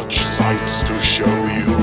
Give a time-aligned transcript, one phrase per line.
[0.00, 1.76] such sights to show you.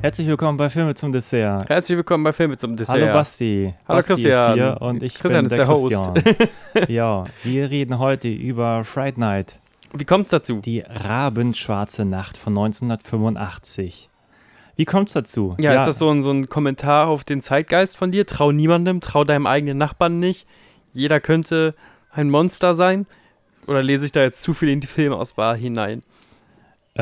[0.00, 1.68] Herzlich willkommen bei Filme zum Dessert.
[1.68, 2.94] Herzlich willkommen bei Filme zum Dessert.
[2.94, 3.74] Hallo Basti.
[3.88, 4.48] Hallo Basti Christian.
[4.50, 5.88] Ist hier und ich Christian bin ist der, der Host.
[6.14, 6.88] Christian.
[6.88, 9.58] ja, wir reden heute über Fright Night,
[9.92, 10.60] Wie kommt's dazu?
[10.60, 14.10] die rabenschwarze Nacht von 1985.
[14.76, 15.54] Wie kommt's dazu?
[15.58, 18.26] Ja, ist das so ein, so ein Kommentar auf den Zeitgeist von dir?
[18.26, 20.46] Trau niemandem, trau deinem eigenen Nachbarn nicht.
[20.92, 21.74] Jeder könnte
[22.10, 23.06] ein Monster sein.
[23.66, 26.02] Oder lese ich da jetzt zu viel in die Filmauswahl hinein?
[26.96, 27.00] Äh,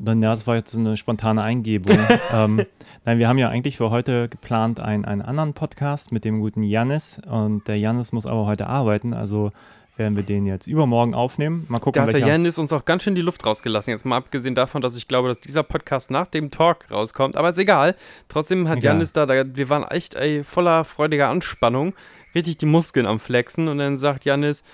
[0.00, 1.96] dann, ja, das war jetzt so eine spontane Eingebung.
[2.32, 2.64] ähm,
[3.04, 6.64] nein, wir haben ja eigentlich für heute geplant einen, einen anderen Podcast mit dem guten
[6.64, 7.20] Jannis.
[7.24, 9.52] Und der Jannis muss aber heute arbeiten, also
[9.96, 11.66] werden wir den jetzt übermorgen aufnehmen.
[11.68, 12.26] Mal gucken, Da hat der.
[12.26, 13.92] Janis uns auch ganz schön die Luft rausgelassen.
[13.92, 17.36] Jetzt mal abgesehen davon, dass ich glaube, dass dieser Podcast nach dem Talk rauskommt.
[17.36, 17.94] Aber ist egal.
[18.28, 18.94] Trotzdem hat Egal.
[18.94, 21.94] Janis da, da, wir waren echt ey, voller freudiger Anspannung.
[22.34, 23.68] Richtig die Muskeln am Flexen.
[23.68, 24.64] Und dann sagt Janis,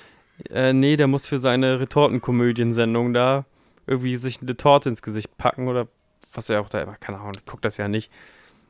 [0.50, 3.44] äh, nee, der muss für seine Retortenkomödiensendung da
[3.86, 5.86] irgendwie sich eine Torte ins Gesicht packen oder
[6.34, 8.10] was er auch da immer, keine Ahnung, ich guck das ja nicht,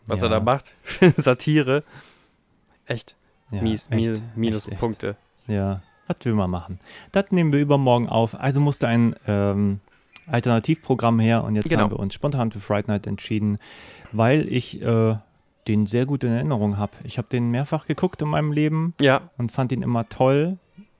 [0.07, 0.39] was er Ja.
[0.39, 0.75] da macht.
[1.17, 1.83] Satire.
[2.87, 3.17] Echt
[3.51, 4.23] Ja, mies, echt.
[4.37, 5.17] Minuspunkte.
[5.47, 6.79] Ja, was will man machen?
[7.13, 8.39] Das nehmen wir übermorgen auf.
[8.39, 9.81] Also musste ein ähm,
[10.27, 11.83] Alternativprogramm her und jetzt Genau.
[11.83, 13.59] haben wir uns spontan für Fright Night entschieden,
[14.13, 15.17] weil ich äh,
[15.67, 16.93] den sehr gut in Erinnerung habe.
[17.05, 20.59] Ich habe den mehrfach geguckt in meinem Leben Ja, und fand ihn immer toll.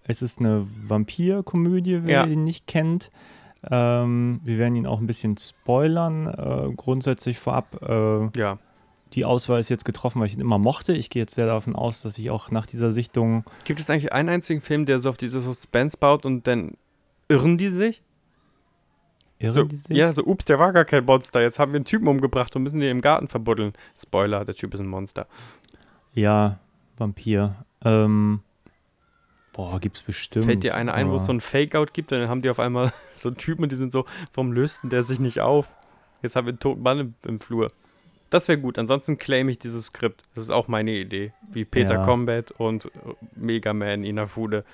[0.09, 2.27] Es ist eine Vampirkomödie, wer Ja.
[2.27, 3.11] ihn nicht kennt.
[3.71, 7.81] Ähm, wir werden ihn auch ein bisschen spoilern, äh, grundsätzlich vorab.
[7.83, 8.59] Äh, ja.
[9.15, 10.93] die Auswahl ist jetzt getroffen, weil ich ihn immer mochte.
[10.93, 14.13] Ich gehe jetzt sehr davon aus, dass ich auch nach dieser Sichtung Gibt es eigentlich
[14.13, 16.73] einen einzigen Film, der so auf diese Suspense baut und dann
[17.29, 18.03] irren die sich?
[19.39, 19.97] irren So, die sich?
[19.97, 21.41] ja, so, ups, der war gar kein Monster.
[21.41, 23.73] Jetzt haben wir einen Typen umgebracht und müssen den im Garten verbuddeln.
[23.97, 25.27] Spoiler, der Typ ist ein Monster.
[26.13, 26.59] Ja,
[26.99, 27.65] Vampir.
[27.85, 28.41] Ähm,
[29.59, 30.45] boah, gibt's bestimmt.
[30.45, 32.93] Fällt dir einer ein, wo es so ein Fake-Out gibt dann haben die auf einmal
[33.13, 35.69] so einen Typen und die sind so, warum löst denn der sich nicht auf?
[36.23, 37.73] Jetzt haben wir einen toten Mann im, im Flur.
[38.31, 38.79] Das wäre gut.
[38.79, 40.23] Ansonsten claim ich dieses Skript.
[40.35, 41.33] Das ist auch meine Idee.
[41.51, 42.05] Wie Peter Ja.
[42.05, 42.91] Combat und äh,
[43.35, 44.65] Mega Man Inafude.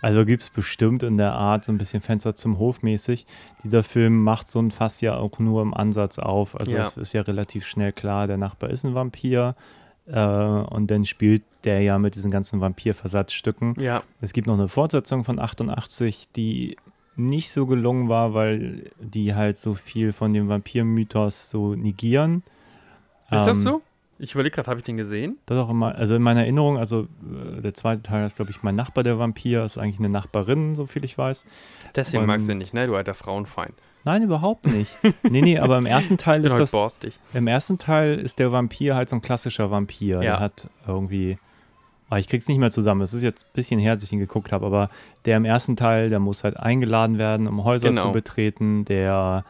[0.00, 3.26] Also gibt's bestimmt in der Art so ein bisschen Fenster zum Hof mäßig.
[3.64, 6.58] Dieser Film macht so ein Fass ja auch nur im Ansatz auf.
[6.58, 6.82] Also Ja.
[6.82, 9.54] es ist ja relativ schnell klar, der Nachbar ist ein Vampir.
[10.12, 13.74] Äh, und dann spielt der ja mit diesen ganzen Vampir-Versatzstücken.
[13.78, 16.76] Ja, Es gibt noch eine Fortsetzung von 88, die
[17.16, 22.42] nicht so gelungen war, weil die halt so viel von dem Vampir-Mythos so negieren.
[23.30, 23.82] ist das Ähm, so?
[24.22, 25.38] Ich überlege gerade, habe ich den gesehen?
[25.46, 27.06] Das auch immer, also in meiner Erinnerung, also
[27.56, 30.74] äh, der zweite Teil ist, glaube ich, mein Nachbar, der Vampir, ist eigentlich eine Nachbarin,
[30.74, 31.46] so viel ich weiß.
[31.94, 32.86] Deswegen magst du ihn und- nicht, ne?
[32.86, 33.72] Du alter Frauenfeind.
[34.04, 34.90] Nein, überhaupt nicht.
[35.22, 37.18] nee, nee, aber im ersten Teil ist heute das, borstig.
[37.34, 40.16] im ersten Teil ist der Vampir halt so ein klassischer Vampir.
[40.16, 40.20] Ja.
[40.22, 41.38] Der hat irgendwie,
[42.08, 44.18] ah, ich krieg's nicht mehr zusammen, es ist jetzt ein bisschen her, als ich ihn
[44.18, 44.88] geguckt habe, aber
[45.26, 48.02] der im ersten Teil, der muss halt eingeladen werden, um Häuser Genau.
[48.02, 49.44] zu betreten, der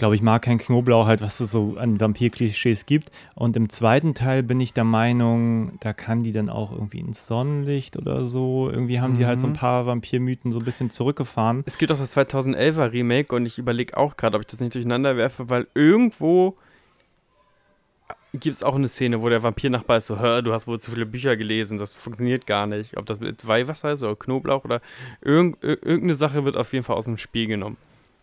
[0.00, 3.12] glaube ich, mag kein Knoblauch, halt, was es so an Vampir-Klischees gibt.
[3.36, 7.28] Und im zweiten Teil bin ich der Meinung, da kann die dann auch irgendwie ins
[7.28, 8.68] Sonnenlicht oder so.
[8.68, 9.56] Irgendwie haben die halt so ein Mhm.
[9.56, 11.62] paar Vampirmythen so ein bisschen zurückgefahren.
[11.66, 14.74] Es gibt auch das 2011er Remake und ich überlege auch gerade, ob ich das nicht
[14.74, 16.56] durcheinander werfe, weil irgendwo
[18.32, 20.92] gibt es auch eine Szene, wo der Vampirnachbar ist so, hör, du hast wohl zu
[20.92, 22.96] viele Bücher gelesen, das funktioniert gar nicht.
[22.96, 24.80] Ob das mit Weihwasser ist oder Knoblauch oder
[25.20, 27.76] irgend, ir- irgendeine Sache wird auf jeden Fall aus dem Spiel genommen.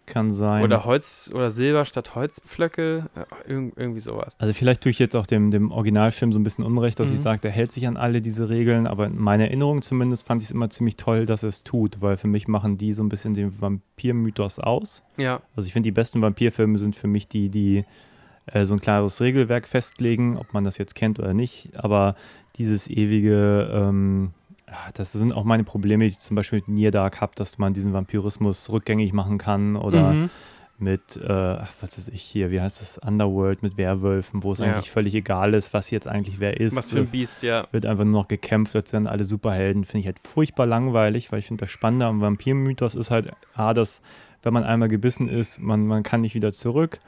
[0.08, 0.64] Kann sein.
[0.64, 4.36] Oder Holz oder Silber statt Holzpflöcke, äh, irg irgendwie sowas.
[4.40, 7.16] Also vielleicht tue ich jetzt auch dem, dem Originalfilm so ein bisschen Unrecht, dass Mhm.
[7.16, 10.42] ich sage, der hält sich an alle diese Regeln, aber in meiner Erinnerung zumindest fand
[10.42, 13.04] ich es immer ziemlich toll, dass er es tut, weil für mich machen die so
[13.04, 15.06] ein bisschen den Vampirmythos aus.
[15.18, 17.84] Ja, Also ich finde, die besten Vampirfilme sind für mich die, die
[18.46, 22.16] äh, so ein klares Regelwerk festlegen, ob man das jetzt kennt oder nicht, aber
[22.56, 24.32] dieses ewige, ähm,
[24.94, 27.74] das sind auch meine Probleme, die ich zum Beispiel mit Near Dark habe, dass man
[27.74, 30.30] diesen Vampirismus rückgängig machen kann oder Mhm.
[30.80, 31.28] mit, äh,
[31.82, 34.66] was weiß ich hier, wie heißt das, Underworld mit Werwölfen, wo es Ja.
[34.66, 36.76] eigentlich völlig egal ist, was jetzt eigentlich wer ist.
[36.76, 37.66] was für ein Es Biest, ja.
[37.72, 39.86] wird einfach nur noch gekämpft, als wären alle Superhelden.
[39.86, 43.74] Finde ich halt furchtbar langweilig, weil ich finde, das Spannende am Vampirmythos ist halt, A,
[43.74, 44.02] dass,
[44.44, 47.00] wenn man einmal gebissen ist, man, man kann nicht wieder zurück.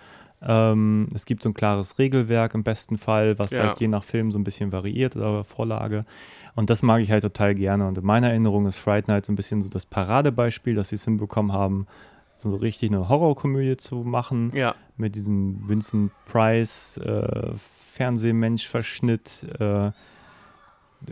[0.41, 3.67] Ähm, es gibt so ein klares Regelwerk im besten Fall, was Ja.
[3.67, 6.05] halt je nach Film so ein bisschen variiert oder Vorlage.
[6.59, 7.87] Und das mag ich halt total gerne.
[7.87, 10.95] Und in meiner Erinnerung ist Fright Night so ein bisschen so das Paradebeispiel, dass sie
[10.95, 11.87] es hinbekommen haben,
[12.33, 17.53] so richtig eine Horrorkomödie zu machen Ja, mit diesem Vincent Price äh,
[17.93, 19.91] Fernsehmensch-Verschnitt äh,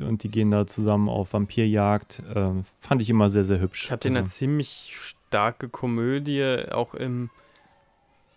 [0.01, 2.23] und die gehen da zusammen auf Vampirjagd.
[2.35, 2.49] Äh,
[2.81, 3.85] fand ich immer sehr, sehr hübsch.
[3.85, 7.29] ich habe den Also, als ziemlich starke Komödie auch im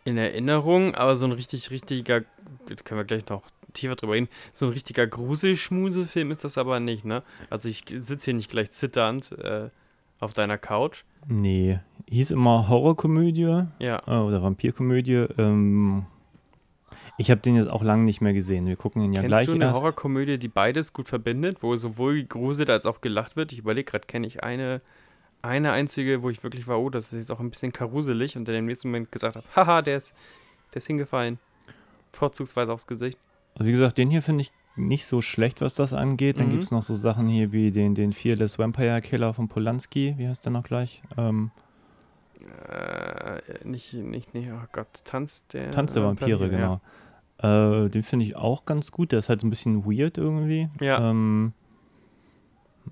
[0.05, 2.23] in Erinnerung, aber so ein richtig, richtiger,
[2.69, 3.43] jetzt können wir gleich noch
[3.73, 7.23] tiefer drüber reden, so ein richtiger Gruselschmusefilm ist das aber nicht, ne?
[7.49, 9.69] Also ich sitze hier nicht gleich zitternd äh,
[10.19, 11.05] auf deiner Couch.
[11.29, 14.03] Nee, hieß immer Horrorkomödie Ja.
[14.07, 15.27] äh, oder Vampirkomödie.
[15.39, 16.07] Ähm,
[17.19, 18.67] ich habe den jetzt auch lange nicht mehr gesehen.
[18.67, 19.81] Wir gucken ihn ja Kennst gleich du eine erst.
[19.81, 23.53] Horrorkomödie, die beides gut verbindet, wo sowohl gruselt als auch gelacht wird?
[23.53, 24.81] Ich überlege gerade, kenne ich eine,
[25.43, 28.49] eine einzige, wo ich wirklich war, oh, das ist jetzt auch ein bisschen karuselig und
[28.49, 30.15] dann im nächsten Moment gesagt habe, haha, der ist,
[30.73, 31.39] der ist hingefallen.
[32.13, 33.19] Vorzugsweise aufs Gesicht.
[33.55, 36.41] Also wie gesagt, den hier finde ich nicht so schlecht, was das angeht.
[36.41, 36.51] Dann Mhm.
[36.53, 40.15] gibt es noch so Sachen hier wie den, den Fearless Vampire Killer von Polanski.
[40.17, 41.03] Wie heißt der noch gleich?
[41.19, 41.51] Ähm,
[42.69, 46.79] Äh, nicht, nicht, nicht, oh Gott, Tanz der Tanz der Vampire, ja.
[47.39, 47.85] genau.
[47.85, 49.13] Äh, den finde ich auch ganz gut.
[49.13, 50.69] Der ist halt so ein bisschen weird irgendwie.
[50.81, 51.11] Ja.
[51.11, 51.53] Ähm,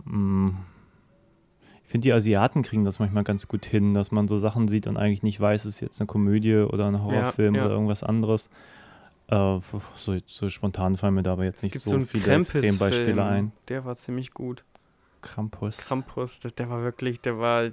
[0.04, 0.52] mh.
[1.84, 4.86] ich finde, die Asiaten kriegen das manchmal ganz gut hin, dass man so Sachen sieht
[4.86, 7.64] und eigentlich nicht weiß, ist jetzt eine Komödie oder ein Horrorfilm ja.
[7.64, 8.50] oder irgendwas anderes.
[9.28, 9.60] Äh,
[9.96, 13.22] so, so spontan fallen mir da aber jetzt Es nicht gibt so, so viele Extrembeispiele
[13.22, 13.52] ein.
[13.68, 14.64] Der war ziemlich gut.
[15.20, 15.78] Krampus.
[15.78, 17.70] Krampus, das, der war wirklich, der war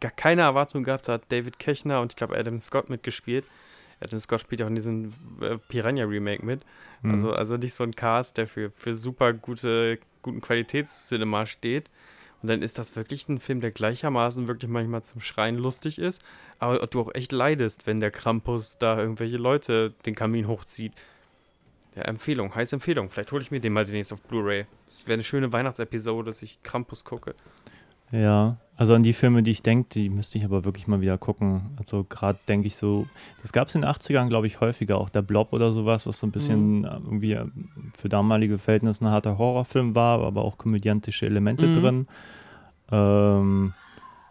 [0.00, 1.08] gar keine Erwartung gehabt.
[1.08, 3.44] Da hat David Kechner und ich glaube Adam Scott mitgespielt.
[4.00, 6.62] Adam Scott spielt ja auch in diesem äh, Piranha-Remake mit.
[7.02, 7.12] Hm.
[7.12, 11.90] Also, also nicht so ein Cast, der für, für super gute, guten Qualitätscinema steht.
[12.44, 16.22] Und dann ist das wirklich ein Film, der gleichermaßen wirklich manchmal zum Schreien lustig ist,
[16.58, 20.92] aber du auch echt leidest, wenn der Krampus da irgendwelche Leute den Kamin hochzieht.
[21.96, 23.08] Ja, Empfehlung, heiße Empfehlung.
[23.08, 24.66] Vielleicht hole ich mir den mal demnächst auf Blu-ray.
[24.90, 27.34] Es wäre eine schöne Weihnachtsepisode, dass ich Krampus gucke.
[28.12, 31.16] Ja, also an die Filme, die ich denke, die müsste ich aber wirklich mal wieder
[31.18, 31.70] gucken.
[31.78, 33.06] Also gerade denke ich so,
[33.40, 34.98] das gab es in den 80ern, glaube ich, häufiger.
[34.98, 36.84] Auch der Blob oder sowas, was so ein bisschen Mhm.
[36.84, 37.46] äh, irgendwie äh,
[37.96, 41.72] für damalige Verhältnisse ein harter Horrorfilm war, aber auch komödiantische Elemente Mhm.
[41.72, 42.06] drin.
[42.90, 43.72] Ähm,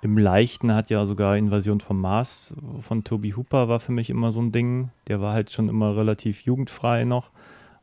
[0.01, 4.33] Im Leichten hat ja sogar Invasion vom Mars von Toby Hooper war für mich immer
[4.33, 4.89] so ein Ding.
[5.07, 7.31] Der war halt schon immer relativ jugendfrei noch.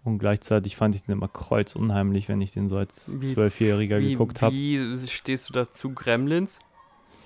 [0.03, 4.55] Und gleichzeitig fand ich den immer kreuzunheimlich, wenn ich den so als Zwölfjähriger geguckt habe.
[4.55, 6.61] wie stehst du dazu, Gremlins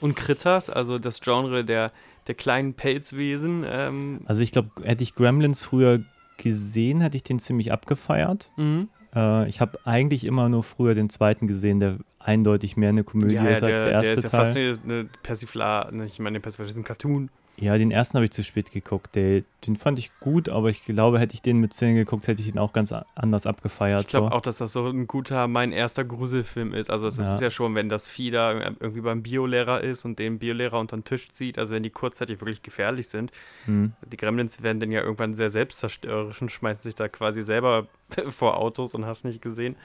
[0.00, 1.92] und Critters, also das Genre der,
[2.26, 3.64] der kleinen Pelzwesen?
[3.66, 6.00] Ähm, Also ich glaube, hätte ich Gremlins früher
[6.36, 8.50] gesehen, hätte ich den ziemlich abgefeiert.
[8.56, 8.88] mhm.
[9.14, 13.34] Äh, ich habe eigentlich immer nur früher den zweiten gesehen, der eindeutig mehr eine Komödie
[13.36, 14.40] ja, ist als der, erste der ist ja Teil.
[14.40, 17.30] fast eine, eine Persifla, ne, ich meine, Persiflage ist ein Cartoon.
[17.56, 19.14] Ja, den ersten habe ich zu spät geguckt.
[19.14, 22.42] Der, den fand ich gut, aber ich glaube, hätte ich den mit 10 geguckt, hätte
[22.42, 24.02] ich ihn auch ganz anders abgefeiert.
[24.04, 24.36] Ich glaube so.
[24.36, 26.90] auch, dass das so ein guter, mein erster Gruselfilm ist.
[26.90, 27.32] Also es Ja.
[27.34, 30.96] ist ja schon, wenn das Vieh da irgendwie beim Biolehrer ist und den Biolehrer unter
[30.96, 33.30] den Tisch zieht, also wenn die kurzzeitig wirklich gefährlich sind.
[33.66, 33.92] Hm.
[34.10, 37.86] Die Gremlins werden dann ja irgendwann sehr selbstzerstörerisch und schmeißen sich da quasi selber
[38.30, 39.76] vor Autos und hast nicht gesehen.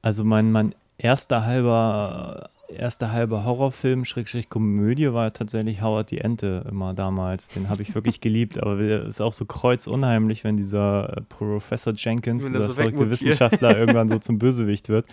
[0.00, 6.64] Also mein, mein erster halber, erster halber Horrorfilm, Schrägstrich Komödie, war tatsächlich Howard die Ente
[6.68, 7.48] immer damals.
[7.48, 11.92] Den habe ich wirklich geliebt, aber der ist auch so kreuzunheimlich, wenn dieser äh, Professor
[11.96, 13.10] Jenkins, er dieser so verrückte.
[13.10, 15.06] Wissenschaftler, irgendwann so zum Bösewicht wird.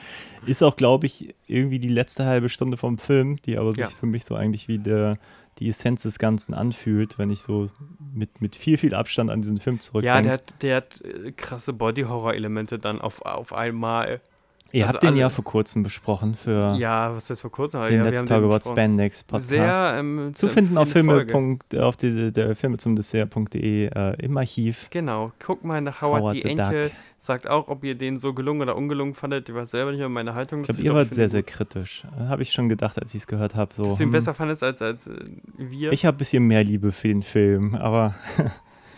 [0.45, 3.87] Ist auch, glaube ich, irgendwie die letzte halbe Stunde vom Film, die aber sich Ja.
[3.87, 5.17] für mich so eigentlich wie der,
[5.59, 7.69] die Essenz des Ganzen anfühlt, wenn ich so
[8.13, 10.17] mit, mit viel, viel Abstand an diesen Film zurückdenke.
[10.17, 14.21] Ja, der hat, der hat äh, krasse Body-Horror-Elemente dann auf, auf einmal.
[14.71, 17.83] Ihr also habt den ja vor kurzem besprochen für Ja, was ist vor kurzem?
[17.85, 18.75] den ja, Let's Talk About besprochen.
[18.75, 19.49] Spandex Podcast.
[19.49, 21.25] Sehr ähm, zu finden auf Filme.
[21.25, 24.87] Punkt, auf diese, der Filme zum Dessert.de äh, im Archiv.
[24.91, 26.81] Genau, guck mal nach Howard, Howard die the Ente.
[26.83, 26.91] Duck.
[27.21, 29.49] Sagt auch, ob ihr den so gelungen oder ungelungen fandet.
[29.49, 32.05] Ich weiß selber nicht mehr meine Haltung Ich glaube, ihr wart sehr, sehr kritisch.
[32.17, 33.73] Habe ich schon gedacht, als ich es gehört habe.
[33.73, 35.15] So, Dass du ihn hm, besser fandest als, als äh,
[35.57, 35.91] wir.
[35.91, 38.15] ich habe ein bisschen mehr Liebe für den Film, aber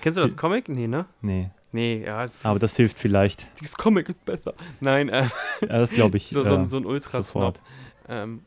[0.02, 0.70] Kennst du das Comic?
[0.70, 1.06] Nee, ne?
[1.22, 1.50] nee.
[1.72, 2.24] Nee, ja.
[2.24, 3.48] Es Aber das hilft vielleicht.
[3.60, 4.54] dieses Comic ist besser.
[4.82, 5.24] Nein, äh,
[5.62, 7.62] Ja, das glaube ich so, so, äh, ein- so ein ultra sofort.
[8.10, 8.44] Ähm,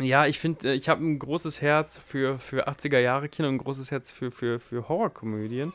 [0.00, 3.58] ja, ich finde, ich habe ein großes Herz für, für 80er Jahre Kino und ein
[3.58, 5.72] großes Herz für, für, für Horrorkomödien.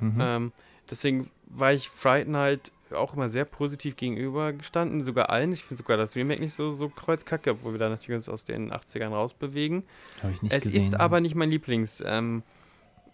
[0.00, 0.18] Mhm.
[0.20, 0.52] Ähm,
[0.90, 5.52] deswegen war ich Fright Night auch immer sehr positiv gegenübergestanden, sogar allen.
[5.52, 8.44] Ich finde sogar das Remake nicht so, so kreuzkacke, obwohl wir da natürlich uns aus
[8.44, 9.84] den 80ern rausbewegen.
[10.20, 10.92] Habe ich nicht es gesehen.
[10.92, 12.42] ist aber nicht mein Lieblings, ähm,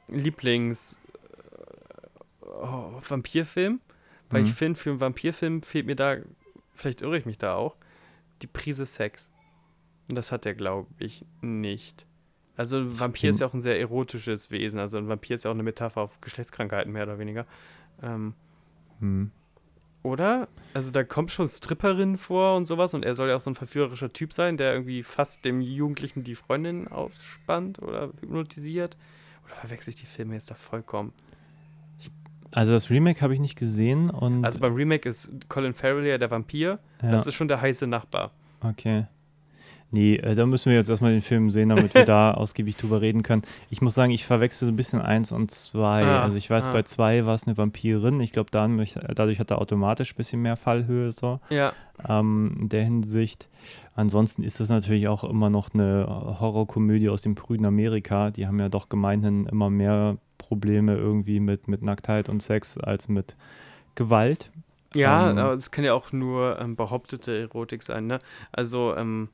[0.09, 1.06] Lieblings äh,
[2.61, 3.81] oh, Vampirfilm,
[4.31, 4.49] weil Mhm.
[4.49, 6.17] ich finde, für einen Vampirfilm fehlt mir da,
[6.75, 7.77] vielleicht irre ich mich da auch,
[8.43, 9.31] die Prise Sex.
[10.09, 12.07] Und das hat er, glaube ich, nicht.
[12.57, 15.51] Also ein Vampir ist ja auch ein sehr erotisches Wesen, also ein Vampir ist ja
[15.51, 17.47] auch eine Metapher auf Geschlechtskrankheiten, mehr oder weniger.
[18.03, 18.35] Ähm,
[19.01, 19.31] Hm.
[20.03, 20.49] oder?
[20.73, 23.57] Also da kommt schon Stripperinnen vor und sowas und er soll ja auch so ein
[23.57, 28.97] verführerischer Typ sein, der irgendwie fast dem Jugendlichen die Freundin ausspannt oder hypnotisiert.
[29.45, 31.13] Oder verwechsel ich die Filme jetzt da vollkommen?
[32.57, 36.17] Also das Remake habe ich nicht gesehen und Also beim Remake ist Colin Farrell ja
[36.17, 36.79] der Vampir.
[37.03, 38.31] ja, Das ist schon der heiße Nachbar.
[38.63, 39.05] okay.
[39.93, 43.01] Nee, äh, da müssen wir jetzt erstmal den Film sehen, damit wir da ausgiebig drüber
[43.03, 43.43] reden können.
[43.71, 46.03] Ich muss sagen, ich verwechsel so ein bisschen eins und zwei.
[46.03, 46.73] Ah, also ich weiß, ah.
[46.73, 48.21] bei zwei war es eine Vampirin.
[48.21, 51.39] Ich glaube, dadurch, dadurch hat er automatisch ein bisschen mehr Fallhöhe so.
[51.51, 51.73] Ja,
[52.09, 53.49] ähm, in der Hinsicht.
[53.95, 56.07] Ansonsten ist das natürlich auch immer noch eine
[56.41, 58.31] Horrorkomödie aus dem prüden Amerika.
[58.31, 63.09] Die haben ja doch gemeinhin immer mehr Probleme irgendwie mit, mit Nacktheit und Sex als
[63.09, 63.37] mit
[63.97, 64.53] Gewalt.
[64.95, 65.39] ja, Ähm.
[65.39, 68.21] aber es kann ja auch nur ähm, behauptete Erotik sein, ne?
[68.53, 69.29] Also, ähm,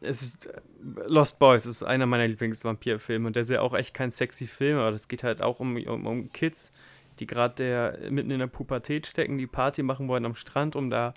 [0.00, 0.60] es ist äh,
[1.08, 4.78] Lost Boys ist einer meiner Lieblingsvampirfilme und der ist ja auch echt kein sexy Film,
[4.78, 6.72] aber das geht halt auch um, um, um Kids,
[7.18, 11.14] die gerade mitten in der Pubertät stecken, die Party machen wollen am Strand, um da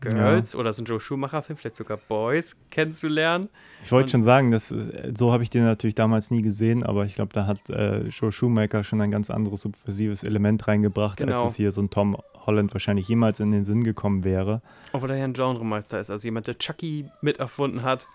[0.00, 3.48] Girls oder so ein Joe Schumacher-Film, vielleicht sogar Boys kennenzulernen.
[3.82, 7.04] Ich wollte schon sagen, das, äh, so habe ich den natürlich damals nie gesehen, aber
[7.06, 11.40] ich glaube, da hat äh, Joe Shoemaker schon ein ganz anderes subversives Element reingebracht, Genau.
[11.42, 14.62] als es hier so ein Tom Holland wahrscheinlich jemals in den Sinn gekommen wäre.
[14.92, 18.06] Obwohl er ja ein Genremeister ist, also jemand, der Chucky miterfunden hat,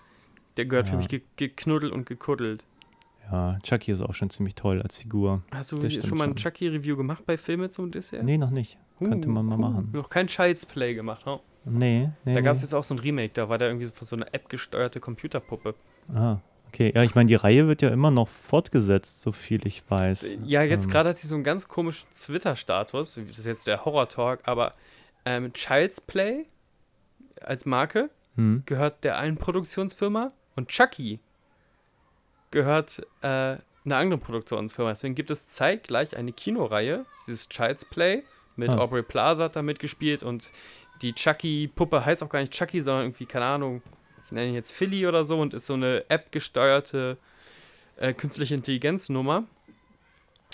[0.56, 0.98] der gehört für Ja.
[0.98, 2.64] mich ge geknuddelt und gekuddelt.
[3.30, 5.42] Ja, Chucky ist auch schon ziemlich toll als Figur.
[5.52, 6.36] Hast du schon mal ein.
[6.36, 8.24] Chucky-Review gemacht bei Filme zum Dessert?
[8.24, 8.78] Nee, noch nicht.
[8.98, 9.88] Könnte man mal Uh, machen.
[9.92, 11.40] Noch kein Child's Play gemacht, ne?
[11.64, 12.34] Nee, nee.
[12.34, 12.42] Da nee.
[12.42, 15.00] gab es jetzt auch so ein Remake, da war da irgendwie so eine App gesteuerte
[15.00, 15.74] Computerpuppe.
[16.12, 16.38] Ah,
[16.68, 16.92] okay.
[16.94, 20.38] Ja, ich meine, die Reihe wird ja immer noch fortgesetzt, so viel ich weiß.
[20.44, 23.84] Ja, jetzt Ähm, gerade hat sie so einen ganz komischen Twitter-Status, das ist jetzt der
[23.84, 24.72] Horror-Talk, aber
[25.24, 26.46] ähm, Child's Play
[27.40, 28.62] als Marke Hm.
[28.64, 31.20] gehört der einen Produktionsfirma und Chucky
[32.50, 33.26] gehört äh,
[33.84, 34.90] einer anderen Produktionsfirma.
[34.90, 38.22] Deswegen gibt es zeitgleich eine Kinoreihe, dieses Child's Play,
[38.56, 38.78] mit Ah.
[38.78, 40.52] Aubrey Plaza hat da mitgespielt und
[41.02, 43.82] die Chucky-Puppe heißt auch gar nicht Chucky, sondern irgendwie, keine Ahnung,
[44.26, 47.18] ich nenne ihn jetzt Philly oder so und ist so eine App-gesteuerte
[47.96, 49.44] äh, künstliche Intelligenznummer.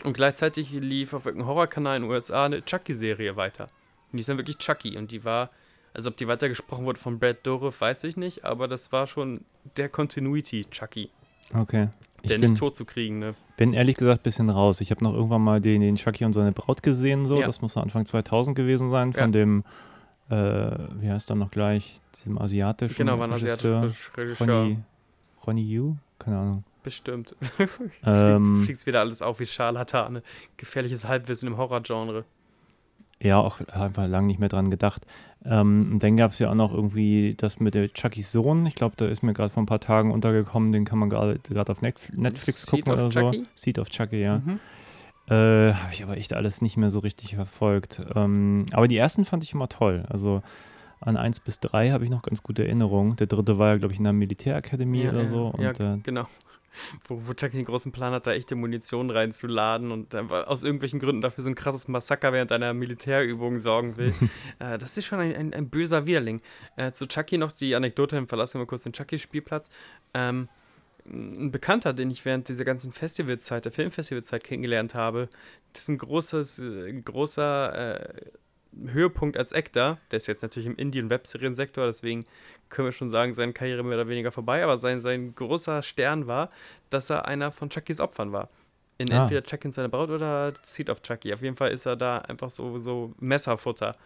[0.05, 3.65] Und gleichzeitig lief auf irgendeinem Horrorkanal in den USA eine Chucky-Serie weiter.
[4.13, 4.97] Und die ist dann wirklich Chucky.
[4.97, 5.51] Und die war,
[5.93, 9.45] also ob die weitergesprochen wurde von Brad Dourif, weiß ich nicht, aber das war schon
[9.77, 11.11] der Continuity Chucky.
[11.55, 11.89] Okay.
[12.23, 13.35] Ich Der bin, nicht tot zu kriegen, ne?
[13.57, 14.81] bin ehrlich gesagt ein bisschen raus.
[14.81, 17.41] Ich habe noch irgendwann mal den, den Chucky und seine Braut gesehen, so.
[17.41, 17.47] Ja.
[17.47, 19.27] Das muss so Anfang 2000 gewesen sein, von Ja.
[19.29, 19.65] dem,
[20.31, 20.35] äh,
[21.01, 23.93] wie heißt er noch gleich, diesem asiatischen Genau, war ein Regisseur.
[24.41, 24.79] Ronnie,
[25.47, 25.97] Ronnie Yu?
[26.19, 26.65] Keine Ahnung.
[26.83, 27.35] Bestimmt.
[27.59, 27.69] Jetzt
[28.05, 30.23] Ähm, fliegt wieder alles auf wie Scharlatane.
[30.57, 32.25] Gefährliches Halbwissen im Horrorgenre.
[33.21, 35.05] Ja, auch einfach lange nicht mehr dran gedacht.
[35.45, 38.65] Ähm, und dann gab es ja auch noch irgendwie das mit der Chuckys Sohn.
[38.67, 40.73] Ich glaube, da ist mir gerade vor ein paar Tagen untergekommen.
[40.73, 43.39] Den kann man gerade auf Netf Netflix Seed gucken oder Chucky?
[43.39, 43.45] so.
[43.57, 44.39] Seed of Chucky, ja.
[44.39, 44.61] Mhm.
[45.29, 48.03] Äh, Habe ich aber echt alles nicht mehr so richtig verfolgt.
[48.15, 50.05] Ähm, aber die ersten fand ich immer toll.
[50.09, 50.43] Also
[51.01, 53.17] an 1 bis 3 habe ich noch ganz gute Erinnerungen.
[53.17, 55.55] Der dritte war ja, glaube ich, in der Militärakademie Ja, oder ja, so.
[55.59, 56.27] ja, Und äh, genau.
[57.09, 61.21] Wo, wo Chucky den großen Plan hat, da echte Munition reinzuladen und aus irgendwelchen Gründen
[61.23, 64.15] dafür so ein krasses Massaker während einer Militärübung sorgen will.
[64.61, 66.41] äh, das ist schon ein, ein, ein böser Widerling.
[66.77, 69.69] Äh, zu Chucky noch die Anekdote, verlassen wir kurz den Chucky-Spielplatz.
[70.15, 70.49] Ähm,
[71.11, 75.29] ein Bekannter, den ich während dieser ganzen Festivalzeit, der Filmfestivalzeit kennengelernt habe,
[75.73, 78.15] das ist ein großes, äh, großer äh,
[78.91, 79.99] Höhepunkt als Actor.
[80.11, 82.27] Der ist jetzt natürlich im Indie- und Webseriensektor, deswegen
[82.69, 86.27] können wir schon sagen, seine Karriere mehr oder weniger vorbei, aber sein, sein großer Stern
[86.27, 86.51] war,
[86.91, 88.51] dass er einer von Chuckys Opfern war.
[88.99, 89.23] In Ah.
[89.23, 91.33] entweder Chucky und seine Braut oder Seed of Chucky.
[91.33, 93.97] Auf jeden Fall ist er da einfach so, so Messerfutter.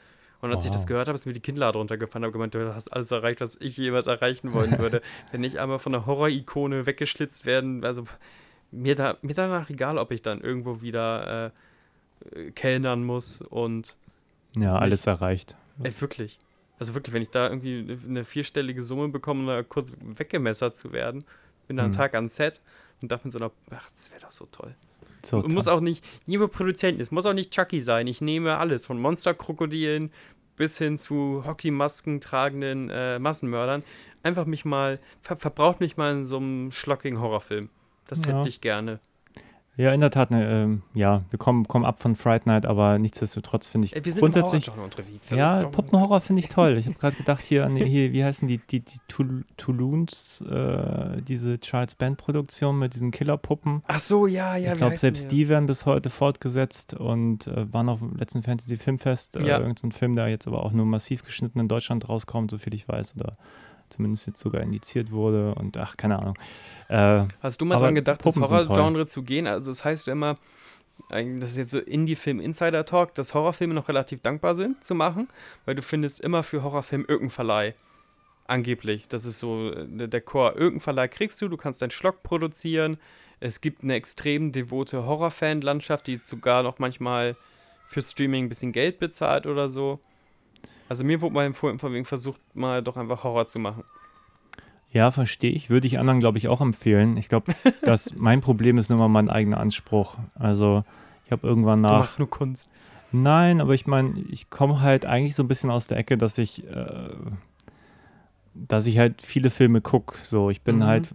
[0.42, 0.88] Und als ich das Wow.
[0.88, 2.24] gehört habe, ist mir die Kinnlade runtergefallen.
[2.24, 5.00] habe gemeint, du hast alles erreicht, was ich jemals erreichen wollen würde.
[5.32, 8.02] Wenn ich einmal von einer Horror-Ikone weggeschlitzt werden, also
[8.70, 11.52] mir, da, mir danach egal, ob ich dann irgendwo wieder
[12.34, 13.96] äh, kellnern muss und
[14.56, 15.56] ja, alles erreicht.
[15.82, 16.38] Ey, wirklich.
[16.78, 20.92] Also wirklich, wenn ich da irgendwie eine vierstellige Summe bekomme, um da kurz weggemessert zu
[20.92, 21.24] werden,
[21.68, 21.96] bin da einen Hm.
[21.98, 22.60] Tag an Set
[23.00, 23.52] und darf mit so einer.
[23.70, 24.74] Ach, das wäre doch so toll.
[25.24, 28.06] So, und muss auch nicht, liebe Produzenten, es muss auch nicht Chucky sein.
[28.06, 30.10] Ich nehme alles, von Monsterkrokodilen
[30.56, 33.84] bis hin zu Hockeymasken tragenden äh, Massenmördern.
[34.22, 37.68] Einfach mich mal, ver verbraucht mich mal in so einem schlockigen Horrorfilm.
[38.06, 38.38] Das Ja.
[38.38, 39.00] hätte ich gerne.
[39.82, 42.98] Ja, in der Tat, ne, ähm, ja, wir kommen, kommen ab von Fright Night, aber
[42.98, 44.68] nichtsdestotrotz finde ich Ey, wir sind grundsätzlich.
[44.68, 45.30] im unterwegs.
[45.30, 46.76] Ja, Puppenhorror finde ich toll.
[46.78, 51.20] Ich habe gerade gedacht, hier, an hier, wie heißen die, die, die Toul- Touloons, äh,
[51.22, 53.82] diese Charles Band-Produktion mit diesen Killerpuppen.
[53.88, 54.72] Ach so, ja, ja.
[54.72, 58.76] ich glaube, selbst die werden bis heute fortgesetzt und äh, waren auf dem letzten Fantasy
[58.76, 59.36] Filmfest.
[59.36, 59.58] Äh, Ja.
[59.58, 62.74] Irgend so ein Film, der jetzt aber auch nur massiv geschnitten in Deutschland rauskommt, soviel
[62.74, 63.36] ich weiß, oder
[63.88, 66.34] zumindest jetzt sogar indiziert wurde und ach, keine Ahnung.
[66.92, 68.68] Äh, Hast du mal dran gedacht, Puppen toll.
[68.68, 69.46] Horrorgenre zu gehen?
[69.46, 70.36] Also das heißt ja immer,
[71.08, 75.28] das ist jetzt so Indie-Film-Insider-Talk, dass Horrorfilme noch relativ dankbar sind zu machen,
[75.64, 77.74] weil du findest immer für Horrorfilm irgendeinen Verleih.
[78.46, 79.08] Angeblich.
[79.08, 80.52] Das ist so äh, der, der Chor.
[80.52, 82.98] Irgendeinen Verleih kriegst du, du kannst deinen Schlock produzieren.
[83.40, 87.36] Es gibt eine extrem devote Horrorfan-Landschaft, die sogar noch manchmal
[87.86, 89.98] für Streaming ein bisschen Geld bezahlt oder so.
[90.90, 93.84] Also mir wurde mal empfohlen, von wegen versucht mal doch einfach Horror zu machen.
[94.92, 95.70] Ja, verstehe ich.
[95.70, 97.16] Würde ich anderen, glaube ich, auch empfehlen.
[97.16, 100.16] Ich glaube, dass mein Problem ist nur mal mein eigener Anspruch.
[100.34, 100.84] Also
[101.24, 101.98] ich habe irgendwann Du nach.
[102.00, 102.68] machst nur Kunst.
[103.10, 106.38] Nein, aber ich meine, ich komme halt eigentlich so ein bisschen aus der Ecke, dass
[106.38, 107.10] ich, äh,
[108.54, 110.16] dass ich halt viele Filme gucke.
[110.22, 110.84] So, ich bin Mhm.
[110.84, 111.08] halt,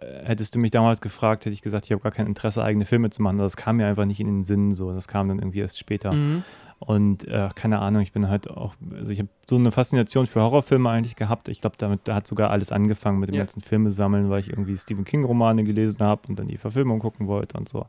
[0.00, 2.84] äh, hättest du mich damals gefragt, hätte ich gesagt, ich habe gar kein Interesse, eigene
[2.86, 3.38] Filme zu machen.
[3.38, 4.72] Das kam mir einfach nicht in den Sinn.
[4.72, 6.12] So, das kam dann irgendwie erst später.
[6.12, 6.42] Mhm.
[6.80, 10.42] Und äh, keine Ahnung, ich bin halt auch, also ich habe so eine Faszination für
[10.42, 11.48] Horrorfilme eigentlich gehabt.
[11.48, 13.40] Ich glaube, damit da hat sogar alles angefangen mit dem Ja.
[13.40, 17.26] ganzen Filme sammeln, weil ich irgendwie Stephen King-Romane gelesen habe und dann die Verfilmung gucken
[17.26, 17.86] wollte und so.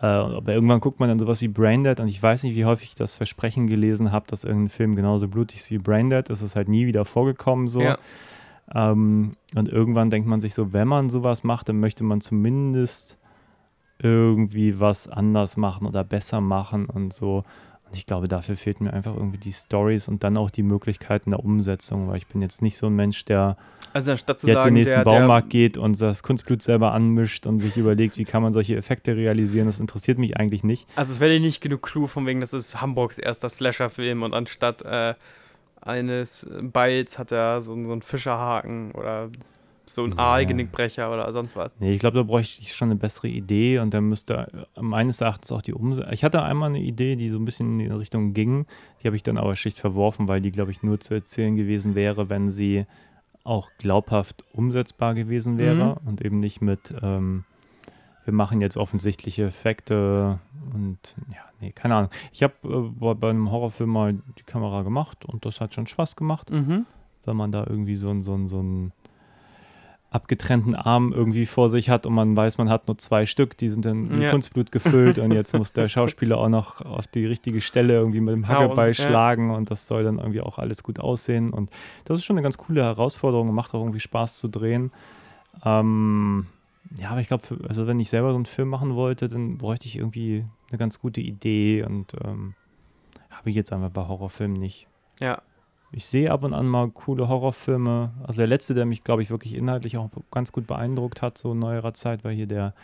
[0.00, 2.90] Äh, aber irgendwann guckt man dann sowas wie Braindead und ich weiß nicht, wie häufig
[2.90, 6.28] ich das Versprechen gelesen habe, dass irgendein Film genauso blutig ist wie Braindead.
[6.28, 7.80] Es ist halt nie wieder vorgekommen so.
[7.80, 7.96] Ja.
[8.74, 13.18] Ähm, und irgendwann denkt man sich so, wenn man sowas macht, dann möchte man zumindest
[13.98, 17.44] irgendwie was anders machen oder besser machen und so.
[17.92, 21.28] Und ich glaube, dafür fehlten mir einfach irgendwie die Stories und dann auch die Möglichkeiten
[21.32, 23.58] der Umsetzung, weil ich bin jetzt nicht so ein Mensch, der
[23.92, 27.46] Also jetzt in sagen, den nächsten der, Baumarkt der, geht und das Kunstblut selber anmischt
[27.46, 30.88] und sich überlegt, wie kann man solche Effekte realisieren, das interessiert mich eigentlich nicht.
[30.96, 34.80] Also es wäre nicht genug Clou von wegen, das ist Hamburgs erster Slasher-Film und anstatt
[34.86, 35.12] äh,
[35.82, 39.28] eines Beils hat er so, so einen Fischerhaken oder
[39.86, 40.18] so einen Ja.
[40.32, 41.78] Aalgenickbrecher oder sonst was.
[41.80, 45.20] Nee, ich glaube, da bräuchte ich schon eine bessere Idee und dann müsste äh, meines
[45.20, 46.12] Erachtens auch die Umsetzung.
[46.12, 48.66] Ich hatte einmal eine Idee, die so ein bisschen in die Richtung ging,
[49.02, 51.94] die habe ich dann aber schlicht verworfen, weil die, glaube ich, nur zu erzählen gewesen
[51.94, 52.86] wäre, wenn sie
[53.44, 57.44] auch glaubhaft umsetzbar gewesen wäre und eben nicht mit, ähm,
[58.24, 60.38] wir machen jetzt offensichtliche Effekte
[60.72, 60.98] und
[61.30, 62.10] ja, nee, keine Ahnung.
[62.32, 66.14] Ich habe äh, bei, einem Horrorfilm mal die Kamera gemacht und das hat schon Spaß
[66.14, 66.86] gemacht Mhm.
[67.24, 68.92] wenn man da irgendwie so einen so einen- so einen
[70.12, 73.70] abgetrennten Arm irgendwie vor sich hat und man weiß, man hat nur zwei Stück, die
[73.70, 74.30] sind dann mit Ja.
[74.30, 78.34] Kunstblut gefüllt und jetzt muss der Schauspieler auch noch auf die richtige Stelle irgendwie mit
[78.34, 78.94] dem Hackeball ja.
[78.94, 81.70] schlagen und das soll dann irgendwie auch alles gut aussehen und
[82.04, 84.92] das ist schon eine ganz coole Herausforderung und macht auch irgendwie Spaß zu drehen.
[85.64, 86.46] Ähm,
[86.98, 89.86] ja, aber ich glaube, also wenn ich selber so einen Film machen wollte, dann bräuchte
[89.86, 92.54] ich irgendwie eine ganz gute Idee und ähm,
[93.30, 94.88] habe ich jetzt einfach bei Horrorfilmen nicht.
[95.20, 95.40] Ja.
[95.94, 98.12] Ich sehe ab und an mal coole Horrorfilme.
[98.24, 101.52] Also der letzte, der mich, glaube ich, wirklich inhaltlich auch ganz gut beeindruckt hat, so
[101.52, 102.74] in neuerer Zeit, war hier der,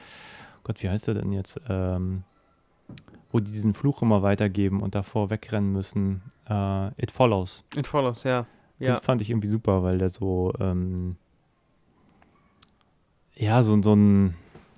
[0.62, 1.59] Gott, wie heißt der denn jetzt?
[1.68, 2.25] Ähm,
[3.33, 6.23] wo die diesen Fluch immer weitergeben und davor wegrennen müssen.
[6.49, 7.64] Äh, It Follows.
[7.77, 8.47] It follows, ja.
[8.79, 9.01] Den Ja.
[9.01, 11.16] fand ich irgendwie super, weil der so, ähm,
[13.35, 14.35] ja, so, so ein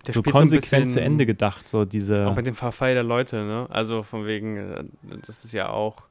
[0.06, 2.26] Der so konsequent zu Ende gedacht, so diese.
[2.28, 3.66] Auch mit dem Verfall der Leute, ne?
[3.70, 4.84] Also von wegen, äh,
[5.26, 6.02] das ist ja auch,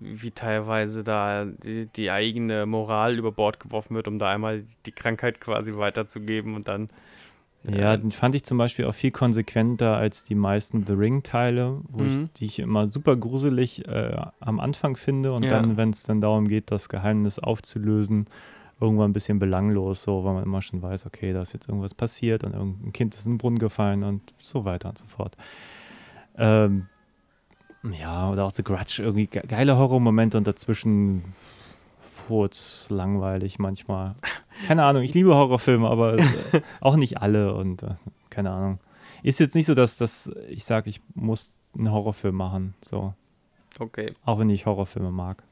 [0.00, 4.92] wie teilweise da die, die eigene Moral über Bord geworfen wird, um da einmal die
[4.92, 6.88] Krankheit quasi weiterzugeben und dann.
[7.68, 12.04] Ja, den fand ich zum Beispiel auch viel konsequenter als die meisten The Ring-Teile, wo
[12.04, 12.30] ich, Mhm.
[12.36, 15.50] die ich immer super gruselig äh, am Anfang finde und Ja.
[15.50, 18.26] dann, wenn es dann darum geht, das Geheimnis aufzulösen,
[18.80, 21.94] irgendwann ein bisschen belanglos, so, weil man immer schon weiß, okay, da ist jetzt irgendwas
[21.94, 25.36] passiert und irgendein Kind ist in den Brunnen gefallen und so weiter und so fort.
[26.38, 26.86] Ähm,
[27.92, 31.22] ja, oder auch The Grudge, irgendwie ge geile Horrormomente und dazwischen
[32.00, 34.14] furz, langweilig manchmal.
[34.66, 36.24] Keine Ahnung, ich liebe Horrorfilme, aber äh,
[36.80, 37.94] auch nicht alle und äh,
[38.30, 38.78] keine Ahnung.
[39.22, 43.14] Ist jetzt nicht so, dass, dass ich sage, ich muss einen Horrorfilm machen, so.
[43.78, 44.14] Okay.
[44.24, 45.42] Auch wenn ich Horrorfilme mag.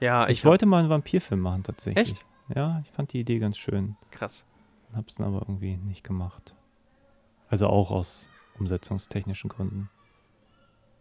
[0.00, 2.12] Ja, Ich, ich, wollte mal einen Vampirfilm machen, tatsächlich.
[2.12, 2.26] Echt?
[2.54, 3.96] Ja, ich fand die Idee ganz schön.
[4.10, 4.44] Krass.
[4.94, 6.54] Hab's dann aber irgendwie nicht gemacht.
[7.48, 9.90] Also auch aus umsetzungstechnischen Gründen.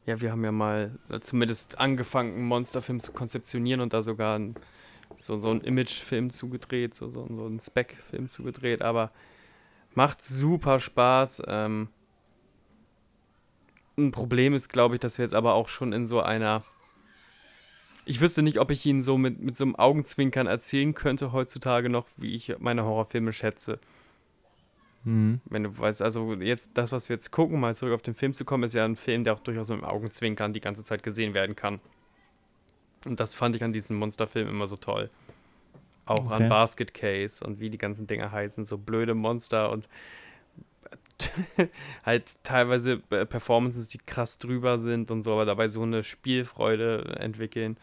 [0.06, 4.38] Ja, wir haben ja mal äh, zumindest angefangen, einen Monsterfilm zu konzeptionieren und da sogar
[4.38, 4.56] ein,
[5.16, 9.12] so, so einen Imagefilm zugedreht, so, so, so einen Spec-Film zugedreht, aber
[9.96, 11.44] macht super Spaß.
[11.48, 11.88] Ähm,
[13.98, 16.64] ein Problem ist, glaube ich, dass wir jetzt aber auch schon in so einer.
[18.06, 21.90] Ich wüsste nicht, ob ich ihn so mit, mit so einem Augenzwinkern erzählen könnte heutzutage
[21.90, 23.80] noch, wie ich meine Horrorfilme schätze.
[25.06, 25.40] Mhm.
[25.46, 28.34] Wenn du weißt, also jetzt das, was wir jetzt gucken, mal zurück auf den Film
[28.34, 31.04] zu kommen, ist ja ein Film, der auch durchaus mit dem Augenzwinkern die ganze Zeit
[31.04, 31.80] gesehen werden kann.
[33.06, 35.10] Und das fand ich an diesem Monsterfilm immer so toll.
[36.06, 36.44] Auch Okay.
[36.44, 39.88] an Basket Case und wie die ganzen Dinger heißen, so blöde Monster und
[42.06, 47.16] halt teilweise äh, Performances, die krass drüber sind und so, aber dabei so eine Spielfreude
[47.20, 47.78] entwickeln.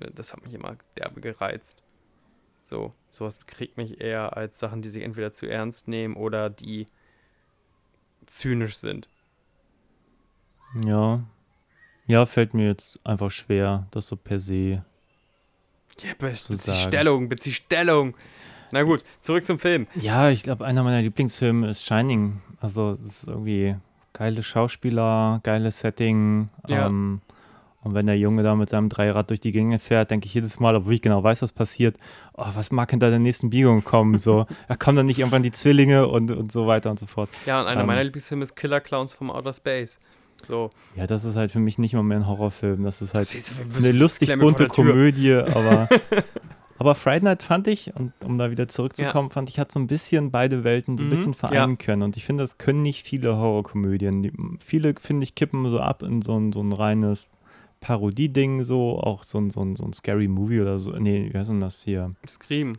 [0.00, 1.82] Äh, Das hat mich immer derbe gereizt.
[2.64, 6.86] So, sowas kriegt mich eher als Sachen, die sich entweder zu ernst nehmen oder die
[8.24, 9.06] zynisch sind.
[10.82, 11.22] Ja.
[12.06, 14.82] Ja, fällt mir jetzt einfach schwer, das so per se.
[16.00, 16.72] Ja, bezieh.
[16.72, 18.16] Stellung, bezieh Stellung.
[18.72, 19.86] Na gut, zurück zum Film.
[19.94, 22.40] Ja, ich glaube, einer meiner Lieblingsfilme ist Shining.
[22.60, 23.76] Also, es ist irgendwie
[24.14, 26.48] geile Schauspieler, geiles Setting.
[26.66, 26.86] Ja.
[26.86, 27.20] Ähm,
[27.84, 30.58] Und wenn der Junge da mit seinem Dreirad durch die Gänge fährt, denke ich jedes
[30.58, 31.96] Mal, obwohl ich genau weiß, was passiert,
[32.32, 34.16] oh, was mag hinter der nächsten Biegung kommen?
[34.18, 37.28] So, da kommen dann nicht irgendwann die Zwillinge und, und so weiter und so fort.
[37.46, 37.86] Ja, und einer Ähm.
[37.86, 39.98] meiner Lieblingsfilme ist Killer Clowns vom Outer Space.
[40.48, 40.70] So.
[40.96, 42.82] Ja, das ist halt für mich nicht mal mehr ein Horrorfilm.
[42.84, 44.66] Das ist halt Siehst eine lustig bunte.
[44.66, 45.88] Komödie, aber,
[46.78, 49.86] aber Friday Night fand ich, und um da wieder zurückzukommen, fand ich, hat so ein
[49.86, 51.76] bisschen beide Welten so ein Mhm, bisschen vereinen ja.
[51.76, 52.02] können.
[52.02, 54.22] Und ich finde, das können nicht viele Horrorkomödien.
[54.22, 57.28] Die, viele, finde ich, kippen so ab in so ein, so ein reines
[57.84, 60.92] Parodie-Ding, so, auch so ein, so, ein, so ein Scary Movie oder so.
[60.92, 62.14] Nee, wie heißt denn das hier?
[62.26, 62.74] Scream.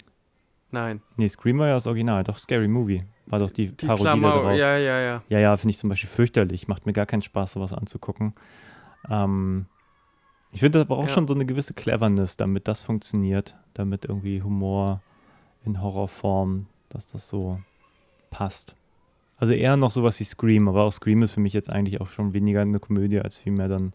[0.72, 1.02] Nein.
[1.16, 3.04] Nee, Scream war ja das Original, doch Scary Movie.
[3.28, 4.58] War doch die, Die Parodie da Klammer, drauf.
[4.58, 5.24] ja, ja, ja.
[5.30, 6.68] Ja, ja, finde ich zum Beispiel fürchterlich.
[6.68, 8.34] Macht mir gar keinen Spaß, sowas anzugucken.
[9.10, 9.68] Ähm,
[10.52, 11.14] ich finde, das braucht Ja.
[11.14, 13.56] schon so eine gewisse Cleverness, damit das funktioniert.
[13.74, 15.02] Damit irgendwie Humor
[15.66, 17.60] in Horrorform, dass das so
[18.32, 18.76] passt.
[19.38, 22.08] Also eher noch sowas wie Scream, aber auch Scream ist für mich jetzt eigentlich auch
[22.10, 23.94] schon weniger eine Komödie, als vielmehr dann,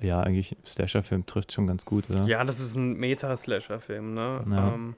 [0.00, 2.24] ja, eigentlich Slasher-Film trifft schon ganz gut, oder?
[2.24, 4.44] Ja, das ist ein Meta-Slasher-Film, ne?
[4.50, 4.74] Ja.
[4.74, 4.94] Ähm,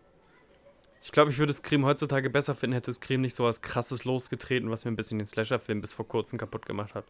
[1.02, 4.70] ich glaube, ich würde Scream heutzutage besser finden, hätte Scream nicht so was krasses losgetreten,
[4.70, 7.04] was mir ein bisschen den Slasher-Film bis vor kurzem kaputt gemacht hat.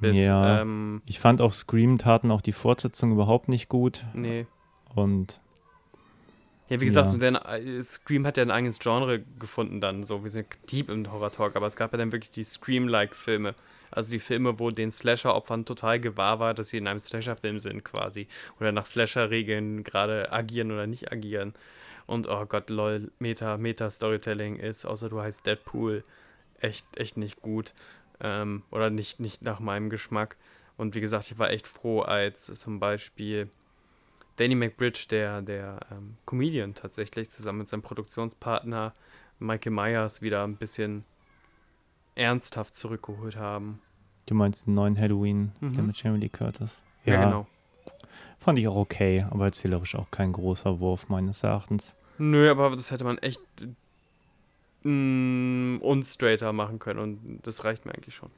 [0.00, 0.62] Bis, Ja.
[0.62, 4.46] ähm, Ich fand auch Scream taten auch die Fortsetzung überhaupt nicht gut nee.
[4.94, 5.40] und
[6.70, 7.18] Ja, wie gesagt, Ja.
[7.18, 11.12] dann, äh, Scream hat ja ein eigenes Genre gefunden dann, so, wir sind deep im
[11.12, 13.54] Horror-Talk, aber es gab ja dann wirklich die Scream-like-Filme.
[13.94, 17.84] Also die Filme, wo den Slasher-Opfern total gewahr war, dass sie in einem Slasher-Film sind
[17.84, 18.28] quasi.
[18.60, 21.54] Oder nach Slasher-Regeln gerade agieren oder nicht agieren.
[22.06, 26.04] Und oh Gott, lol, Meta, Meta-Storytelling ist, außer du heißt Deadpool,
[26.60, 27.72] echt, echt nicht gut.
[28.20, 30.36] Ähm, oder nicht, nicht nach meinem Geschmack.
[30.76, 33.48] Und wie gesagt, ich war echt froh, als zum Beispiel
[34.36, 38.92] Danny McBridge, der, der ähm, Comedian tatsächlich, zusammen mit seinem Produktionspartner
[39.38, 41.04] Michael Myers wieder ein bisschen
[42.14, 43.80] ernsthaft zurückgeholt haben.
[44.26, 45.72] du meinst den neuen Halloween, Mhm.
[45.74, 46.82] der mit Jamie Lee Curtis.
[47.04, 47.46] Ja, genau.
[48.38, 51.96] Fand ich auch okay, aber erzählerisch auch kein großer Wurf meines Erachtens.
[52.18, 53.40] Nö, aber das hätte man echt
[54.82, 58.30] mm, unstraighter machen können und das reicht mir eigentlich schon.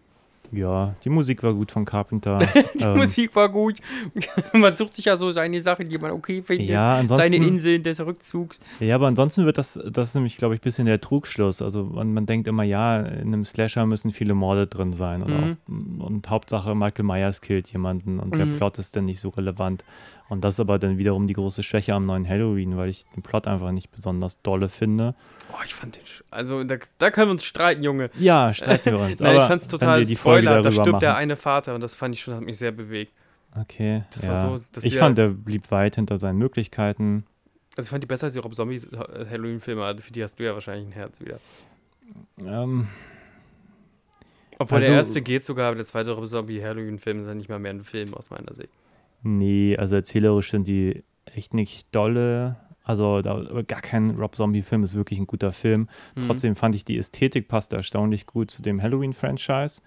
[0.52, 2.38] Ja, die Musik war gut von Carpenter.
[2.74, 3.76] Die Ähm, Musik war gut.
[4.52, 6.68] man sucht sich ja so seine Sachen, die man okay findet.
[6.68, 8.60] Ja, ansonsten, Seine Inseln des Rückzugs.
[8.80, 11.62] ja, aber ansonsten wird das, das ist nämlich, glaube ich, ein bisschen der Trugschluss.
[11.62, 15.20] Also man, man denkt immer, ja, in einem Slasher müssen viele Morde drin sein.
[15.20, 15.56] Mhm.
[16.00, 18.56] auch, und Hauptsache Michael Myers killt jemanden und der Mhm.
[18.56, 19.84] Plot ist dann nicht so relevant.
[20.28, 23.22] Und das ist aber dann wiederum die große Schwäche am neuen Halloween, weil ich den
[23.22, 25.14] Plot einfach nicht besonders dolle finde.
[25.52, 26.02] Oh, ich fand den.
[26.30, 28.10] Also, da, da können wir uns streiten, Junge.
[28.18, 29.20] Ja, streiten wir uns.
[29.20, 30.62] Nein, ich fand's wenn total Spoiler.
[30.62, 31.20] Da stirbt der machen.
[31.22, 33.12] eine Vater und das fand ich schon, hat mich sehr bewegt.
[33.58, 34.32] Okay, Das ja.
[34.32, 37.24] war so, ich fand, der blieb weit hinter seinen Möglichkeiten.
[37.76, 40.54] Also, ich fand die besser als die Rob Zombie äh, Für die hast du ja
[40.54, 41.38] wahrscheinlich ein Herz wieder.
[42.44, 42.88] Ähm,
[44.58, 47.48] Obwohl Also- der erste geht sogar, aber der zweite Rob Zombie Halloween-Film ist ja nicht
[47.48, 48.70] mal mehr ein Film aus meiner Sicht.
[49.22, 52.56] Nee, also erzählerisch sind die echt nicht dolle.
[52.84, 55.88] Also da, gar kein Rob Zombie-Film ist wirklich ein guter Film.
[56.14, 56.20] Mhm.
[56.26, 59.82] Trotzdem fand ich, die Ästhetik passt erstaunlich gut zu dem Halloween-Franchise.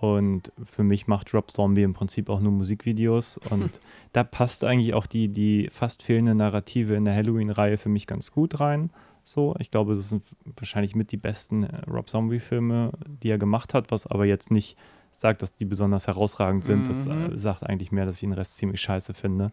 [0.00, 3.38] Und für mich macht Rob Zombie im Prinzip auch nur Musikvideos.
[3.50, 3.80] Und
[4.12, 8.32] da passt eigentlich auch die, die fast fehlende Narrative in der Halloween-Reihe für mich ganz
[8.32, 8.90] gut rein.
[9.22, 10.22] So, ich glaube, das sind
[10.56, 14.76] wahrscheinlich mit die besten äh, Rob Zombie-Filme, die er gemacht hat, was aber jetzt nicht
[15.14, 16.88] sagt, dass die besonders herausragend sind.
[16.88, 17.32] Das Mhm.
[17.34, 19.52] äh, sagt eigentlich mehr, dass ich den Rest ziemlich scheiße finde.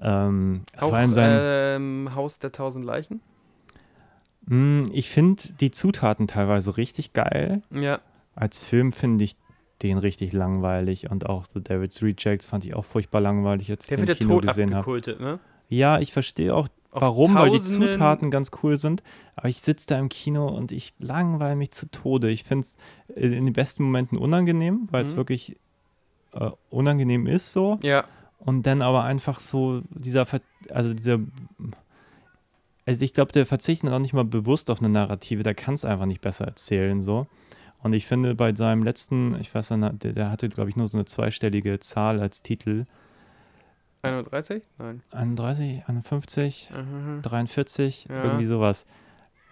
[0.00, 3.20] Ähm, Auch war ihm sein, ähm, Haus der tausend Leichen?
[4.46, 7.62] Mm, ich finde die Zutaten teilweise richtig geil.
[7.70, 8.00] Ja.
[8.34, 9.36] Als Film finde ich
[9.82, 13.88] den richtig langweilig und auch The Devil's Rejects fand ich auch furchtbar langweilig, als ich
[13.88, 14.78] Der den im der Kino Tod gesehen habe.
[14.78, 15.38] abgekultet, ne?
[15.68, 16.68] Ja, ich verstehe auch,
[17.00, 19.02] warum, weil die Zutaten ganz cool sind,
[19.36, 22.30] aber ich sitze da im Kino und ich langweile mich zu Tode.
[22.30, 22.76] Ich finde es
[23.14, 25.16] in den besten Momenten unangenehm, weil es Mhm.
[25.16, 25.56] wirklich
[26.32, 28.04] äh, unangenehm ist so Ja.
[28.38, 31.18] und dann aber einfach so dieser, Ver also dieser,
[32.86, 35.84] also ich glaube, der verzichtet auch nicht mal bewusst auf eine Narrative, der kann es
[35.84, 37.26] einfach nicht besser erzählen so.
[37.82, 40.88] Und ich finde bei seinem letzten, ich weiß nicht, der, der hatte glaube ich nur
[40.88, 42.84] so eine zweistellige Zahl als Titel,
[44.04, 44.62] 31?
[44.78, 45.02] Nein.
[45.10, 47.22] 31, 51, Mhm.
[47.22, 48.24] 43, Ja.
[48.24, 48.86] irgendwie sowas.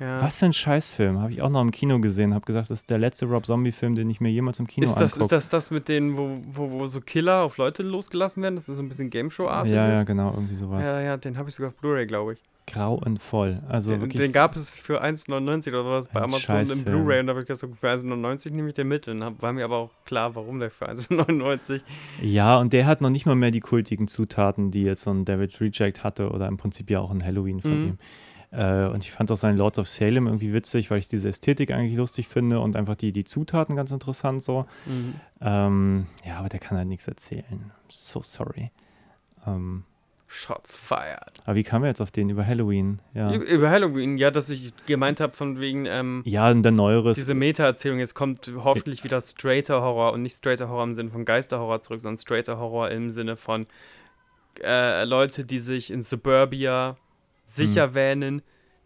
[0.01, 0.21] Ja.
[0.21, 2.91] Was für ein Scheißfilm, habe ich auch noch im Kino gesehen, habe gesagt, das ist
[2.91, 5.37] der letzte Rob Zombie-Film, den ich mir jemals im Kino Ist das, angucke.
[5.37, 8.57] ist das das mit denen, wo, wo, wo so Killer auf Leute losgelassen werden?
[8.57, 10.83] Das ist so ein bisschen Game Show-artig ja, ja, genau, irgendwie sowas.
[10.85, 12.41] Ja, ja, den habe ich sogar auf Blu-ray, glaube ich.
[12.66, 13.62] Grauenvoll.
[13.68, 14.22] Also den, wirklich.
[14.22, 16.85] den gab es für 1,99 oder sowas bei Amazon im Scheißfilm.
[16.85, 19.09] Blu-ray und da habe ich gesagt, für 1,99 nehme ich den mit.
[19.09, 21.81] Und war mir aber auch klar, warum der für 1,99.
[22.22, 25.25] Ja, und der hat noch nicht mal mehr die kultigen Zutaten, die jetzt so ein
[25.25, 27.88] Devil's Reject hatte oder im Prinzip ja auch ein Halloween von Mhm.
[27.88, 27.98] ihm.
[28.53, 31.70] Äh, und ich fand auch seinen Lords of Salem irgendwie witzig, weil ich diese Ästhetik
[31.70, 34.66] eigentlich lustig finde und einfach die, die Zutaten ganz interessant so.
[34.85, 35.14] Mhm.
[35.40, 37.72] Ähm, ja, aber der kann halt nichts erzählen.
[37.88, 38.70] So sorry.
[39.46, 39.85] Ähm,
[40.35, 41.40] Shots fired.
[41.45, 43.01] aber wie kamen wir jetzt auf den über Halloween?
[43.12, 47.16] Ja, Über Halloween, ja, dass ich gemeint habe, von wegen, ähm, ja und der Neueres.
[47.18, 51.25] diese Meta-Erzählung, jetzt kommt hoffentlich wieder straighter Horror und nicht straighter Horror im Sinne von
[51.27, 53.66] Geisterhorror zurück, sondern straighter Horror im Sinne von
[54.62, 56.97] äh, Leute, die sich in Suburbia
[57.45, 57.95] sicher Hm.
[57.95, 58.42] wähnen,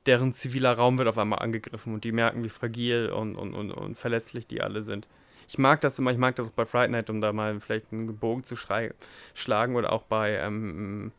[0.07, 3.71] deren ziviler Raum wird auf einmal angegriffen und die merken, wie fragil und, und, und,
[3.73, 5.09] und verletzlich die alle sind.
[5.49, 7.93] Ich mag das immer, ich mag das auch bei Fright Night, um da mal vielleicht
[7.93, 11.13] einen Bogen zu schlagen oder auch bei ähm,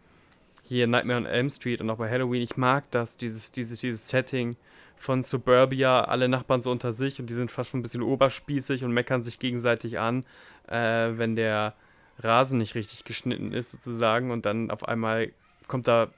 [0.67, 2.41] hier Nightmare on Elm Street und auch bei Halloween.
[2.41, 4.58] Ich mag das, dieses, dieses, dieses Setting
[4.97, 8.84] von Suburbia, alle Nachbarn so unter sich und die sind fast schon ein bisschen oberspießig
[8.84, 10.25] und meckern sich gegenseitig an,
[10.67, 11.75] äh, wenn der
[12.19, 15.32] Rasen nicht richtig geschnitten ist sozusagen und dann auf einmal
[15.67, 16.10] kommt da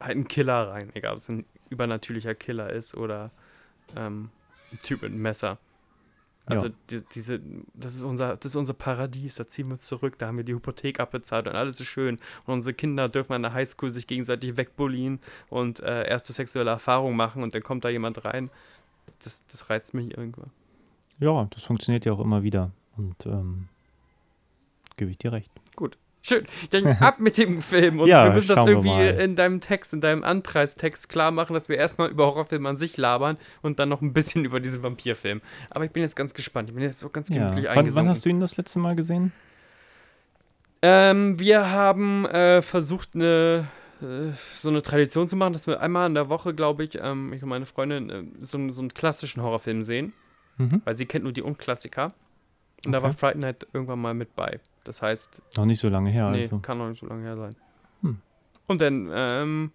[0.00, 3.30] halt ein Killer rein, egal ob es ein übernatürlicher Killer ist oder
[3.96, 4.30] ähm,
[4.72, 5.58] ein Typ mit einem Messer.
[6.46, 6.72] Also Ja.
[6.90, 7.40] die, diese,
[7.74, 10.44] das ist unser, das ist unser Paradies, da ziehen wir uns zurück, da haben wir
[10.44, 12.18] die Hypothek abbezahlt und alles ist schön.
[12.46, 17.16] Und unsere Kinder dürfen an der Highschool sich gegenseitig wegbullen und äh, erste sexuelle Erfahrungen
[17.16, 18.50] machen und dann kommt da jemand rein.
[19.24, 20.50] Das, das reizt mich irgendwann.
[21.18, 22.70] ja, das funktioniert ja auch immer wieder.
[22.96, 23.68] Und ähm,
[24.96, 25.50] gebe ich dir recht.
[26.26, 26.44] Schön.
[26.70, 28.00] Dann ab mit dem Film.
[28.00, 31.68] Und Ja, wir müssen das irgendwie in deinem Text, in deinem Anpreistext klar machen, dass
[31.68, 35.40] wir erstmal über Horrorfilme an sich labern und dann noch ein bisschen über diesen Vampirfilm.
[35.70, 36.68] Aber ich bin jetzt ganz gespannt.
[36.68, 37.36] Ich bin jetzt so ganz Ja.
[37.36, 38.10] gemütlich Wann, wann eingesunken.
[38.10, 39.32] hast du ihn das letzte Mal gesehen?
[40.82, 43.66] Ähm, wir haben äh, versucht, eine,
[44.02, 47.32] äh, so eine Tradition zu machen, dass wir einmal in der Woche, glaube ich, ähm,
[47.32, 50.12] ich und meine Freundin, äh, so, so einen klassischen Horrorfilm sehen,
[50.58, 50.82] Mhm.
[50.84, 52.12] weil sie kennt nur die Unklassiker.
[52.84, 53.06] Und da Okay.
[53.06, 54.58] war Fright Night irgendwann mal mit bei.
[54.86, 56.30] Das heißt, Noch nicht so lange her.
[56.30, 56.58] nee, Also.
[56.58, 57.56] kann noch nicht so lange her sein.
[58.02, 58.18] Hm.
[58.66, 59.72] Und dann, ähm,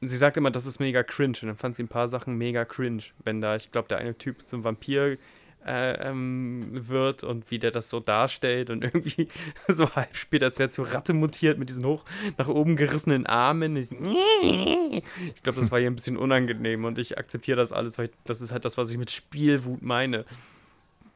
[0.00, 1.38] sie sagt immer, das ist mega cringe.
[1.42, 3.02] Und dann fand sie ein paar Sachen mega cringe.
[3.24, 5.18] Wenn da, ich glaube, der eine Typ zum Vampir
[5.66, 9.28] äh, ähm, wird und wie der das so darstellt und irgendwie
[9.66, 12.04] so halb spielt, als wäre zu Ratte mutiert mit diesen hoch
[12.38, 13.74] nach oben gerissenen Armen.
[13.74, 14.06] Diesen
[14.42, 15.02] ich
[15.42, 18.40] glaube, das war ihr ein bisschen unangenehm und ich akzeptiere das alles, weil ich, das
[18.40, 20.24] ist halt das, was ich mit Spielwut meine.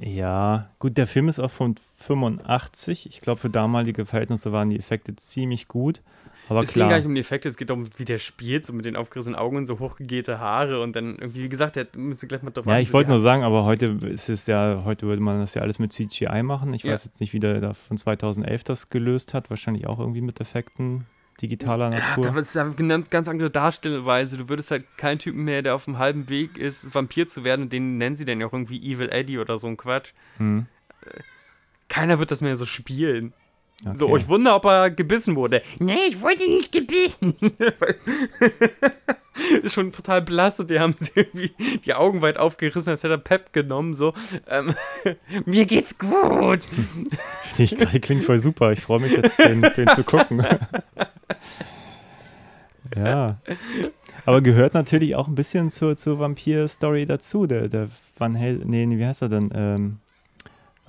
[0.05, 3.07] Ja, gut, der Film ist auch von 85.
[3.07, 6.03] Ich glaube, für damalige Verhältnisse waren die Effekte ziemlich gut.
[6.49, 6.91] Aber es ging klar.
[6.91, 9.39] gar nicht um die Effekte, es geht darum, wie der spielt, so mit den aufgerissenen
[9.39, 12.67] Augen und so hochgegehte Haare und dann irgendwie, wie gesagt, der müsste gleich mal drauf
[12.67, 15.63] ja, ich wollte nur sagen, aber heute ist es ja, heute würde man das ja
[15.63, 16.75] alles mit CGI machen.
[16.75, 16.93] Ich Ja.
[16.93, 19.51] weiß jetzt nicht, wie der da von 2011 das gelöst hat.
[19.51, 21.07] Wahrscheinlich auch irgendwie mit Effekten
[21.43, 22.29] digitaler Ja, Natur.
[22.29, 24.37] aber es ist eine ganz, andere Darstellweise.
[24.39, 27.63] Du würdest halt keinen Typen mehr, der auf dem halben Weg ist, Vampir zu werden,
[27.63, 30.13] und den nennen sie dann ja auch irgendwie Evil Eddie oder so ein Quatsch.
[30.39, 30.67] Hm.
[31.89, 33.33] Keiner wird das mehr so spielen.
[33.85, 33.97] Okay.
[33.97, 35.61] So, ich wundere, ob er gebissen wurde.
[35.81, 37.35] Nee, ich wurde nicht gebissen.
[39.63, 41.51] ist schon total blass und die haben sie irgendwie
[41.85, 43.95] die Augen weit aufgerissen, als hätte er Pep genommen.
[43.95, 44.15] So,
[44.49, 44.73] ähm,
[45.47, 46.69] mir geht's gut.
[47.59, 48.71] ich, klingt voll super.
[48.71, 50.47] Ich freue mich jetzt, den, den zu gucken.
[52.97, 53.39] ja.
[54.25, 57.47] Aber gehört natürlich auch ein bisschen zur, zur Vampir-Story dazu.
[57.47, 59.51] Der, der Van nee, nee, wie heißt er denn?
[59.55, 59.99] Ähm,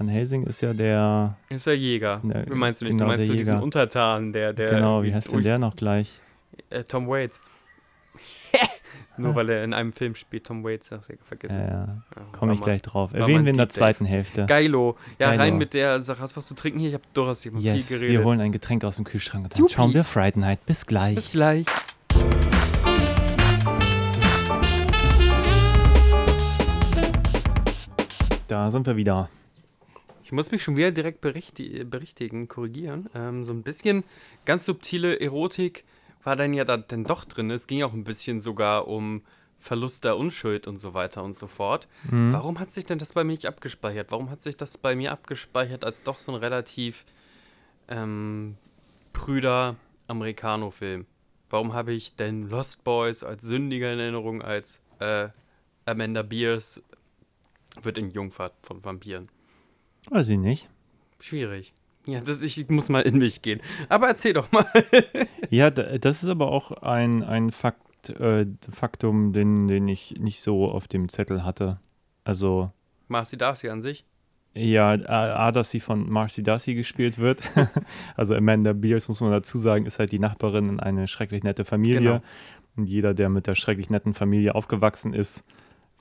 [0.03, 2.19] Van Helsing ist ja der, Ist der Jäger.
[2.23, 2.93] Ne, Wie meinst du nicht?
[2.93, 3.61] genau, du meinst der so diesen.
[3.61, 4.67] Untertan, der, der.
[4.69, 6.19] genau, wie heißt denn der noch gleich?
[6.69, 7.39] Äh, Tom Waits.
[9.17, 11.67] Nur weil er in einem Film spielt, Tom Waits, das vergiss Ja, es.
[11.69, 11.87] ja,
[12.33, 13.13] komme ich gleich drauf.
[13.13, 14.45] Erwähnen wir in der zweiten Hälfte.
[14.45, 14.97] Geilo.
[15.19, 15.41] Ja, Geilo.
[15.41, 16.19] rein mit der Sache.
[16.19, 16.89] Hast du was zu trinken hier?
[16.89, 18.25] Ich hab Doris hier Yes, viel wir geredet.
[18.25, 19.73] holen ein Getränk aus dem Kühlschrank und dann Juppie.
[19.73, 20.65] schauen wir Friday Night.
[20.65, 21.15] Bis gleich.
[21.15, 21.65] Bis gleich.
[28.47, 29.29] Da sind wir wieder.
[30.33, 33.07] Ich muss mich schon wieder direkt berichti berichtigen, korrigieren.
[33.13, 34.03] Ähm, so ein bisschen
[34.45, 35.83] ganz subtile Erotik
[36.23, 37.51] war dann ja da dann doch drin.
[37.51, 39.21] Es ging auch ein bisschen sogar um
[39.59, 41.87] Verlust der Unschuld und so weiter und so fort.
[42.09, 42.33] Mhm.
[42.33, 44.09] Warum hat sich denn das bei mir nicht abgespeichert?
[44.09, 47.05] Warum hat sich das bei mir abgespeichert als doch so ein relativ
[47.87, 48.55] ähm,
[49.13, 49.75] prüder
[50.07, 51.05] Americano-Film?
[51.51, 55.29] Warum habe ich denn Lost Boys als sündiger in Erinnerung als äh,
[55.85, 56.81] Amanda Beers
[57.83, 59.29] wird in Jungfahrt von Vampiren?
[60.09, 60.69] Weiß ich nicht.
[61.19, 61.73] Schwierig.
[62.05, 63.61] Ja, das, ich muss mal in mich gehen.
[63.87, 64.65] Aber erzähl doch mal.
[65.49, 70.67] Ja, das ist aber auch ein, ein Fakt, äh, Faktum, den, den ich nicht so
[70.67, 71.79] auf dem Zettel hatte.
[72.23, 72.71] Also,
[73.07, 74.03] Marcy Darcy an sich.
[74.55, 77.43] ja, A, A, dass sie von Marcy Darcy gespielt wird.
[78.15, 81.65] also Amanda Beers, muss man dazu sagen, ist halt die Nachbarin in eine schrecklich nette
[81.65, 81.99] Familie.
[81.99, 82.21] Genau.
[82.75, 85.45] Und jeder, der mit der schrecklich netten Familie aufgewachsen ist,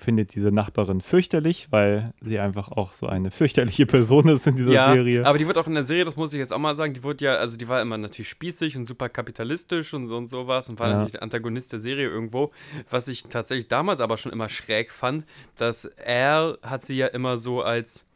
[0.03, 4.73] findet diese Nachbarin fürchterlich, weil sie einfach auch so eine fürchterliche Person ist in dieser
[4.73, 5.25] ja, Serie.
[5.25, 7.03] aber die wird auch in der Serie, das muss ich jetzt auch mal sagen, die
[7.03, 10.69] wurde ja, also die war immer natürlich spießig und super kapitalistisch und so und sowas
[10.69, 10.93] und war Ja.
[10.95, 12.51] natürlich der Antagonist der Serie irgendwo.
[12.91, 15.25] Was ich tatsächlich damals aber schon immer schräg fand,
[15.57, 18.07] dass Al hat sie ja immer so als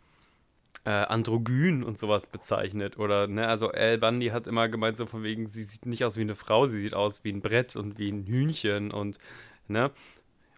[0.85, 2.97] äh, androgyn und sowas bezeichnet.
[2.99, 6.17] Oder, ne, also Al Bundy hat immer gemeint, so von wegen, sie sieht nicht aus
[6.17, 9.19] wie eine Frau, sie sieht aus wie ein Brett und wie ein Hühnchen und,
[9.67, 9.91] ne.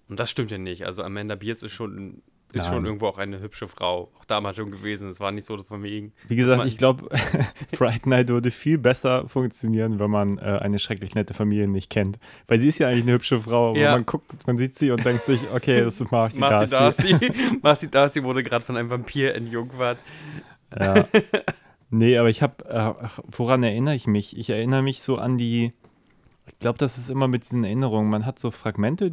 [0.09, 0.85] Und das stimmt ja nicht.
[0.87, 2.73] Also Amanda Bierce ist schon, ist Nein.
[2.73, 4.11] schon irgendwo auch eine hübsche Frau.
[4.19, 5.09] Auch damals schon gewesen.
[5.09, 6.13] Es war nicht so von wegen.
[6.29, 7.09] Wie gesagt, ich glaube,
[7.75, 12.19] Fright Night würde viel besser funktionieren, wenn man äh, eine schrecklich nette Familie nicht kennt.
[12.47, 13.93] Weil sie ist ja eigentlich eine hübsche Frau, Ja.
[13.93, 17.11] man guckt, man sieht sie und denkt sich, okay, das ist Marcy, Marcy Darcy.
[17.13, 17.33] Darcy.
[17.63, 19.99] Marcy Darcy wurde gerade von einem Vampir entjungfert.
[20.79, 21.07] Ja.
[21.91, 22.93] Nee, aber ich habe, äh,
[23.31, 24.37] woran erinnere ich mich?
[24.37, 25.73] Ich erinnere mich so an die,
[26.49, 28.11] ich glaube, das ist immer mit diesen Erinnerungen.
[28.11, 29.13] Man hat so Fragmente,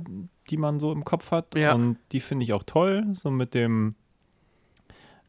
[0.50, 1.74] die man so im Kopf hat Ja.
[1.74, 3.06] und die finde ich auch toll.
[3.13, 3.95] So mit dem,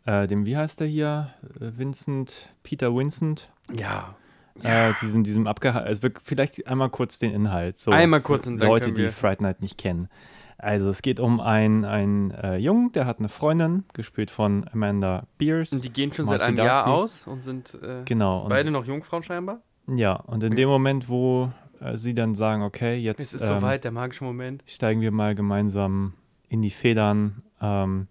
[0.04, 1.30] äh, dem, wie heißt der hier?
[1.60, 3.50] Äh, Vincent, Peter Vincent.
[3.76, 4.14] Ja.
[4.62, 7.76] Äh, diesem, diesem abgehalten, also vielleicht einmal kurz den Inhalt.
[7.76, 10.08] So Einmal kurz und dann Leute, die Fright Night nicht kennen.
[10.56, 15.26] Also es geht um einen, einen äh, Jungen, der hat eine Freundin, gespielt von Amanda
[15.36, 15.72] Beers.
[15.74, 16.88] Und die gehen schon seit Marcy einem Jahr Darcy.
[16.90, 18.44] aus und sind äh, Genau.
[18.44, 19.60] Und, beide noch Jungfrauen scheinbar.
[19.88, 23.58] ja, und in dem Moment, wo äh, sie dann sagen, okay, jetzt Es ist ähm,
[23.60, 24.62] soweit, der magische Moment.
[24.66, 26.14] steigen wir mal gemeinsam
[26.48, 28.08] in die Federn, ähm,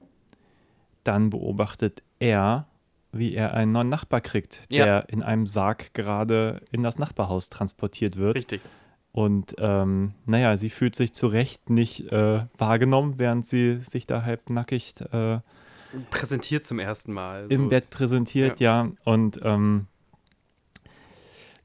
[1.03, 2.67] dann beobachtet er,
[3.11, 4.85] wie er einen neuen Nachbar kriegt, Ja.
[4.85, 8.35] der in einem Sarg gerade in das Nachbarhaus transportiert wird.
[8.35, 8.61] Richtig.
[9.11, 14.23] Und ähm, naja, sie fühlt sich zu Recht nicht äh, wahrgenommen, während sie sich da
[14.23, 15.39] halbnackig äh,
[16.09, 17.45] Präsentiert zum ersten Mal.
[17.49, 17.69] im so.
[17.69, 18.89] Bett präsentiert, ja.
[19.05, 19.87] Und ähm,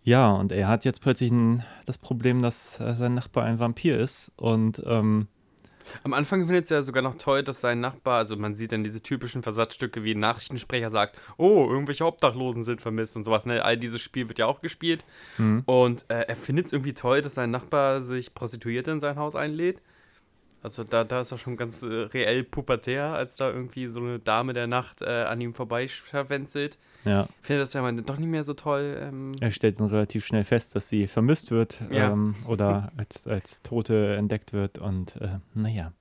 [0.02, 3.98] ja, und er hat jetzt plötzlich ein, das Problem, dass äh, sein Nachbar ein Vampir
[3.98, 4.32] ist.
[4.36, 5.28] Und ähm,
[6.02, 8.84] Am Anfang findet es ja sogar noch toll, dass sein Nachbar, also man sieht dann
[8.84, 13.46] diese typischen Versatzstücke, wie ein Nachrichtensprecher sagt, oh, irgendwelche Obdachlosen sind vermisst und sowas.
[13.46, 13.64] Ne?
[13.64, 15.04] All dieses Spiel wird ja auch gespielt.
[15.38, 15.62] Mhm.
[15.66, 19.34] Und äh, er findet es irgendwie toll, dass sein Nachbar sich Prostituierte in sein Haus
[19.34, 19.82] einlädt.
[20.62, 24.18] Also da, da ist er schon ganz äh, reell pubertär, als da irgendwie so eine
[24.18, 26.78] Dame der Nacht äh, an ihm vorbeischarwenzelt.
[27.04, 28.96] Ja, Ich finde das ja mal doch nicht mehr so toll.
[29.00, 32.12] Ähm, er stellt dann relativ schnell fest, dass sie vermisst wird Ja.
[32.12, 34.78] ähm, oder als, als Tote entdeckt wird.
[34.78, 35.92] Und äh, naja,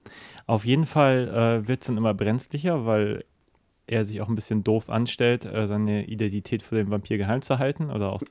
[0.45, 1.27] auf jeden Fall
[1.63, 3.23] äh, wird es dann immer brenzlicher, weil
[3.91, 7.59] er sich auch ein bisschen doof anstellt, äh, seine Identität vor dem Vampir geheim zu
[7.59, 7.91] halten.
[7.91, 8.21] Oder auch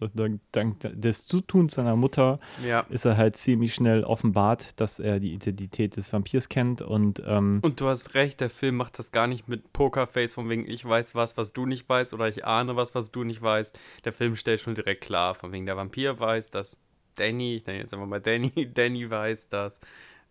[0.53, 2.81] dank des Zutuns seiner Mutter ja.
[2.89, 6.83] ist er halt ziemlich schnell offenbart, dass er die Identität des Vampirs kennt.
[6.83, 10.49] Und ähm, Und du hast recht, der Film macht das gar nicht mit Pokerface, von
[10.49, 13.43] wegen ich weiß was, was du nicht weißt, oder ich ahne was, was du nicht
[13.43, 13.79] weißt.
[14.05, 16.81] Der Film stellt schon direkt klar, von wegen der Vampir weiß, dass
[17.17, 19.81] Danny, ich nenne jetzt einfach mal Danny, Danny weiß, dass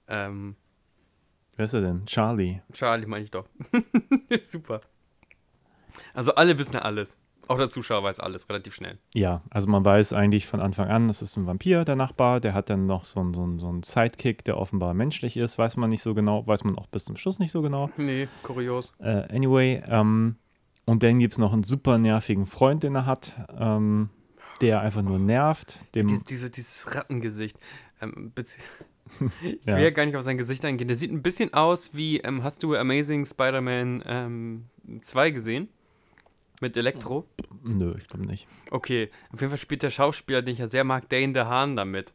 [0.07, 0.55] ähm,
[1.55, 2.05] wer ist er denn?
[2.05, 2.61] Charlie.
[2.71, 3.47] Charlie meine ich doch.
[4.43, 4.81] Super.
[6.13, 7.17] Also alle wissen ja alles.
[7.47, 8.97] Auch der Zuschauer weiß alles relativ schnell.
[9.13, 12.41] Ja, also man weiß eigentlich von Anfang an, das ist ein Vampir, der Nachbar.
[12.41, 15.57] Der hat dann noch so einen, so einen, so einen Sidekick, der offenbar menschlich ist.
[15.57, 17.89] Weiß man nicht so genau, weiß man auch bis zum Schluss nicht so genau.
[17.95, 18.93] Nee, kurios.
[18.99, 20.35] Äh, anyway, ähm,
[20.85, 24.09] und dann gibt es noch einen super nervigen Freund, den er hat, ähm,
[24.59, 25.79] der einfach nur nervt.
[25.95, 27.57] Dem, Dies, diese, dieses Rattengesicht.
[28.01, 29.75] Ähm, ich Ja.
[29.77, 30.87] will ja gar nicht auf sein Gesicht eingehen.
[30.89, 34.65] Der sieht ein bisschen aus wie, ähm, hast du Amazing Spider-Man ähm,
[35.01, 35.69] 2 gesehen?
[36.61, 37.27] Mit Elektro?
[37.63, 38.47] nö, ich glaube nicht.
[38.71, 42.13] Okay, auf jeden Fall spielt der Schauspieler, den ich ja sehr mag, Dane DeHaan damit.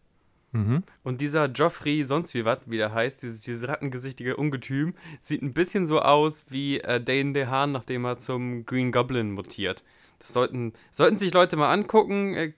[0.53, 0.83] Mhm.
[1.03, 5.55] Und dieser Joffrey, sonst wie was, wie der heißt, dieses, dieses rattengesichtige Ungetüm, sieht ein
[5.55, 9.83] bisschen so aus wie äh, Dane DeHaan, nachdem er zum Green Goblin mutiert.
[10.19, 12.35] Das sollten, sollten sich Leute mal angucken.
[12.35, 12.53] Äh,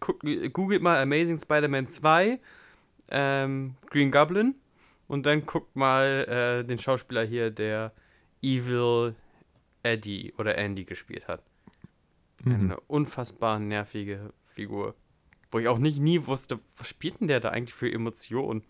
[0.51, 2.41] googelt mal Amazing Spider-Man 2,
[3.11, 4.57] ähm, Green Goblin,
[5.07, 6.27] und dann guckt mal
[6.63, 7.93] äh, den Schauspieler hier, der
[8.43, 9.15] Evil
[9.83, 11.43] Eddie oder Andy gespielt hat.
[12.45, 12.55] Mhm.
[12.71, 14.95] Eine unfassbar nervige Figur.
[15.51, 18.63] Wo ich auch nicht nie wusste, was spielt denn der da eigentlich für Emotionen?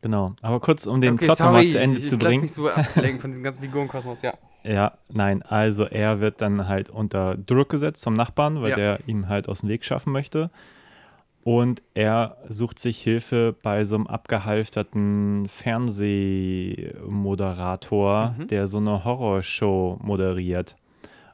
[0.00, 0.34] Genau.
[0.42, 2.42] Aber kurz, um den Plot nochmal zu Ende ich, zu ich lass bringen.
[2.42, 4.34] mich so ablenken von diesem ganzen Figurenkosmos, ja.
[4.64, 8.76] Ja, nein, also er wird dann halt unter Druck gesetzt vom Nachbarn, weil Ja.
[8.76, 10.52] der ihn halt aus dem Weg schaffen möchte.
[11.42, 18.46] Und er sucht sich Hilfe bei so einem abgehalfterten Fernsehmoderator, Mhm.
[18.46, 20.76] der so eine Horrorshow moderiert.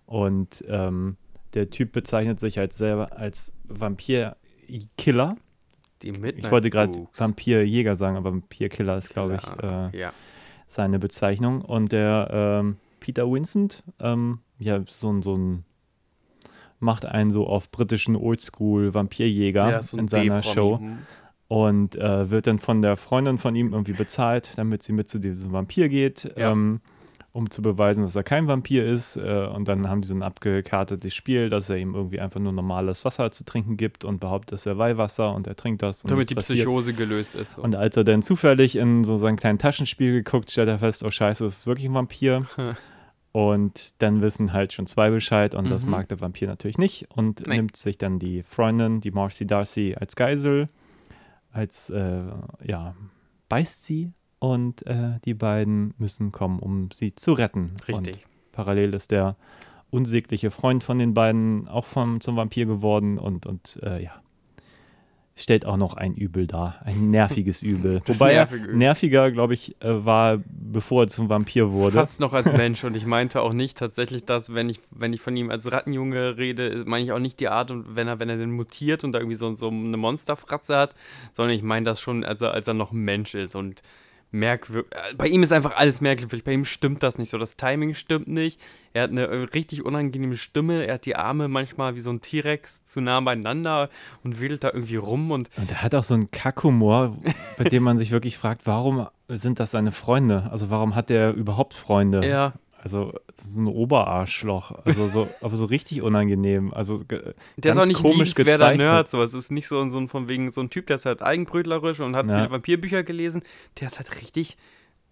[0.07, 1.19] Und ähm,
[1.59, 5.37] der Typ bezeichnet sich als selber als Vampirkiller.
[6.03, 7.09] Die Midnight Ich wollte gerade.
[7.17, 10.13] Vampirjäger sagen, aber Vampirkiller ist, glaube ich, äh, ja.
[10.69, 11.63] seine Bezeichnung.
[11.63, 15.65] Und der ähm, Peter Vincent, ähm, ja, so ein, so ein,
[16.79, 20.43] macht einen so auf britischen Oldschool-Vampirjäger ja, so in seiner.
[20.45, 20.79] Show.
[20.79, 20.99] Hm.
[21.49, 25.19] und äh, wird dann von der Freundin von ihm irgendwie bezahlt, damit sie mit zu
[25.19, 26.53] diesem Vampir geht, Ja.
[26.53, 26.81] ähm,
[27.33, 29.17] um zu beweisen, dass er kein Vampir ist.
[29.17, 32.53] Äh, und dann haben die so ein abgekartetes Spiel, dass er ihm irgendwie einfach nur
[32.53, 36.03] normales Wasser zu trinken gibt und behauptet, es wäre Weihwasser und er trinkt das.
[36.05, 36.65] Und Damit die das passiert.
[36.67, 37.53] Psychose gelöst ist.
[37.53, 37.63] So.
[37.63, 41.11] Und als er dann zufällig in so sein kleines Taschenspiel geguckt, stellt er fest, oh
[41.11, 42.47] scheiße, es ist wirklich ein Vampir.
[43.33, 45.91] und dann wissen halt schon zwei Bescheid und das Mhm.
[45.91, 47.57] mag der Vampir natürlich nicht und Nee.
[47.57, 50.69] nimmt sich dann die Freundin, die Marcy Darcy, als Geisel,
[51.53, 52.23] als, äh,
[52.65, 52.95] ja,
[53.49, 57.75] beißt sie und äh, die beiden müssen kommen, um sie zu retten.
[57.89, 58.27] Und Richtig.
[58.53, 59.37] parallel ist der
[59.91, 64.23] unsägliche Freund von den beiden auch vom, zum Vampir geworden und, und äh, ja,
[65.35, 68.03] stellt auch noch ein Übel dar, ein nerviges Übel.
[68.05, 68.77] Das Wobei nervige er Übel.
[68.77, 71.97] nerviger, glaube ich, äh, war, bevor er zum Vampir wurde.
[71.97, 75.21] Fast noch als Mensch und ich meinte auch nicht tatsächlich, dass wenn ich, wenn ich
[75.21, 78.29] von ihm als Rattenjunge rede, meine ich auch nicht die Art und wenn er, wenn
[78.29, 80.95] er denn mutiert und da irgendwie so, so eine Monsterfratze hat,
[81.33, 83.83] sondern ich meine das schon, als er, als er noch ein Mensch ist und
[84.31, 84.91] merkwürdig.
[85.17, 86.45] Bei ihm ist einfach alles merkwürdig.
[86.45, 87.39] Bei ihm stimmt das nicht so.
[87.39, 88.61] Das Timing stimmt nicht.
[88.93, 90.87] Er hat eine äh, richtig unangenehme Stimme.
[90.87, 93.91] Er hat die Arme manchmal wie so ein T-Rex zu nah beieinander
[94.25, 97.17] und wedelt da irgendwie rum und Und er hat auch so einen Kackhumor,
[97.57, 100.49] bei dem man sich wirklich fragt, warum sind das seine Freunde?
[100.51, 102.27] Also warum hat er überhaupt Freunde?
[102.27, 106.73] ja, Also das ist ein Oberarschloch, also so, aber so richtig unangenehm.
[106.73, 108.77] Also Der ist auch nicht komisch liebenswerter.
[108.77, 109.11] Nerd.
[109.11, 109.21] So.
[109.23, 111.99] Es ist nicht so, so ein von wegen so ein Typ, der ist halt eigenbrötlerisch
[112.01, 112.37] und hat Ja.
[112.39, 113.43] viele Vampirbücher gelesen.
[113.81, 114.57] Der ist halt richtig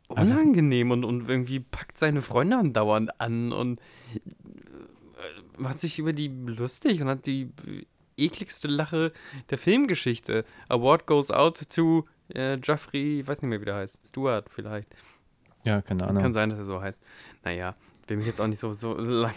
[0.08, 3.80] Einfach- unangenehm und, und irgendwie packt seine Freunde andauernd an und
[4.14, 4.20] äh,
[5.56, 7.50] macht sich über die lustig und hat die
[8.16, 9.12] ekligste Lache
[9.50, 10.44] der Filmgeschichte.
[10.68, 14.06] Award goes out to äh, Jeffrey, ich weiß nicht mehr, wie der heißt.
[14.06, 14.88] Stewart vielleicht.
[15.66, 16.22] Ja, keine Ahnung.
[16.22, 17.02] Kann sein, dass er so heißt.
[17.44, 17.74] Naja,
[18.06, 19.34] will mich jetzt auch nicht so, so lange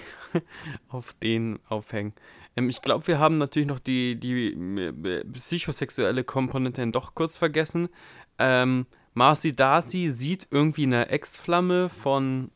[0.87, 2.13] auf den aufhängen.
[2.55, 7.89] Ähm, ich glaube, wir haben natürlich noch die, die äh, psychosexuelle Komponente doch kurz vergessen.
[8.37, 12.51] Ähm, Marcy Darcy sieht irgendwie eine Ex-Flamme von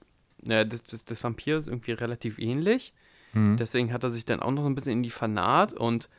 [0.46, 2.94] äh, des, des, des Vampirs irgendwie relativ ähnlich.
[3.32, 3.58] Hm.
[3.58, 6.10] Deswegen hat er sich dann auch noch ein bisschen in die vernarrt und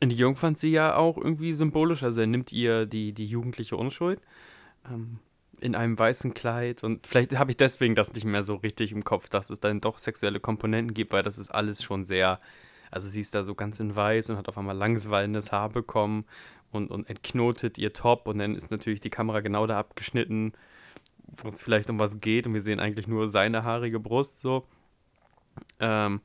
[0.00, 2.02] in die Jungfansie ja auch irgendwie symbolisch.
[2.02, 4.20] Also er nimmt ihr die, die jugendliche Unschuld
[4.84, 5.18] ähm,
[5.60, 9.04] in einem weißen Kleid und vielleicht habe ich deswegen das nicht mehr so richtig im
[9.04, 12.40] Kopf, dass es dann doch sexuelle Komponenten gibt, weil das ist alles schon sehr,
[12.90, 15.68] also sie ist da so ganz in weiß und hat auf einmal langes wallendes Haar
[15.70, 16.24] bekommen
[16.72, 20.52] und, und entknotet ihr Top und dann ist natürlich die Kamera genau da abgeschnitten,
[21.42, 24.66] wo es vielleicht um was geht und wir sehen eigentlich nur seine haarige Brust so.
[25.80, 26.20] Ähm,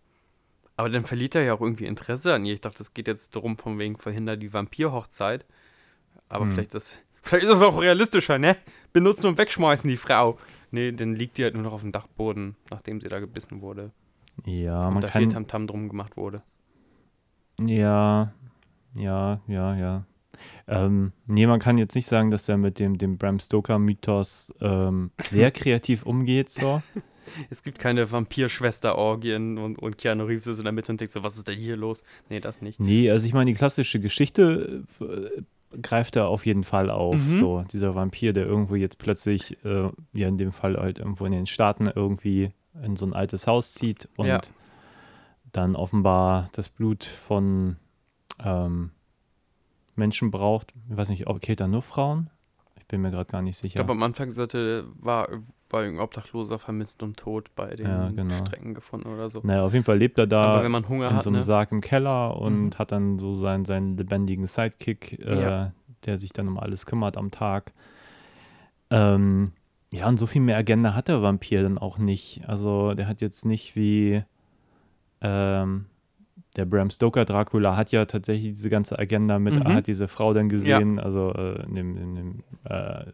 [0.77, 2.53] aber dann verliert er ja auch irgendwie Interesse an ihr.
[2.53, 5.45] Ich dachte, es geht jetzt darum, von wegen verhindert die Vampirhochzeit.
[6.29, 6.53] Aber Hm.
[6.53, 8.57] vielleicht, das, vielleicht ist es auch realistischer, ne?
[8.93, 10.37] Benutzen und wegschmeißen die Frau.
[10.71, 13.91] Nee, dann liegt die halt nur noch auf dem Dachboden, nachdem sie da gebissen wurde.
[14.45, 15.29] Ja, und man da viel kann.
[15.29, 16.41] Tamtam drum gemacht wurde.
[17.59, 18.33] Ja,
[18.95, 20.05] ja, ja, ja.
[20.67, 25.11] Ähm, nee, man kann jetzt nicht sagen, dass er mit dem, dem Bram Stoker-Mythos ähm,
[25.21, 26.49] sehr kreativ umgeht.
[26.49, 26.81] So.
[27.49, 31.23] Es gibt keine Vampir-Schwester-Orgien und, und Keanu Reeves ist in der Mitte und denkt so,
[31.23, 32.03] was ist denn hier los?
[32.29, 32.79] Nee, das nicht.
[32.79, 35.41] Nee, also ich meine, die klassische Geschichte äh,
[35.81, 37.15] greift er auf jeden Fall auf.
[37.15, 37.19] Mhm.
[37.39, 41.31] So, dieser Vampir, der irgendwo jetzt plötzlich, äh, ja, in dem Fall halt irgendwo in
[41.31, 42.51] den Staaten irgendwie
[42.83, 44.39] in so ein altes Haus zieht und Ja.
[45.51, 47.77] dann offenbar das Blut von
[48.43, 48.91] ähm,
[49.95, 50.73] Menschen braucht.
[50.89, 52.29] Ich weiß nicht, ob killt er nur Frauen?
[52.91, 53.75] Ich bin mir gerade gar nicht Ich sicher.
[53.77, 55.29] glaube, am Anfang sagte, war,
[55.69, 58.35] war ein Obdachloser vermisst und tot bei den Ja, genau.
[58.45, 59.39] Strecken gefunden oder so.
[59.43, 60.43] naja, auf jeden Fall lebt er da.
[60.51, 61.41] Aber wenn man Hunger in hat, so einem ne?
[61.45, 62.73] Sarg im Keller und Mhm.
[62.77, 65.71] hat dann so seinen, seinen lebendigen Sidekick, äh, Ja.
[66.05, 67.71] der sich dann um alles kümmert am Tag.
[68.89, 69.53] Ähm,
[69.93, 72.41] ja, und so viel mehr Agenda hat der Vampir dann auch nicht.
[72.45, 74.21] Also der hat jetzt nicht wie
[75.21, 75.85] ähm,
[76.57, 79.61] der Bram Stoker Dracula hat ja tatsächlich diese ganze Agenda mit, Mhm.
[79.61, 83.05] er hat diese Frau dann gesehen, also äh, in dem, in dem äh,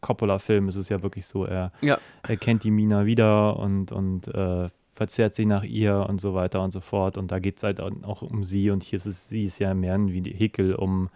[0.00, 1.98] Coppola-Film ist es ja wirklich so, er, Ja.
[2.22, 6.62] er kennt die Mina wieder und, und äh, verzehrt sich nach ihr und so weiter
[6.62, 7.18] und so fort.
[7.18, 9.74] Und da geht es halt auch um sie und hier ist es, sie ist ja
[9.74, 11.10] mehr ein Vehikel, um,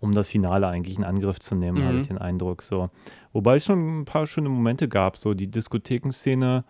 [0.00, 1.84] um das Finale eigentlich in Angriff zu nehmen, Mhm.
[1.84, 2.62] habe ich den Eindruck.
[2.62, 2.90] So.
[3.32, 6.64] Wobei es schon ein paar schöne Momente gab, so die Diskothekenszene,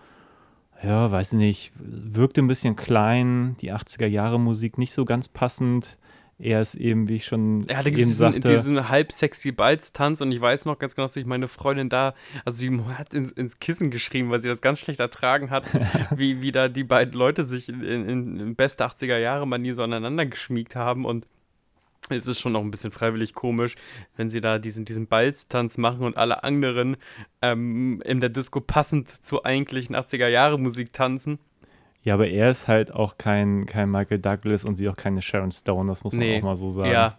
[0.82, 5.98] ja, weiß nicht, wirkte ein bisschen klein, die 80er-Jahre-Musik nicht so ganz passend.
[6.38, 9.52] Er ist eben, wie ich schon Ja, da eben es diesen, sagte, diesen halb sexy
[9.52, 12.14] Balztanz und ich weiß noch ganz genau, dass ich meine Freundin da,
[12.46, 15.64] also sie hat ins, ins Kissen geschrieben, weil sie das ganz schlecht ertragen hat,
[16.16, 19.82] wie, wie da die beiden Leute sich in, in, in beste 80er Jahre Manier so
[19.82, 21.26] aneinander geschmiegt haben und
[22.18, 23.76] es ist schon noch ein bisschen freiwillig komisch,
[24.16, 26.96] wenn sie da diesen, diesen Balztanz machen und alle anderen
[27.42, 31.38] ähm, in der Disco passend zur eigentlichen 80er Jahre Musik tanzen.
[32.02, 35.50] ja, aber er ist halt auch kein, kein Michael Douglas und sie auch keine Sharon
[35.50, 36.90] Stone, das muss man Nee, auch mal so sagen.
[36.90, 37.18] Ja,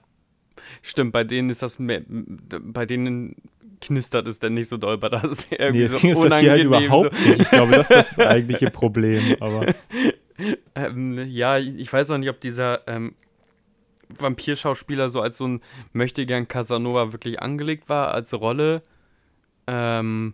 [0.81, 3.35] Stimmt, bei denen ist das mehr, bei denen
[3.79, 6.51] knistert es dann nicht so doll, bei das ist irgendwie Nee, es so knistert hier
[6.51, 7.39] halt unangenehm, überhaupt nicht.
[7.41, 9.35] Ich glaube, das ist das eigentliche Problem.
[9.39, 9.65] Aber
[10.75, 13.13] Ähm, ja, ich weiß auch nicht, ob dieser ähm,
[14.19, 15.61] Vampirschauspieler so als so ein
[15.93, 18.81] Möchtegern Casanova wirklich angelegt war, als Rolle.
[19.67, 20.33] Ähm,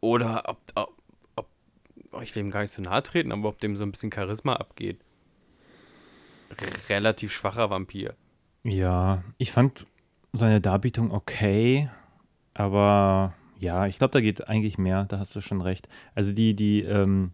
[0.00, 1.02] oder ob, ob,
[1.36, 4.12] ob, ich will ihm gar nicht so nahe treten, aber ob dem so ein bisschen
[4.12, 5.00] Charisma abgeht.
[6.88, 8.14] Relativ schwacher Vampir.
[8.62, 9.86] ja, ich fand
[10.32, 11.88] seine Darbietung okay.
[12.54, 15.04] Aber ja, ich glaube, da geht eigentlich mehr.
[15.04, 15.88] Da hast du schon recht.
[16.14, 17.32] Also die, die, ähm,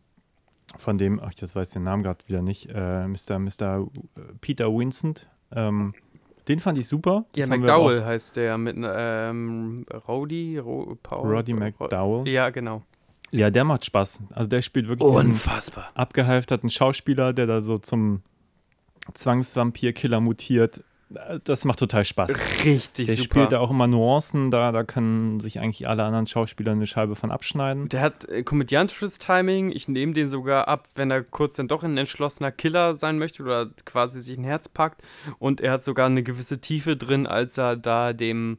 [0.77, 3.39] von dem, ach, das weiß den Namen gerade wieder nicht, äh, Mr.
[3.39, 3.87] Mr.
[4.41, 5.95] Peter Vincent, ähm,
[6.47, 7.27] den fand ich super.
[7.37, 12.27] Ja, Das aber McDowell heißt der mit ähm, Rowdy, Ro, Paul, Roddy McDowell.
[12.29, 12.83] Ja, genau.
[13.31, 14.21] Ja, der macht Spaß.
[14.31, 15.91] Also der spielt wirklich Unfassbar.
[15.95, 18.23] abgehalfterten Schauspieler, der da so zum
[19.13, 20.83] Zwangsvampir-Killer mutiert.
[21.45, 22.39] Das macht total Spaß.
[22.65, 23.25] Richtig Der super.
[23.25, 27.17] spielt da auch immer Nuancen, da, da können sich eigentlich alle anderen Schauspieler eine Scheibe
[27.17, 27.89] von abschneiden.
[27.89, 29.73] Der hat äh, komödiantisches Timing.
[29.73, 33.43] Ich nehme den sogar ab, wenn er kurz dann doch ein entschlossener Killer sein möchte
[33.43, 35.01] oder quasi sich ein Herz packt.
[35.39, 38.59] Und er hat sogar eine gewisse Tiefe drin, als er da dem,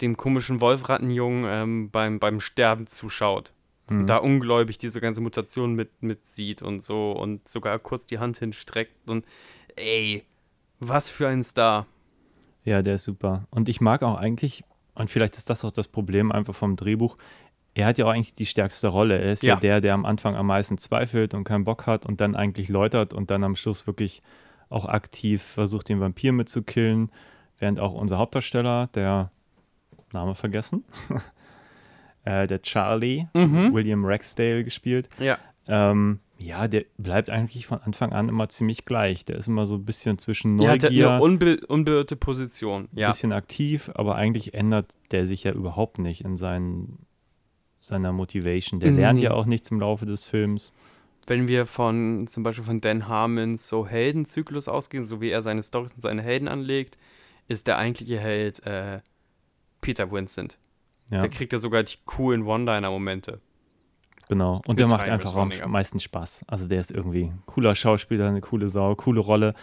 [0.00, 3.52] dem komischen Wolfrattenjungen ähm, beim, beim Sterben zuschaut.
[3.90, 4.00] Mhm.
[4.00, 8.20] Und da ungläubig diese ganze Mutation mit, mit sieht und so und sogar kurz die
[8.20, 9.06] Hand hinstreckt.
[9.06, 9.26] Und
[9.76, 10.24] ey,
[10.88, 11.86] was für ein Star.
[12.64, 13.46] Ja, der ist super.
[13.50, 14.64] Und ich mag auch eigentlich,
[14.94, 17.16] und vielleicht ist das auch das Problem einfach vom Drehbuch,
[17.74, 19.18] er hat ja auch eigentlich die stärkste Rolle.
[19.18, 19.60] Er ist ja, Ja.
[19.60, 23.12] der, der am Anfang am meisten zweifelt und keinen Bock hat und dann eigentlich läutert
[23.12, 24.22] und dann am Schluss wirklich
[24.70, 27.10] auch aktiv versucht, den Vampir mitzukillen,
[27.58, 29.30] während auch unser Hauptdarsteller, der
[30.12, 30.84] Name vergessen,
[32.24, 35.38] äh, der Charlie, William Ragsdale gespielt, Ja.
[35.66, 39.24] ähm, ja, der bleibt eigentlich von Anfang an immer ziemlich gleich.
[39.24, 42.88] Der ist immer so ein bisschen zwischen Er hat Neugier, eine unbe unbeirrte Position.
[42.92, 43.08] ein Ja.
[43.08, 47.06] bisschen aktiv, aber eigentlich ändert der sich ja überhaupt nicht in seinen,
[47.80, 48.80] seiner Motivation.
[48.80, 49.24] Der lernt Nee.
[49.26, 50.74] ja auch nichts im Laufe des Films.
[51.26, 55.62] wenn wir von zum Beispiel von Dan Harmons so Heldenzyklus ausgehen, so wie er seine
[55.62, 56.98] Storys und seine Helden anlegt,
[57.48, 59.00] ist der eigentliche Held äh,
[59.80, 60.58] Peter Vincent.
[61.10, 63.40] Ja, Der kriegt ja sogar die coolen One-Liner-Momente.
[64.28, 64.62] Genau.
[64.66, 66.44] Und der macht einfach am meisten Spaß.
[66.48, 69.54] Also der ist irgendwie ein cooler Schauspieler, eine coole Sau, coole Rolle.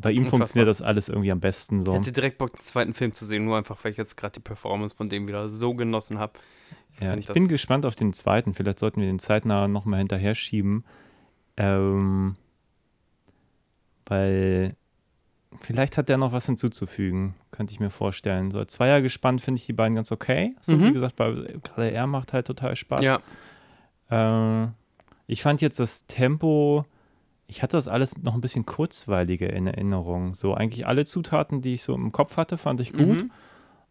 [0.00, 0.38] Bei ihm Unfassbar.
[0.38, 1.92] funktioniert das alles irgendwie am besten so.
[1.92, 4.34] Ich hätte direkt Bock, den zweiten Film zu sehen, nur einfach, weil ich jetzt gerade
[4.34, 6.34] die Performance von dem wieder so genossen habe.
[7.00, 8.54] Ja, find ich bin gespannt auf den zweiten.
[8.54, 10.84] Vielleicht sollten wir den zeitnah nochmal hinterher schieben.
[11.56, 12.36] Ähm,
[14.06, 14.74] weil
[15.60, 18.50] vielleicht hat der noch was hinzuzufügen, könnte ich mir vorstellen.
[18.50, 20.54] So, Zweier gespannt finde ich die beiden ganz okay.
[20.60, 20.84] So, Mhm.
[20.88, 21.32] wie gesagt, bei,
[21.62, 23.02] gerade er macht halt total Spaß.
[23.02, 23.18] Ja,
[24.10, 24.66] Äh,
[25.26, 26.84] ich fand jetzt das Tempo,
[27.46, 30.34] ich hatte das alles noch ein bisschen kurzweiliger in Erinnerung.
[30.34, 33.24] So eigentlich alle Zutaten, die ich so im Kopf hatte, fand ich gut.
[33.24, 33.30] Mhm.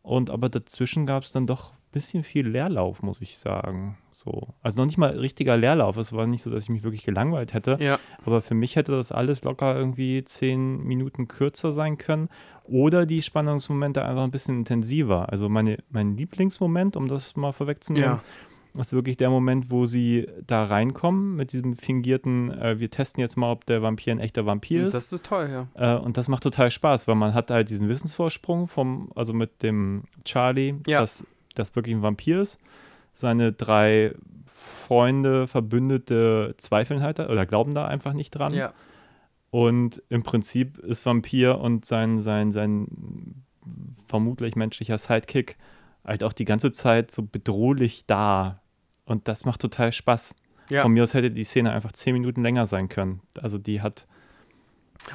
[0.01, 3.97] Und aber dazwischen gab es dann doch ein bisschen viel Leerlauf, muss ich sagen.
[4.09, 4.47] So.
[4.61, 5.97] Also noch nicht mal richtiger Leerlauf.
[5.97, 7.77] Es war nicht so, dass ich mich wirklich gelangweilt hätte.
[7.81, 7.99] ja.
[8.25, 12.29] Aber für mich hätte das alles locker irgendwie zehn Minuten kürzer sein können.
[12.63, 15.29] Oder die Spannungsmomente einfach ein bisschen intensiver.
[15.29, 18.23] Also meine, mein Lieblingsmoment, um das mal vorwegzunehmen, Ja.
[18.79, 23.35] Ist wirklich der Moment, wo sie da reinkommen mit diesem fingierten, äh, wir testen jetzt
[23.37, 24.93] mal, ob der Vampir ein echter Vampir ist.
[24.93, 25.95] Das ist toll, ja.
[25.95, 29.63] Äh, und das macht total Spaß, weil man hat halt diesen Wissensvorsprung vom, also mit
[29.63, 30.99] dem Charlie, Ja.
[31.01, 31.25] dass
[31.55, 32.59] das wirklich ein Vampir ist.
[33.13, 34.13] Seine drei
[34.45, 38.53] Freunde, Verbündete zweifeln halt da- oder glauben da einfach nicht dran.
[38.53, 38.73] Ja.
[39.49, 42.87] Und im Prinzip ist Vampir und sein, sein, sein
[44.07, 45.57] vermutlich menschlicher Sidekick
[46.05, 48.61] halt auch die ganze Zeit so bedrohlich da.
[49.07, 50.35] Und das macht total Spaß.
[50.69, 50.83] Ja.
[50.83, 53.21] Von mir aus hätte die Szene einfach zehn Minuten länger sein können.
[53.41, 54.05] Also die hat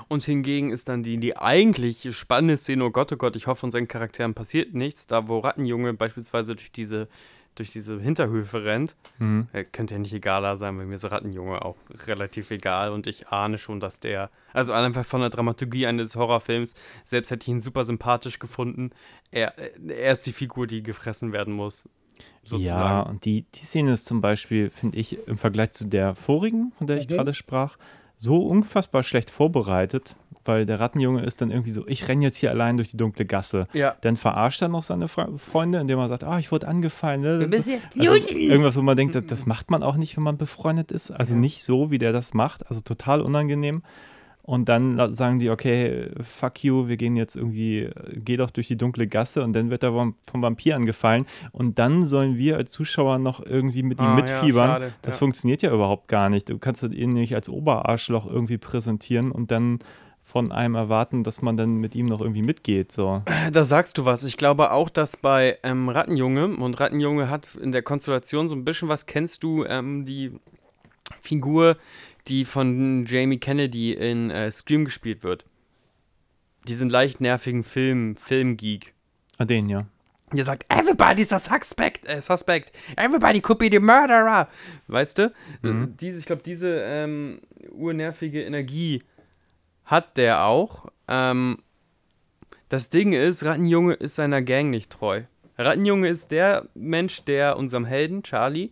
[0.09, 3.67] Und hingegen ist dann die, die eigentlich spannende Szene, oh Gott, oh Gott, ich hoffe,
[3.67, 7.09] unseren Charakteren passiert nichts, da wo Rattenjunge beispielsweise durch diese,
[7.55, 8.97] durch diese Hinterhöfe rennt.
[9.19, 9.49] Mhm.
[9.53, 11.77] Er könnte ja nicht egaler sein, weil mir ist Rattenjunge auch
[12.07, 16.75] relativ egal und ich ahne schon, dass der, also einfach von der Dramaturgie eines Horrorfilms,
[17.05, 18.91] selbst hätte ich ihn super sympathisch gefunden,
[19.31, 19.53] er,
[19.87, 21.89] er ist die Figur, die gefressen werden muss.
[22.45, 23.11] Ja, Sozusagen.
[23.11, 26.87] und die, die Szene ist zum Beispiel, finde ich, im Vergleich zu der vorigen, von
[26.87, 27.15] der ich Mhm.
[27.15, 27.77] gerade sprach,
[28.19, 32.51] so unfassbar schlecht vorbereitet, weil der Rattenjunge ist dann irgendwie so, ich renne jetzt hier
[32.51, 33.69] allein durch die dunkle Gasse.
[33.75, 33.95] Ja.
[34.01, 37.21] Dann verarscht er noch seine Fre Freunde, indem er sagt, ah, ich wurde angefallen.
[37.21, 37.49] Ne?
[37.99, 41.13] Also irgendwas, wo man denkt, das, das macht man auch nicht, wenn man befreundet ist.
[41.13, 42.69] Also nicht so, wie der das macht.
[42.69, 43.83] Also total unangenehm.
[44.45, 48.77] Und dann sagen die, okay, fuck you, wir gehen jetzt irgendwie, geh doch durch die
[48.77, 51.27] dunkle Gasse und dann wird er vom, vom Vampir angefallen.
[51.53, 54.69] Und dann sollen wir als Zuschauer noch irgendwie mit ihm Ah, ja, mitfiebern.
[54.69, 55.19] schade, das ja.
[55.21, 56.49] funktioniert ja überhaupt gar nicht.
[56.49, 59.79] Du kannst ihn nicht als Oberarschloch irgendwie präsentieren und dann
[60.25, 62.91] von einem erwarten, dass man dann mit ihm noch irgendwie mitgeht.
[62.91, 63.23] So.
[63.53, 64.25] Da sagst du was.
[64.25, 68.65] Ich glaube auch, dass bei ähm, Rattenjunge, und Rattenjunge hat in der Konstellation so ein
[68.65, 70.33] bisschen was, kennst du ähm, die
[71.21, 71.77] Figur,
[72.29, 75.45] die von Jamie Kennedy in äh, Scream gespielt wird?
[76.69, 78.95] Diesen leicht nervigen Film, Filmgeek.
[79.39, 79.87] Ah, den, ja.
[80.33, 82.73] Der sagt, everybody's a suspect, äh, suspect.
[82.97, 84.49] Everybody could be the murderer.
[84.87, 85.33] Weißt du?
[85.61, 85.97] Mhm.
[86.01, 89.03] Diese, ich glaube, diese ähm, urnervige Energie
[89.85, 90.87] hat der auch.
[91.09, 91.59] Ähm,
[92.69, 95.23] das Ding ist, Rattenjunge ist seiner Gang nicht treu.
[95.59, 98.71] Rattenjunge ist der Mensch, der unserem Helden, Charlie,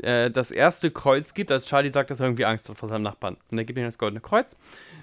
[0.00, 3.02] äh, das erste Kreuz gibt, als Charlie sagt, dass er irgendwie Angst hat vor seinem
[3.02, 3.36] Nachbarn.
[3.50, 4.56] Und er gibt ihm das goldene Kreuz.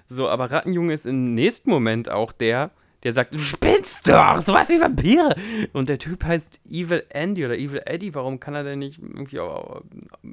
[0.07, 2.71] So, aber Rattenjunge ist im nächsten Moment auch der,
[3.03, 5.35] der sagt, du spinnst doch, so was wie Vampire.
[5.73, 8.13] Und der Typ heißt Evil Andy oder Evil Eddie.
[8.13, 9.81] Warum kann er denn nicht irgendwie auch,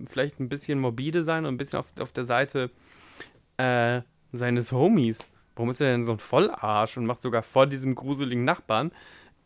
[0.08, 2.70] vielleicht ein bisschen morbide sein und ein bisschen auf, auf der Seite
[3.56, 4.00] äh,
[4.32, 5.24] seines Homies?
[5.54, 8.92] Warum ist er denn so ein Vollarsch und macht sogar vor diesem gruseligen Nachbarn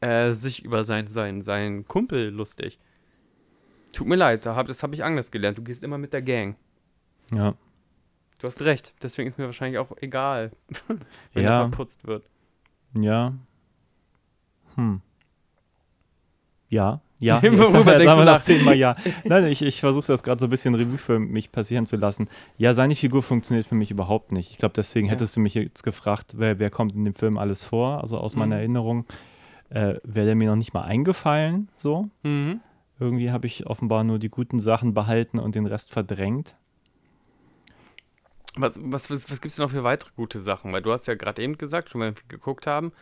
[0.00, 2.78] äh, sich über seinen sein, sein Kumpel lustig?
[3.92, 5.58] Tut mir leid, das habe ich anders gelernt.
[5.58, 6.56] Du gehst immer mit der Gang.
[7.32, 7.54] Ja.
[8.38, 8.94] Du hast recht.
[9.02, 10.52] Deswegen ist mir wahrscheinlich auch egal,
[11.34, 11.50] wenn Ja.
[11.58, 12.28] er verputzt wird.
[12.98, 13.34] Ja.
[14.76, 15.00] Hm.
[16.68, 17.00] Ja.
[17.18, 17.42] Ja.
[17.42, 18.40] Worüber Jetzt wir- denkst sagen du wir noch nach?
[18.40, 18.96] zehnmal ja.
[19.24, 22.28] Nein, ich, ich versuche das gerade so ein bisschen Revue für mich passieren zu lassen.
[22.56, 24.50] Ja, seine Figur funktioniert für mich überhaupt nicht.
[24.52, 25.12] Ich glaube, deswegen Ja.
[25.12, 28.00] hättest du mich jetzt gefragt, wer, wer kommt in dem Film alles vor.
[28.00, 28.60] Also aus meiner Mhm.
[28.60, 29.06] Erinnerung
[29.70, 31.68] äh, wäre der mir noch nicht mal eingefallen.
[31.76, 32.08] So.
[32.22, 32.60] Mhm.
[33.00, 36.54] Irgendwie habe ich offenbar nur die guten Sachen behalten und den Rest verdrängt.
[38.56, 40.72] Was, was, was, was gibt es denn noch für weitere gute Sachen?
[40.72, 42.92] Weil du hast ja gerade eben gesagt, schon mal geguckt haben,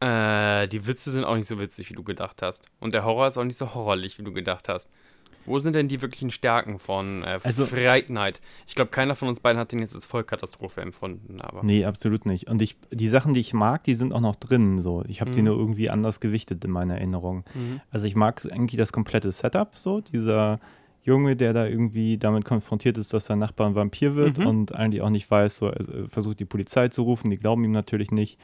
[0.00, 2.66] äh, die Witze sind auch nicht so witzig, wie du gedacht hast.
[2.78, 4.90] Und der Horror ist auch nicht so horrorlich, wie du gedacht hast.
[5.46, 8.40] Wo sind denn die wirklichen Stärken von äh, Also- Fright Night?
[8.66, 11.62] Ich glaube, keiner von uns beiden hat den jetzt als Vollkatastrophe empfunden, aber.
[11.64, 12.48] Nee, absolut nicht.
[12.48, 14.78] Und ich, die Sachen, die ich mag, die sind auch noch drin.
[14.80, 15.02] So.
[15.08, 15.46] Ich habe die Mhm.
[15.46, 17.44] nur irgendwie anders gewichtet in meiner Erinnerung.
[17.54, 17.80] Mhm.
[17.90, 20.60] Also ich mag eigentlich das komplette Setup, so dieser
[21.02, 24.46] Junge, der da irgendwie damit konfrontiert ist, dass sein Nachbar ein Vampir wird Mhm.
[24.46, 27.72] und eigentlich auch nicht weiß, so er versucht die Polizei zu rufen, die glauben ihm
[27.72, 28.38] natürlich nicht.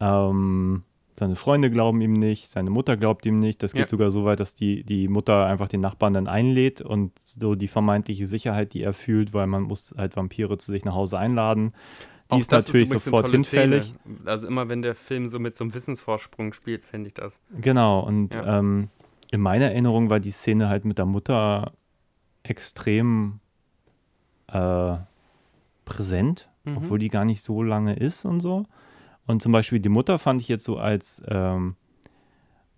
[0.00, 0.84] Ähm,
[1.20, 3.62] seine Freunde glauben ihm nicht, seine Mutter glaubt ihm nicht.
[3.62, 3.88] Das geht Ja.
[3.88, 7.68] sogar so weit, dass die, die Mutter einfach den Nachbarn dann einlädt und so die
[7.68, 11.72] vermeintliche Sicherheit, die er fühlt, weil man muss halt Vampire zu sich nach Hause einladen.
[12.30, 13.84] Die Auch ist natürlich eine sofort hinfällig.
[14.00, 14.18] Szene.
[14.24, 17.40] Also immer wenn der Film so mit so einem Wissensvorsprung spielt, finde ich das.
[17.60, 18.58] Genau, und Ja.
[18.58, 18.88] ähm,
[19.30, 21.72] in meiner Erinnerung war die Szene halt mit der Mutter
[22.44, 23.40] extrem
[24.48, 24.96] äh,
[25.84, 26.76] präsent, Mhm.
[26.78, 28.64] obwohl die gar nicht so lange ist und so.
[29.30, 31.76] Und zum Beispiel die Mutter fand ich jetzt so als, ähm,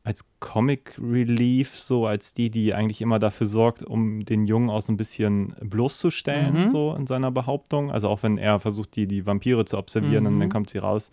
[0.04, 4.80] als Comic Relief, so als die, die eigentlich immer dafür sorgt, um den Jungen auch
[4.82, 6.66] so ein bisschen bloßzustellen, Mhm.
[6.66, 7.90] so in seiner Behauptung.
[7.90, 10.40] Also auch wenn er versucht, die, die Vampire zu observieren und Mhm.
[10.40, 11.10] dann kommt sie raus,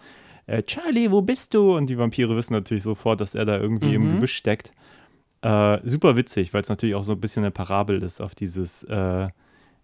[0.47, 1.75] äh, Charlie, wo bist du?
[1.77, 4.09] Und die Vampire wissen natürlich sofort, dass er da irgendwie im Mhm.
[4.09, 4.73] Gebüsch steckt.
[5.41, 8.83] Äh, super witzig, weil es natürlich auch so ein bisschen eine Parabel ist auf dieses,
[8.85, 9.27] äh,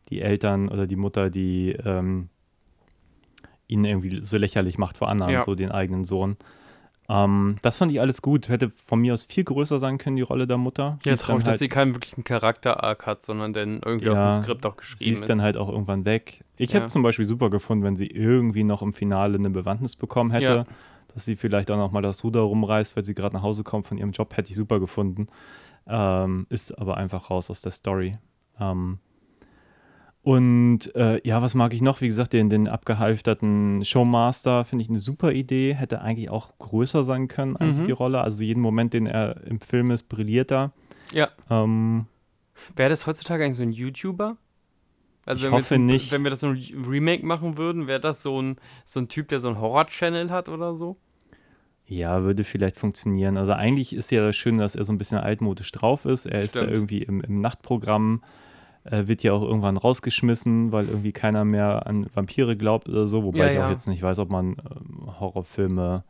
[0.10, 2.30] die Eltern oder die Mutter, die ähm,
[3.68, 5.41] ihn irgendwie so lächerlich macht vor anderen, Ja.
[5.41, 6.38] so den eigenen Sohn.
[7.07, 8.49] Ähm, das fand ich alles gut.
[8.49, 10.97] Hätte von mir aus viel größer sein können, die Rolle der Mutter.
[11.03, 14.36] Sie Ja, traurig, dass halt- sie keinen wirklichen Charakter-Arc hat, sondern dann irgendwie Ja, aus
[14.36, 15.30] dem Skript auch Sie geschrieben ist ist.
[15.30, 16.43] dann halt auch irgendwann weg.
[16.57, 16.80] Ich Ja.
[16.80, 20.45] hätte zum Beispiel super gefunden, wenn sie irgendwie noch im Finale eine Bewandtnis bekommen hätte.
[20.45, 20.63] Ja.
[21.13, 23.86] Dass sie vielleicht auch noch mal das Ruder rumreißt, weil sie gerade nach Hause kommt
[23.88, 25.28] von ihrem Job, hätte ich super gefunden.
[25.88, 28.18] Ähm, ist aber einfach raus aus der Story.
[28.59, 28.97] Ähm,
[30.26, 32.01] und äh, ja, was mag ich noch?
[32.01, 35.76] Wie gesagt, den, den abgehalfterten Showmaster finde ich eine super Idee.
[35.76, 37.86] Hätte eigentlich auch größer sein können, eigentlich Mhm.
[37.86, 38.21] die Rolle.
[38.21, 40.71] Also jeden Moment, den er im Film ist, brilliert er.
[41.13, 41.30] Ja.
[41.51, 42.07] Ähm,
[42.76, 44.38] Wäre das heutzutage eigentlich so ein YouTuber?
[45.28, 46.11] Also Ich wenn hoffe wir nicht.
[46.11, 49.28] Wenn wir das so ein Remake machen würden, wäre das so ein, so ein Typ,
[49.28, 50.97] der so einen Horror-Channel hat oder so?
[51.86, 53.38] Ja, würde vielleicht funktionieren.
[53.38, 56.26] Also eigentlich ist ja das Schöne, dass er so ein bisschen altmodisch drauf ist.
[56.26, 56.73] Er ist da Stimmt.
[56.73, 58.23] irgendwie im, im Nachtprogramm,
[58.86, 63.23] äh, wird ja auch irgendwann rausgeschmissen, weil irgendwie keiner mehr an Vampire glaubt oder so.
[63.23, 63.71] Wobei Ja, ich auch ja.
[63.71, 66.03] jetzt nicht weiß, ob man ähm, Horrorfilme,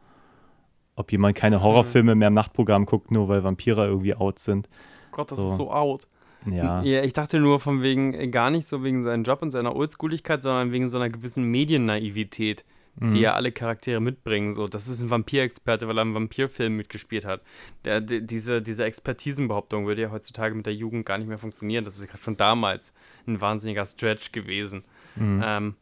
[0.95, 4.69] ob jemand keine Horrorfilme mehr im Nachtprogramm guckt, nur weil Vampire irgendwie out sind.
[5.11, 5.47] Gott, das So.
[5.47, 6.07] ist so out.
[6.45, 9.51] Ja, Ja, ich dachte nur von wegen, äh, gar nicht so wegen seinem Job und
[9.51, 12.63] seiner Oldschooligkeit, sondern wegen so einer gewissen Mediennaivität,
[12.97, 13.11] Mhm.
[13.11, 14.53] die ja alle Charaktere mitbringen.
[14.53, 17.41] So, das ist ein Vampirexperte, weil er einen Vampirfilm mitgespielt hat.
[17.83, 21.83] Der, die, diese, diese Expertisenbehauptung würde ja heutzutage mit der Jugend gar nicht mehr funktionieren.
[21.83, 22.93] Das ist schon damals
[23.27, 24.85] ein wahnsinniger Stretch gewesen.
[25.15, 25.41] Mhm.
[25.43, 25.75] Ähm,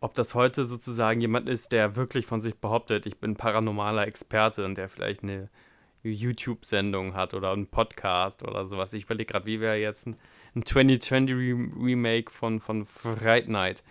[0.00, 4.64] ob das heute sozusagen jemand ist, der wirklich von sich behauptet, ich bin paranormaler Experte
[4.64, 5.50] und der vielleicht eine
[6.02, 8.92] YouTube-Sendung hat oder einen Podcast oder sowas.
[8.92, 10.16] Ich überlege gerade, wie wäre jetzt ein,
[10.54, 13.82] ein 2020 Re Remake von, von Fright Night?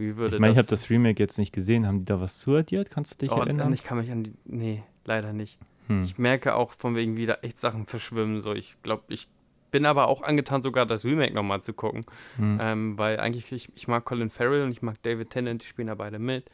[0.00, 1.86] Wie würde Ich meine, ich habe das Remake jetzt nicht gesehen.
[1.86, 2.90] Haben die da was zuaddiert?
[2.90, 3.72] Kannst du dich Oh, erinnern?
[3.72, 4.32] ich kann mich an die.
[4.44, 5.58] Nee, leider nicht.
[5.88, 6.04] Hm.
[6.04, 8.40] Ich merke auch von wegen wieder echt Sachen verschwimmen.
[8.40, 9.28] So, ich glaube, ich
[9.70, 12.04] bin aber auch angetan, sogar das Remake nochmal zu gucken.
[12.36, 12.58] Hm.
[12.60, 15.88] Ähm, weil eigentlich, ich, ich mag Colin Farrell und ich mag David Tennant, die spielen
[15.88, 16.50] da beide mit.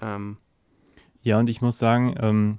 [0.00, 0.36] Ähm,
[1.22, 2.58] Ja, und ich muss sagen, ähm,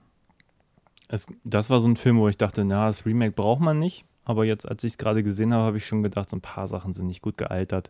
[1.07, 4.05] es, das war so ein Film, wo ich dachte, na, das Remake braucht man nicht.
[4.25, 6.67] Aber jetzt, als ich es gerade gesehen habe, habe ich schon gedacht, so ein paar
[6.67, 7.89] Sachen sind nicht gut gealtert.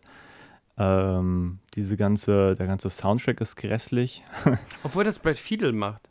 [0.78, 4.22] Ähm, diese ganze, der ganze Soundtrack ist grässlich.
[4.82, 6.08] obwohl das Brad Fiedel macht.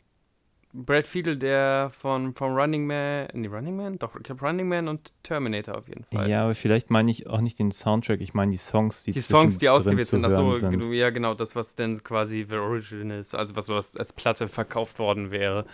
[0.72, 3.98] Brad Fiedel, der von, von Running Man, nee, Running Man?
[3.98, 6.28] Doch, ich glaube Running Man und Terminator auf jeden Fall.
[6.28, 9.20] Ja, aber vielleicht meine ich auch nicht den Soundtrack, ich meine die Songs, die Die
[9.20, 10.70] Songs, die ausgewählt sind, achso, hören sind.
[10.70, 14.48] genau, ja genau, das, was denn quasi The Origin ist, also was, was als Platte
[14.48, 15.64] verkauft worden wäre.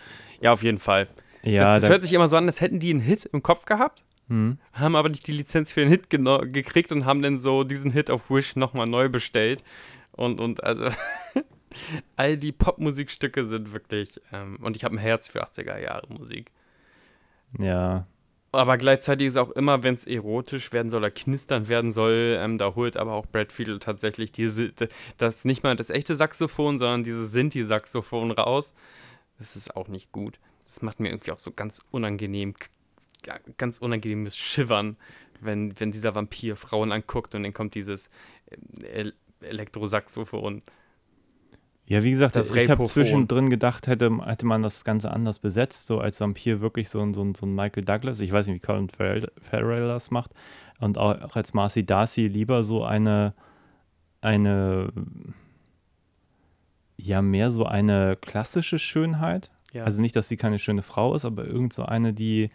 [0.40, 1.09] Ja, auf jeden Fall.
[1.43, 3.43] Ja, das das da, hört sich immer so an, als hätten die einen Hit im
[3.43, 4.59] Kopf gehabt, hm.
[4.72, 8.11] haben aber nicht die Lizenz für den Hit gekriegt und haben dann so diesen Hit
[8.11, 9.62] auf Wish nochmal neu bestellt.
[10.12, 10.89] Und, und also
[12.16, 16.51] all die Popmusikstücke sind wirklich, ähm, und ich habe ein Herz für 80er Jahre Musik.
[17.59, 18.07] ja,
[18.53, 22.57] Aber gleichzeitig ist auch immer, wenn es erotisch werden soll oder knistern werden soll, ähm,
[22.57, 24.72] da holt aber auch Brad Fiedel tatsächlich diese,
[25.18, 28.74] das nicht mal das echte Saxophon, sondern dieses Sinti-Saxophon raus.
[29.37, 30.39] Das ist auch nicht gut.
[30.64, 32.55] Das macht mir irgendwie auch so ganz unangenehm,
[33.56, 34.96] ganz unangenehmes Schivern,
[35.40, 38.10] wenn, wenn dieser Vampir Frauen anguckt und dann kommt dieses
[38.46, 40.62] äh, El Elektrosaxophon.
[41.86, 45.86] Ja, wie gesagt, Das ich habe zwischendrin gedacht, hätte, hätte man das Ganze anders besetzt,
[45.86, 48.20] so als Vampir wirklich so ein, so ein, so ein Michael Douglas.
[48.20, 50.30] Ich weiß nicht, wie Colin Farrell, Farrell das macht.
[50.78, 53.34] Und auch, auch als Marcy Darcy lieber so eine,
[54.20, 54.92] eine,
[56.96, 59.50] ja, mehr so eine klassische Schönheit.
[59.72, 59.84] Ja.
[59.84, 62.50] Also nicht, dass sie keine schöne Frau ist, aber irgend so eine, die,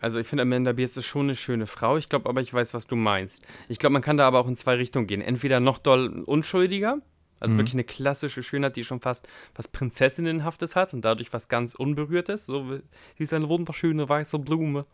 [0.00, 1.96] Also ich finde, Amanda Bierce ist schon eine schöne Frau.
[1.96, 3.42] Ich glaube aber, ich weiß, was du meinst.
[3.68, 5.22] Ich glaube, man kann da aber auch in zwei Richtungen gehen.
[5.22, 6.98] Entweder noch doll unschuldiger,
[7.40, 7.58] also Mhm.
[7.58, 12.44] wirklich eine klassische Schönheit, die schon fast was Prinzessinnenhaftes hat und dadurch was ganz Unberührtes.
[12.46, 12.82] So, wie-
[13.16, 14.84] sie ist eine wunderschöne weiße Blume.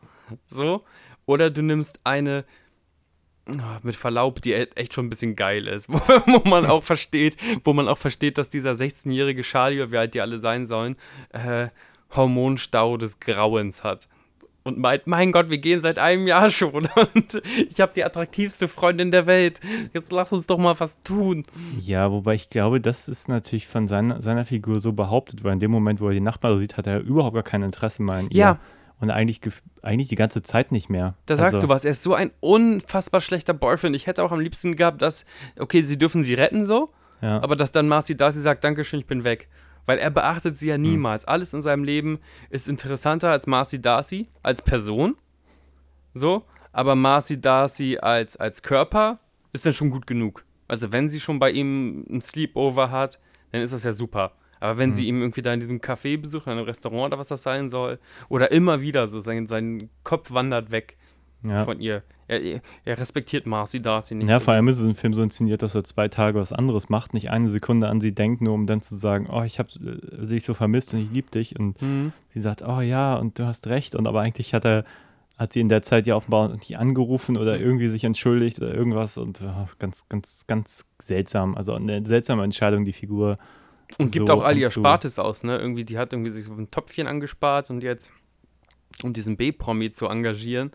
[0.47, 0.85] So.
[1.27, 2.45] Oder du nimmst eine,
[3.47, 6.85] ah, mit Verlaub, die e- echt schon ein bisschen geil ist, wo, wo man auch
[6.85, 10.97] versteht, wo man auch versteht, dass dieser 16-jährige Charlie, wie alt die alle sein sollen,
[11.31, 11.69] äh,
[12.15, 14.09] Hormonstau des Grauens hat.
[14.63, 18.69] Und meint, mein Gott, wir gehen seit einem Jahr schon und ich habe die attraktivste
[18.69, 19.59] Freundin der Welt.
[19.95, 21.45] Jetzt lass uns doch mal was tun.
[21.79, 25.61] ja, wobei ich glaube, das ist natürlich von seiner, seiner Figur so behauptet, weil in
[25.61, 28.29] dem Moment, wo er die Nachbarn sieht, hat er überhaupt gar kein Interesse mehr an
[28.31, 28.37] ihr.
[28.39, 28.59] Ja.
[28.99, 29.41] Und eigentlich,
[29.81, 31.15] eigentlich die ganze Zeit nicht mehr.
[31.25, 31.87] Da sagst Also- du was.
[31.87, 33.97] Er ist so ein unfassbar schlechter Boyfriend.
[33.97, 35.25] Ich hätte auch am liebsten gehabt, dass,
[35.59, 36.91] okay, sie dürfen sie retten so,
[37.23, 37.43] Ja.
[37.43, 39.49] aber dass dann Marcy Darcy sagt, Dankeschön, ich bin weg.
[39.91, 40.83] Weil er beachtet sie ja Hm.
[40.83, 41.25] niemals.
[41.25, 45.17] Alles in seinem Leben ist interessanter als Marcy Darcy als Person.
[46.15, 46.45] So.
[46.71, 49.19] Aber Marcy Darcy als, als Körper
[49.53, 50.45] ist dann schon gut genug.
[50.69, 53.19] Also wenn sie schon bei ihm ein Sleepover hat,
[53.51, 54.31] dann ist das ja super.
[54.61, 54.95] Aber wenn Hm.
[54.95, 57.69] sie ihm irgendwie da in diesem Café besucht, in einem Restaurant oder was das sein
[57.69, 60.99] soll, oder immer wieder so, sein, sein Kopf wandert weg
[61.43, 61.65] ja.
[61.65, 62.03] von ihr.
[62.29, 64.29] Er, er respektiert Marcy Darcy nicht.
[64.29, 66.53] Ja, so vor allem ist es im Film so inszeniert, dass er zwei Tage was
[66.53, 69.59] anderes macht, nicht eine Sekunde an sie denkt, nur um dann zu sagen, oh, ich
[69.59, 71.59] habe dich so vermisst und ich liebe dich.
[71.59, 72.13] Und Mhm.
[72.29, 73.97] sie sagt, oh ja, und du hast recht.
[73.97, 74.85] Und aber eigentlich hat er,
[75.37, 79.19] hat sie in der Zeit ja offenbar nicht angerufen oder irgendwie sich entschuldigt oder irgendwas.
[79.19, 81.57] Und oh, ganz, ganz, ganz seltsam.
[81.57, 83.39] Also eine seltsame Entscheidung, die Figur.
[83.99, 85.59] Und gibt so auch all ihr Spartes aus, ne?
[85.59, 88.13] Irgendwie, die hat irgendwie sich so ein Töpfchen angespart und jetzt,
[89.03, 90.71] um diesen B-Promi zu engagieren,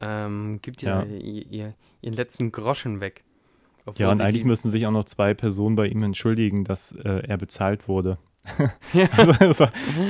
[0.00, 1.02] ähm, gibt Ja.
[1.04, 3.24] ihr, ihr, ihr ihren letzten Groschen weg.
[3.96, 7.36] Ja, und eigentlich müssen sich auch noch zwei Personen bei ihm entschuldigen, dass äh, er
[7.38, 8.18] bezahlt wurde.
[8.92, 9.08] Ja.
[9.16, 9.60] also, das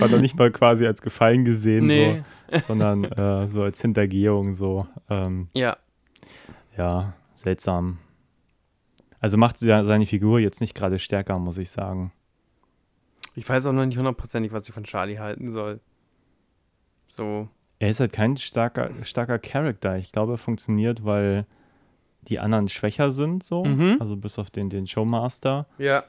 [0.01, 2.23] war doch nicht mal quasi als Gefallen gesehen, Nee.
[2.51, 4.87] so, sondern äh, so als Hintergehung, so.
[5.11, 5.77] Ähm, Ja,
[6.77, 7.99] ja, seltsam.
[9.21, 12.13] Also macht seine Figur jetzt nicht gerade stärker, muss ich sagen.
[13.35, 15.81] ich weiß auch noch nicht hundertprozentig, was ich von Charlie halten soll.
[17.09, 17.49] So,
[17.79, 19.97] Er ist halt kein starker, starker Charakter.
[19.99, 21.47] Ich glaube, er funktioniert, weil
[22.23, 23.65] die anderen schwächer sind, so.
[23.65, 23.99] Mhm.
[24.01, 25.67] Also bis auf den, den Showmaster.
[25.79, 26.05] ja.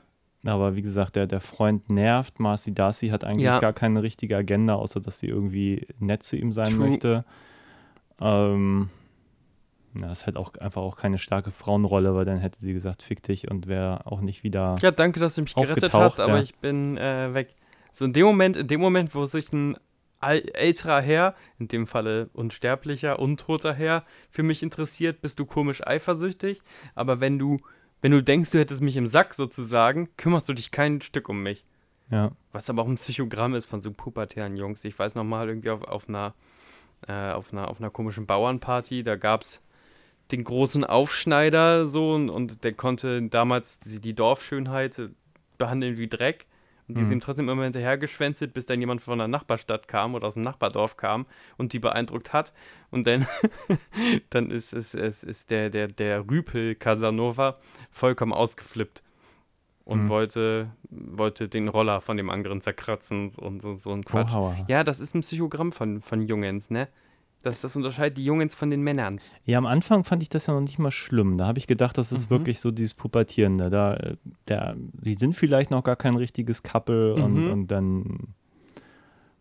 [0.45, 2.39] Aber wie gesagt, der, der Freund nervt.
[2.39, 3.59] Marcy Darcy hat eigentlich Ja.
[3.59, 6.87] gar keine richtige Agenda, außer dass sie irgendwie nett zu ihm sein True.
[6.87, 7.25] möchte.
[8.21, 8.89] Ähm,
[9.99, 13.23] ja, ist halt auch einfach auch keine starke Frauenrolle, weil dann hätte sie gesagt, fick
[13.23, 14.75] dich und wäre auch nicht wieder.
[14.81, 16.41] Ja, danke, dass du mich gerettet hast, aber ja.
[16.43, 17.53] ich bin äh, weg.
[17.91, 19.75] So in dem Moment, in dem Moment, wo sich ein
[20.21, 26.59] älterer Herr, in dem Falle unsterblicher, untoter Herr, für mich interessiert, bist du komisch eifersüchtig.
[26.95, 27.57] Aber wenn du,
[28.01, 31.43] wenn du denkst, du hättest mich im Sack sozusagen, kümmerst du dich kein Stück um
[31.43, 31.65] mich.
[32.09, 34.85] Ja, Was aber auch ein Psychogramm ist von so pubertären Jungs.
[34.85, 36.33] Ich weiß noch mal irgendwie auf, auf, einer,
[37.07, 39.61] äh, auf, einer, auf einer komischen Bauernparty, da gab es
[40.31, 45.09] den großen Aufschneider so und, und der konnte damals die, die Dorfschönheit
[45.57, 46.45] behandeln wie Dreck.
[46.87, 47.07] Und die Mhm.
[47.07, 50.95] sind trotzdem immer hinterhergeschwänzelt, bis dann jemand von der Nachbarstadt kam oder aus dem Nachbardorf
[50.97, 51.25] kam
[51.57, 52.53] und die beeindruckt hat.
[52.91, 53.27] Und dann,
[54.29, 57.57] dann ist, ist, ist, ist der, der, der Rüpel Casanova
[57.91, 59.03] vollkommen ausgeflippt
[59.83, 60.09] und Mhm.
[60.09, 64.31] wollte, wollte den Roller von dem anderen zerkratzen und so, so ein Quatsch.
[64.31, 64.63] Quatsch.
[64.69, 66.87] Ja, das ist ein Psychogramm von, von Jungens, ne?
[67.43, 69.19] Das, das unterscheidet die Jungens von den Männern.
[69.45, 71.37] Ja, am Anfang fand ich das ja noch nicht mal schlimm.
[71.37, 72.35] Da habe ich gedacht, das ist Mhm.
[72.35, 73.69] wirklich so dieses Pubertierende.
[73.69, 74.15] Da, äh,
[74.47, 77.51] der, die sind vielleicht noch gar kein richtiges Couple und, Mhm.
[77.51, 78.17] und dann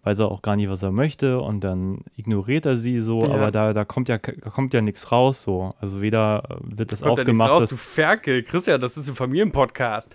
[0.03, 3.30] weiß er auch gar nicht, was er möchte und dann ignoriert er sie so, Ja.
[3.30, 5.74] aber da, da kommt ja da kommt ja nichts raus so.
[5.80, 8.42] Also weder äh, wird das Kommt ja nichts aufgemacht, raus, du Ferkel.
[8.44, 10.14] Christian, das ist ein Familienpodcast.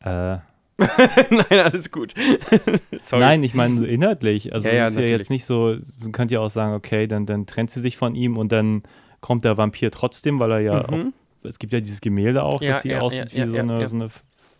[0.00, 0.38] äh,
[1.30, 2.14] Nein, alles gut.
[3.02, 3.20] Sorry.
[3.20, 4.52] Nein, ich meine so inhaltlich.
[4.52, 7.26] Also Ja, ja, ist ja jetzt nicht so, du kannst ja auch sagen, okay, dann,
[7.26, 8.82] dann trennt sie sich von ihm und dann
[9.20, 11.12] kommt der Vampir trotzdem, weil er ja Mhm.
[11.44, 13.96] auch, es gibt ja dieses Gemälde auch, Ja, dass sie aussieht wie so, eine, so
[13.96, 14.08] eine, äh,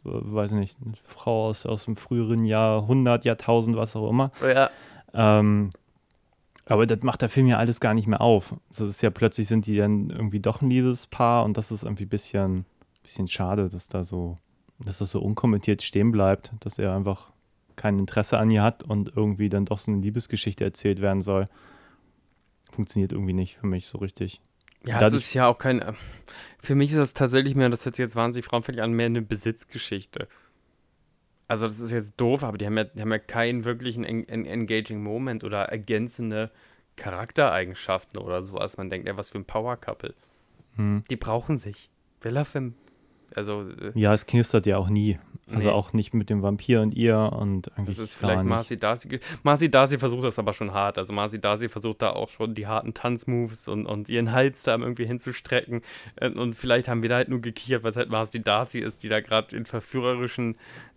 [0.04, 4.30] weiß nicht, eine Frau aus, aus dem früheren Jahrhundert, Jahrtausend, was auch immer.
[4.42, 4.70] Ja.
[5.14, 5.70] Ähm,
[6.64, 8.54] aber das macht der Film ja alles gar nicht mehr auf.
[8.70, 12.04] Das ist ja plötzlich sind die dann irgendwie doch ein Liebespaar und das ist irgendwie
[12.04, 12.64] ein bisschen,
[13.02, 14.36] bisschen schade, dass da so,
[14.85, 17.30] dass das so unkommentiert stehen bleibt, dass er einfach
[17.76, 21.49] kein Interesse an ihr hat und irgendwie dann doch so eine Liebesgeschichte erzählt werden soll.
[22.70, 24.41] Funktioniert irgendwie nicht für mich so richtig.
[24.85, 25.80] Ja, Dadurch- das ist ja auch kein.
[25.80, 25.93] äh,
[26.61, 29.22] Für mich ist das tatsächlich mehr, das hört sich jetzt wahnsinnig frauenfällig an, mehr eine
[29.22, 30.28] Besitzgeschichte.
[31.49, 34.26] Also, das ist jetzt doof, aber die haben ja, die haben ja keinen wirklichen en
[34.28, 36.51] en engaging Moment oder ergänzende
[36.97, 40.14] Charaktereigenschaften oder so, als man denkt, ja, was für ein Power-Couple.
[40.76, 41.03] Hm.
[41.11, 41.91] Die brauchen sich.
[42.22, 42.74] Willafim.
[43.37, 45.18] Also, äh, Ja, es knistert ja auch nie.
[45.51, 45.74] Also Nee.
[45.74, 48.45] auch nicht mit dem Vampir und ihr und eigentlich das ist vielleicht.
[48.45, 49.20] Marcy Darcy.
[49.43, 50.99] Marcy Darcy versucht das aber schon hart.
[50.99, 54.76] Also, Marcy Darcy versucht da auch schon die harten Tanzmoves und, und ihren Hals da
[54.76, 55.83] irgendwie hinzustrecken.
[56.20, 59.03] Und, und vielleicht haben wir da halt nur gekichert, weil es halt Marcy Darcy ist,
[59.03, 60.57] die da gerade den verführerischen,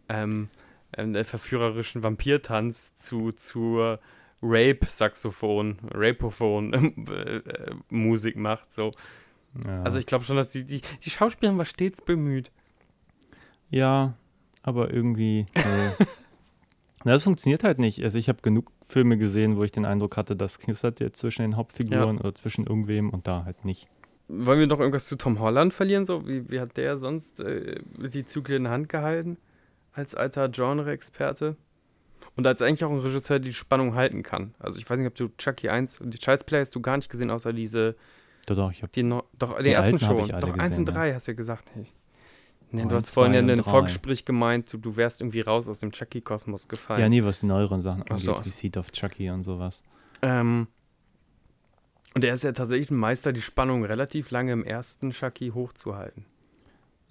[0.10, 0.50] ähm,
[0.96, 4.00] ähm, der verführerischen Vampirtanz zu, zur
[4.42, 6.74] Rape-Saxophon, Rapophon
[7.10, 8.74] äh, äh, Musik macht.
[8.74, 8.92] So.
[9.66, 9.84] Ja.
[9.84, 12.52] Also ich glaube schon, dass die, die, die Schauspielerin war stets bemüht.
[13.70, 14.16] Ja,
[14.64, 15.46] aber irgendwie.
[17.04, 18.04] Na, das funktioniert halt nicht.
[18.04, 21.44] Also ich habe genug Filme gesehen, wo ich den Eindruck hatte, das knistert jetzt zwischen
[21.44, 23.88] den Hauptfiguren oder zwischen irgendwem und da halt nicht.
[24.28, 26.06] Wollen wir noch irgendwas zu Tom Holland verlieren?
[26.06, 29.38] So, wie, wie hat der sonst äh, die Zügel in der Hand gehalten?
[29.92, 31.58] Als alter Genre-Experte?
[32.36, 34.56] Und als eigentlich auch ein Regisseur, der die Spannung halten kann.
[34.58, 36.98] Also ich weiß nicht, ob du Chucky 1 und die Child's Play hast du gar
[36.98, 37.96] nicht gesehen, außer diese,
[38.46, 40.20] Doch, doch, ich habe die no, doch, den Die ersten schon.
[40.20, 41.76] ich Doch, 1 und gesehen, 3 hast du ja gesagt.
[41.76, 41.94] nicht.
[42.72, 43.72] Nee, du Eins, hast vorhin ja in einem drei.
[43.72, 47.02] Vorgespräch gemeint, du, du wärst irgendwie raus aus dem Chucky-Kosmos gefallen.
[47.02, 48.56] Ja, nee, was die neueren Sachen Ach so, angeht, ach wie so.
[48.56, 49.84] Seed of Chucky und sowas.
[50.22, 50.68] Ähm,
[52.16, 56.26] und er ist ja tatsächlich ein Meister, die Spannung relativ lange im ersten Chucky hochzuhalten.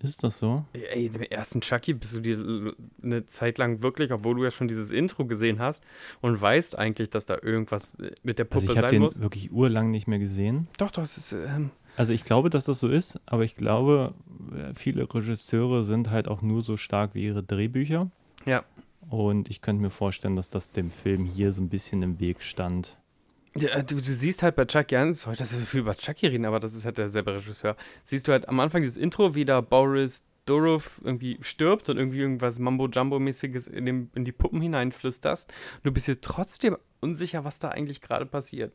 [0.05, 0.65] Ist das so?
[0.73, 4.69] Ey, im ersten Chucky bist du dir eine Zeit lang wirklich, obwohl du ja schon
[4.69, 5.83] dieses Intro gesehen hast
[6.21, 9.03] und weißt eigentlich, dass da irgendwas äh, mit der Also Puppe ich habe sein den
[9.03, 9.21] muss.
[9.21, 10.69] wirklich urlang nicht mehr gesehen.
[10.79, 11.33] Doch, doch, das ist.
[11.33, 14.15] Ähm, Also ich glaube, dass das so ist, aber ich glaube,
[14.55, 18.11] äh, viele Regisseure sind halt auch nur so stark wie ihre Drehbücher.
[18.47, 18.65] ja.
[19.11, 22.43] Und ich könnte mir vorstellen, dass das dem Film hier so ein bisschen im Weg
[22.43, 22.97] stand.
[23.59, 26.45] Ja du, du siehst halt bei Chucky 1, heute wir so viel über Chucky reden,
[26.45, 27.77] aber das ist halt derselbe Regisseur.
[28.05, 32.19] Siehst du halt am Anfang dieses Intro, wie da Boris Dorov irgendwie stirbt und irgendwie
[32.19, 35.51] irgendwas Mambo-Jumbo-mäßiges in, dem- in die Puppen hineinflüsterst.
[35.83, 38.75] Du bist dir trotzdem unsicher, was da eigentlich gerade passiert.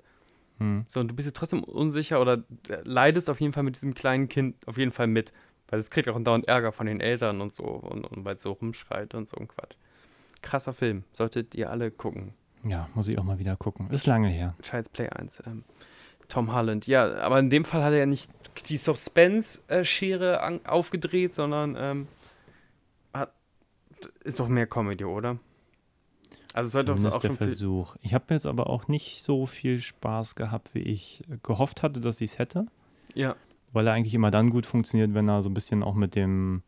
[0.57, 0.85] Hm.
[0.89, 3.93] So, und du bist dir trotzdem unsicher oder äh, leidest auf jeden Fall mit diesem
[3.93, 5.31] kleinen Kind auf jeden Fall mit.
[5.67, 8.41] Weil es kriegt auch dauernd Ärger von den Eltern und so und, und weil es
[8.41, 9.75] so rumschreit und so ein Quatsch.
[10.41, 11.03] Krasser Film.
[11.13, 12.33] Solltet ihr alle gucken.
[12.63, 13.89] Ja, muss ich auch mal wieder gucken.
[13.89, 14.55] Ist lange her.
[14.61, 15.43] Child's Play 1.
[15.45, 15.63] Ähm,
[16.27, 16.87] Tom Holland.
[16.87, 18.29] Ja, aber in dem Fall hat er ja nicht
[18.67, 22.07] die Suspense-Schere aufgedreht, sondern ähm,
[23.13, 23.33] hat,
[24.23, 25.39] ist doch mehr Comedy, oder?
[26.53, 27.95] Also es sollte doch Zumindest auch der Versuch.
[28.01, 32.21] Ich habe jetzt aber auch nicht so viel Spaß gehabt, wie ich gehofft hatte, dass
[32.21, 32.65] ich es hätte.
[33.13, 33.35] Ja,
[33.71, 36.63] Weil er eigentlich immer dann gut funktioniert, wenn er so ein bisschen auch mit dem,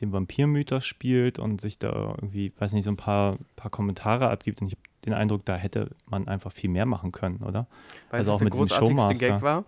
[0.00, 4.60] dem Vampirmythos spielt und sich da irgendwie, weiß nicht, so ein paar, paar Kommentare abgibt.
[4.60, 7.66] Und ich habe den Eindruck, da hätte man einfach viel mehr machen können, oder?
[8.10, 9.42] weißt Also auch mit diesem großartigste Gag Showmaster.
[9.42, 9.64] war?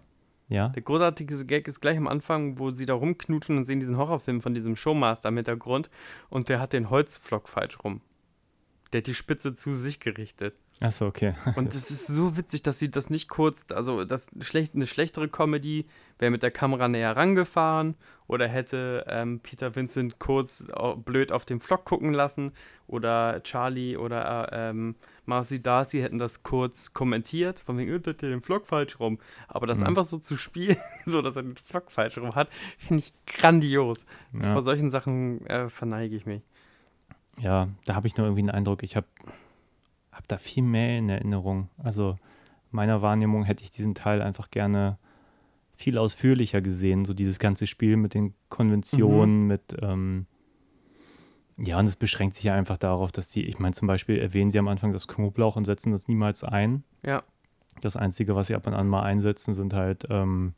[0.48, 0.68] Ja.
[0.68, 4.40] Der großartige Gag ist gleich am Anfang, wo sie da rumknutschen und sehen diesen Horrorfilm
[4.40, 5.90] von diesem Showmaster im Hintergrund
[6.28, 8.02] und der hat den Holzpflock falsch rum.
[8.92, 10.54] Der hat die Spitze zu sich gerichtet.
[10.82, 11.34] Achso, okay.
[11.56, 15.28] Und es ist so witzig, dass sie das nicht kurz, also das schlecht, eine schlechtere
[15.28, 15.86] Comedy
[16.18, 17.94] wäre mit der Kamera näher rangefahren
[18.26, 20.66] oder hätte ähm, Peter Vincent kurz
[21.04, 22.52] blöd auf den Vlog gucken lassen
[22.88, 28.22] oder Charlie oder ähm, Marcy Darcy hätten das kurz kommentiert, von wegen, äh, der hat
[28.22, 29.18] den Vlog falsch rum.
[29.48, 29.86] Aber das Mhm.
[29.88, 32.48] einfach so zu spielen, so dass er den Vlog falsch rum hat,
[32.78, 34.06] finde ich grandios.
[34.32, 34.52] Ja.
[34.52, 36.42] Vor solchen Sachen äh, verneige ich mich.
[37.38, 39.06] Ja, da habe ich nur irgendwie den Eindruck, ich habe
[40.10, 41.68] hab da viel mehr in Erinnerung.
[41.78, 42.16] Also
[42.70, 44.98] meiner Wahrnehmung hätte ich diesen Teil einfach gerne
[45.74, 47.04] viel ausführlicher gesehen.
[47.04, 50.26] So dieses ganze Spiel mit den Konventionen, mit ähm,
[51.58, 54.50] ja, und es beschränkt sich ja einfach darauf, dass die, ich meine, zum Beispiel erwähnen
[54.50, 56.84] sie am Anfang das Knoblauch und setzen das niemals ein.
[57.04, 57.22] Ja.
[57.80, 60.54] Das Einzige, was sie ab und an mal einsetzen, sind halt ähm,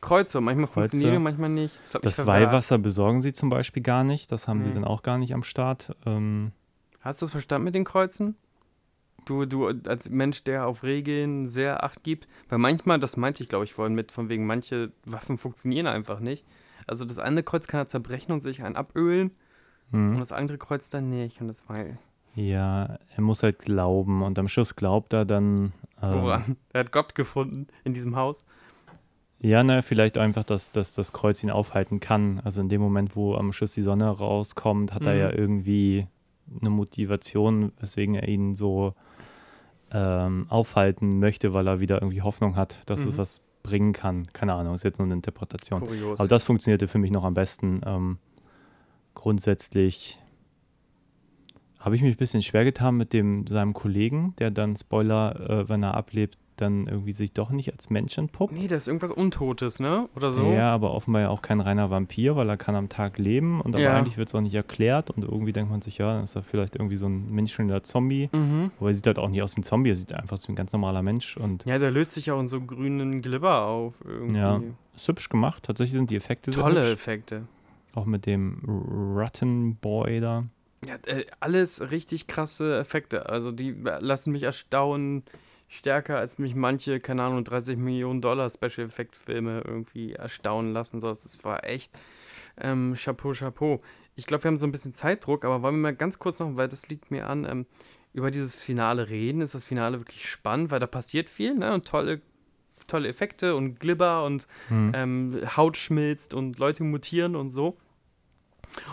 [0.00, 0.88] Kreuze, manchmal Kreuze.
[0.90, 1.74] funktionieren die, manchmal nicht.
[1.92, 2.26] Das, das.
[2.26, 4.30] Weihwasser besorgen sie zum Beispiel gar nicht.
[4.32, 4.74] Das haben die Nee.
[4.74, 5.94] dann auch gar nicht am Start.
[6.06, 6.52] Ähm,
[7.00, 8.36] Hast du es verstanden mit den Kreuzen?
[9.24, 13.48] Du, du als Mensch, der auf Regeln sehr Acht gibt, weil manchmal, das meinte ich
[13.48, 16.44] glaube ich vorhin mit, von wegen manche Waffen funktionieren einfach nicht.
[16.88, 19.30] Also das eine Kreuz kann er zerbrechen und sich einen abölen
[19.92, 20.14] hm.
[20.14, 21.40] und das andere Kreuz dann nicht.
[21.40, 21.78] Und das war
[22.34, 25.72] Ja, er muss halt glauben und am Schluss glaubt er dann.
[26.02, 26.56] ähm, woran?
[26.72, 28.38] Er hat Gott gefunden in diesem Haus.
[29.38, 32.40] Ja, ne, vielleicht einfach, dass, dass das Kreuz ihn aufhalten kann.
[32.44, 35.18] Also in dem Moment, wo am Schluss die Sonne rauskommt, hat er Mhm.
[35.20, 36.06] ja irgendwie
[36.60, 38.94] eine Motivation, weswegen er ihn so
[39.90, 43.18] ähm, aufhalten möchte, weil er wieder irgendwie Hoffnung hat, dass es Mhm.
[43.18, 44.26] was bringen kann.
[44.32, 45.80] Keine Ahnung, ist jetzt nur eine Interpretation.
[45.80, 46.18] Kurios.
[46.18, 47.80] Aber das funktionierte für mich noch am besten.
[47.84, 48.18] Ähm,
[49.22, 50.18] grundsätzlich
[51.78, 55.68] habe ich mich ein bisschen schwer getan mit dem seinem Kollegen, der dann Spoiler, äh,
[55.68, 58.52] wenn er ablebt, dann irgendwie sich doch nicht als Mensch entpuppt.
[58.52, 60.08] nee, das ist irgendwas Untotes, ne?
[60.16, 60.52] Oder so?
[60.52, 63.74] Ja, aber offenbar ja auch kein reiner Vampir, weil er kann am Tag leben und
[63.76, 63.96] aber Ja.
[63.96, 66.42] eigentlich wird es auch nicht erklärt und irgendwie denkt man sich, ja, dann ist er
[66.42, 68.28] vielleicht irgendwie so ein menschelnder Zombie.
[68.32, 68.70] Mhm.
[68.78, 70.52] Aber er sieht halt auch nicht aus wie ein Zombie, er sieht einfach so wie
[70.52, 73.66] ein ganz normaler Mensch und Ja, der löst sich ja auch in so grünen Glibber
[73.66, 74.36] auf irgendwie.
[74.38, 74.60] Ja.
[74.94, 75.62] ist hübsch gemacht.
[75.64, 76.92] Tatsächlich sind die Effekte Tolle hübsch.
[76.92, 77.42] Effekte.
[77.94, 78.62] Auch mit dem
[79.16, 80.44] Rotten Boy da.
[80.86, 83.28] Ja, äh, alles richtig krasse Effekte.
[83.28, 85.22] Also die lassen mich erstaunen,
[85.68, 91.00] stärker als mich manche, keine Ahnung, 30 Millionen Dollar Special Effect Filme irgendwie erstaunen lassen.
[91.00, 91.92] So, das war echt
[92.60, 93.80] ähm, Chapeau, Chapeau.
[94.14, 96.56] Ich glaube, wir haben so ein bisschen Zeitdruck, aber wollen wir mal ganz kurz noch,
[96.56, 97.66] weil das liegt mir an, ähm,
[98.12, 99.40] über dieses Finale reden.
[99.40, 101.72] Ist das Finale wirklich spannend, weil da passiert viel, ne?
[101.72, 102.20] Und tolle,
[102.92, 104.92] tolle Effekte und Glibber und Hm.
[104.94, 107.76] ähm, Haut schmilzt und Leute mutieren und so.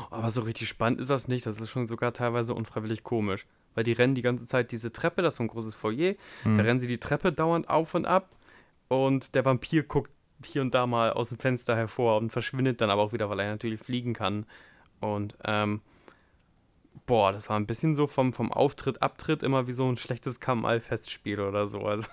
[0.09, 1.45] Aber so richtig spannend ist das nicht.
[1.45, 3.45] Das ist schon sogar teilweise unfreiwillig komisch.
[3.75, 6.15] Weil die rennen die ganze Zeit diese Treppe, das ist so ein großes Foyer.
[6.43, 6.55] Hm.
[6.57, 8.29] Da rennen sie die Treppe dauernd auf und ab.
[8.87, 10.11] Und der Vampir guckt
[10.45, 13.39] hier und da mal aus dem Fenster hervor und verschwindet dann aber auch wieder, weil
[13.39, 14.45] er natürlich fliegen kann.
[14.99, 15.81] Und, ähm,
[17.10, 20.39] boah, das war ein bisschen so vom, vom Auftritt, Abtritt immer wie so ein schlechtes
[20.39, 21.80] Kamal-Festspiel oder so.
[21.82, 22.07] Also,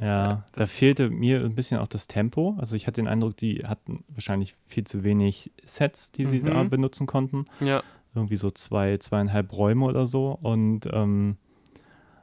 [0.00, 2.56] Ja, da fehlte mir ein bisschen auch das Tempo.
[2.58, 6.44] Also ich hatte den Eindruck, die hatten wahrscheinlich viel zu wenig Sets, die sie Mhm.
[6.46, 7.44] da benutzen konnten.
[7.60, 7.82] ja.
[8.14, 11.36] irgendwie so zwei, zweieinhalb Räume oder so und ähm,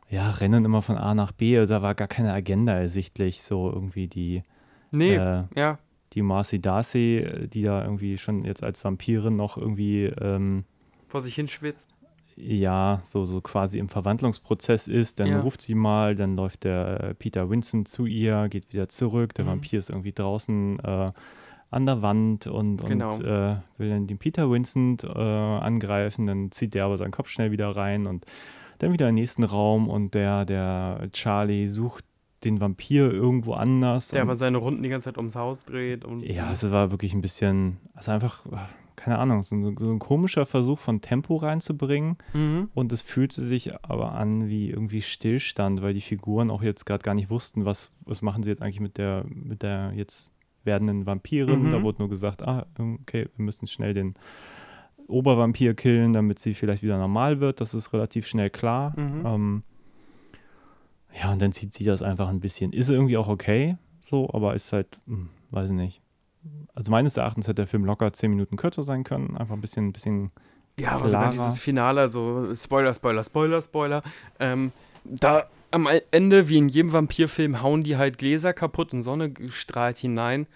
[0.09, 1.57] ja, rennen immer von A nach B.
[1.57, 4.43] Also da war gar keine Agenda ersichtlich, so irgendwie die,
[4.91, 5.79] Nee, äh, ja.
[6.13, 10.63] die Marcy Darcy, äh, die da irgendwie schon jetzt als Vampirin noch irgendwie, ähm,
[11.07, 11.89] Vor sich hinschwitzt.
[12.41, 15.19] Ja, so, so quasi im Verwandlungsprozess ist.
[15.19, 15.41] Dann Ja.
[15.41, 19.33] ruft sie mal, dann läuft der äh, Peter Vincent zu ihr, geht wieder zurück.
[19.35, 19.49] Der Mhm.
[19.49, 21.11] Vampir ist irgendwie draußen äh,
[21.71, 23.13] an der Wand und, Genau.
[23.15, 26.25] und äh, will dann den Peter Vincent äh, angreifen.
[26.25, 28.25] Dann zieht der aber seinen Kopf schnell wieder rein und
[28.79, 32.05] dann wieder im nächsten Raum und der, der Charlie sucht
[32.45, 34.07] den Vampir irgendwo anders.
[34.09, 36.05] Der aber seine Runden die ganze Zeit ums Haus dreht.
[36.05, 38.45] Und, ja, es war wirklich ein bisschen, also einfach,
[38.99, 42.17] keine Ahnung, so, ein- so ein komischer Versuch von Tempo reinzubringen.
[42.33, 42.69] Mhm.
[42.73, 47.01] Und es fühlte sich aber an wie irgendwie Stillstand, weil die Figuren auch jetzt gerade
[47.03, 50.33] gar nicht wussten, was, was machen sie jetzt eigentlich mit der, mit der jetzt
[50.65, 51.63] werdenden Vampirin.
[51.63, 51.69] Mhm.
[51.69, 54.15] Da wurde nur gesagt, ah, okay, wir müssen schnell den
[55.07, 57.61] Obervampir killen, damit sie vielleicht wieder normal wird.
[57.61, 58.93] Das ist relativ schnell klar.
[58.99, 59.25] Mhm.
[59.25, 59.63] Ähm,
[61.19, 62.73] ja, und dann zieht sie das einfach ein bisschen.
[62.73, 66.01] Ist irgendwie auch okay, so, aber ist halt, hm, weiß ich nicht.
[66.73, 69.35] Also meines Erachtens hätte der Film locker zehn Minuten kürzer sein können.
[69.37, 70.31] Einfach ein bisschen, ein bisschen
[70.79, 74.03] Ja, aber sogar dieses Finale, also Spoiler, Spoiler, Spoiler, Spoiler.
[74.39, 74.71] Ähm,
[75.03, 79.97] da am Ende, wie in jedem Vampirfilm, hauen die halt Gläser kaputt und Sonne strahlt
[79.97, 80.47] hinein.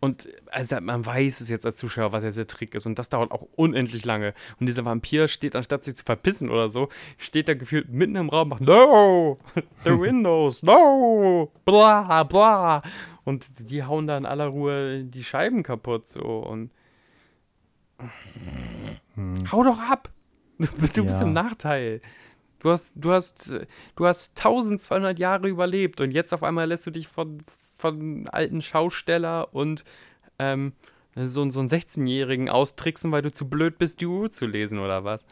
[0.00, 2.84] Und also man weiß es jetzt als Zuschauer, was jetzt der Trick ist.
[2.84, 4.34] Und das dauert auch unendlich lange.
[4.60, 8.28] Und dieser Vampir steht, anstatt sich zu verpissen oder so, steht da gefühlt mitten im
[8.28, 9.38] Raum und macht No!
[9.84, 10.62] The windows!
[10.62, 11.50] No!
[11.64, 12.82] Bla, bla!
[13.24, 16.08] Und die hauen da in aller Ruhe die Scheiben kaputt.
[16.08, 16.20] So.
[16.20, 16.70] Und
[19.50, 20.10] Hau doch ab!
[20.58, 21.22] Du, du bist Ja.
[21.26, 22.00] im Nachteil.
[22.60, 23.54] Du hast, du hast,
[23.96, 27.42] du hast 1200 Jahre überlebt und jetzt auf einmal lässt du dich von,
[27.78, 29.84] von alten Schausteller und
[30.38, 30.72] ähm,
[31.14, 35.04] So, so einen 16-Jährigen austricksen, weil du zu blöd bist, die Uhr zu lesen oder
[35.04, 35.26] was?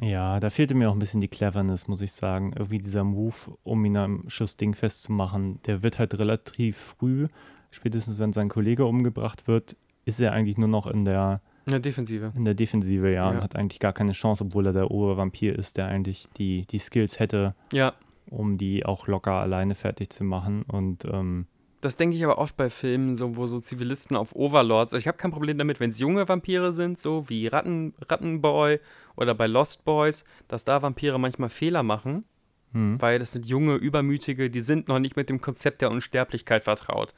[0.00, 2.52] Ja, da fehlte mir auch ein bisschen die Cleverness, muss ich sagen.
[2.56, 7.28] Irgendwie dieser Move, um ihn am Schuss Ding festzumachen, der wird halt relativ früh,
[7.70, 11.80] spätestens wenn sein Kollege umgebracht wird, ist er eigentlich nur noch in der, In der
[11.80, 12.32] Defensive.
[12.34, 13.42] in der Defensive, ja, und Ja.
[13.42, 17.18] hat eigentlich gar keine Chance, obwohl er der Obervampir ist, der eigentlich die, die Skills
[17.20, 17.92] hätte, Ja,
[18.30, 20.62] um die auch locker alleine fertig zu machen.
[20.62, 21.46] Und ähm,
[21.82, 24.94] das denke ich aber oft bei Filmen, so, wo so Zivilisten auf Overlords.
[24.94, 28.78] Also ich habe kein Problem damit, wenn es junge Vampire sind, so wie Ratten, Rattenboy
[29.16, 32.24] oder bei Lost Boys, dass da Vampire manchmal Fehler machen,
[32.72, 36.62] hm, weil das sind junge, übermütige, die sind noch nicht mit dem Konzept der Unsterblichkeit
[36.62, 37.14] vertraut.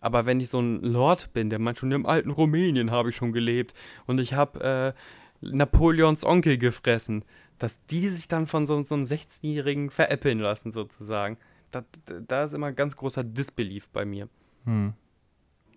[0.00, 3.16] Aber wenn ich so ein Lord bin, der meint schon im alten Rumänien habe ich
[3.16, 3.74] schon gelebt
[4.06, 4.94] und ich habe
[5.42, 7.24] äh, Napoleons Onkel gefressen,
[7.58, 11.36] dass die sich dann von so, so einem 16-Jährigen veräppeln lassen, sozusagen.
[11.70, 11.84] Da,
[12.26, 14.28] da ist immer ganz großer Disbelief bei mir.
[14.64, 14.94] hm.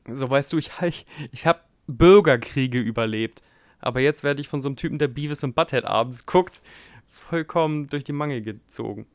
[0.07, 3.41] So, weißt du, ich, ich, ich habe Bürgerkriege überlebt.
[3.79, 6.61] Aber jetzt werde ich von so einem Typen, der Beavis und Butthead abends guckt,
[7.07, 9.05] vollkommen durch die Mangel gezogen.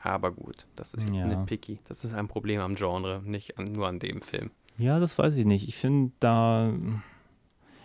[0.00, 1.26] Aber gut, das ist jetzt Ja.
[1.26, 1.80] nitpicky.
[1.84, 4.50] Das ist ein Problem am Genre, nicht an, nur an dem Film.
[4.76, 5.66] Ja, das weiß ich nicht.
[5.68, 6.72] Ich finde da,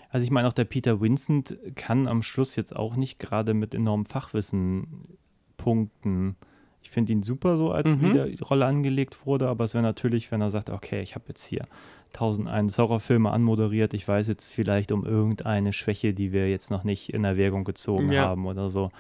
[0.10, 3.74] also ich meine auch der Peter Vincent kann am Schluss jetzt auch nicht gerade mit
[3.74, 5.18] enormem Fachwissen
[5.58, 6.36] punkten.
[6.84, 8.02] Ich finde ihn super so, als Mhm.
[8.02, 11.26] wie die Rolle angelegt wurde, aber es wäre natürlich, wenn er sagt, okay, ich habe
[11.30, 11.66] jetzt hier
[12.14, 17.12] 1001 Horrorfilme anmoderiert, ich weiß jetzt vielleicht um irgendeine Schwäche, die wir jetzt noch nicht
[17.14, 18.26] in Erwägung gezogen Ja.
[18.26, 18.92] haben oder so.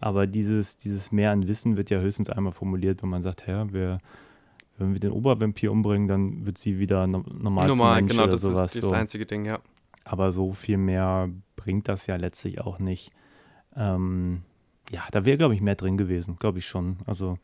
[0.00, 3.70] Aber dieses, dieses Mehr an Wissen wird ja höchstens einmal formuliert, wenn man sagt, ja,
[3.72, 3.98] wir,
[4.78, 8.22] wenn wir den Obervampir umbringen, dann wird sie wieder no normal, Normal, zum Mensch genau,
[8.24, 8.74] oder das sowas.
[8.74, 8.94] ist das so.
[8.94, 9.58] einzige Ding, ja.
[10.04, 13.10] Aber so viel mehr bringt das ja letztlich auch nicht.
[13.76, 14.42] Ähm,
[14.90, 16.98] ja, da wäre, glaube ich, mehr drin gewesen, glaube ich schon.
[17.06, 17.38] Also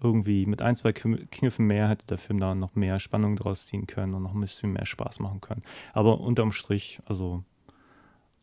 [0.00, 3.66] irgendwie mit ein, zwei Kn- Kniffen mehr hätte der Film da noch mehr Spannung draus
[3.66, 5.62] ziehen können und noch ein bisschen mehr Spaß machen können.
[5.92, 7.42] Aber unterm Strich, also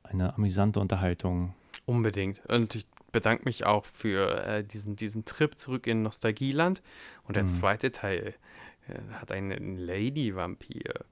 [0.04, 1.54] eine amüsante Unterhaltung.
[1.86, 2.42] Unbedingt.
[2.48, 6.82] Und ich bedanke mich auch für äh, diesen, diesen Trip zurück in Nostalgieland.
[7.28, 7.50] Und der Mhm.
[7.50, 8.34] zweite Teil
[8.90, 11.06] äh, hat einen Lady-Vampir.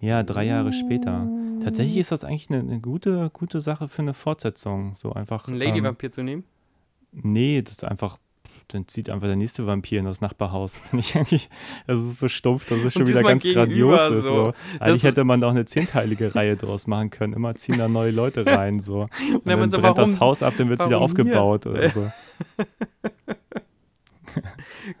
[0.00, 1.30] Ja, drei Jahre später.
[1.62, 4.94] Tatsächlich ist das eigentlich eine, eine gute, gute Sache für eine Fortsetzung.
[4.94, 5.46] So einfach.
[5.48, 6.44] Einen ähm, Lady-Vampir zu nehmen?
[7.12, 8.18] Nee, das ist einfach,
[8.68, 10.78] dann zieht einfach der nächste Vampir in das Nachbarhaus.
[10.90, 11.50] Finde ich eigentlich,
[11.86, 14.00] das ist so stumpf, das ist schon wieder ganz grandios.
[14.10, 14.52] Ist, so.
[14.78, 17.32] Eigentlich hätte man da auch eine zehnteilige Reihe draus machen können.
[17.32, 18.80] Immer ziehen da neue Leute rein.
[18.80, 19.02] So.
[19.02, 21.04] Und dann dann man so, brennt warum- das Haus ab, dann wird es wieder hier?
[21.04, 22.10] aufgebaut oder so.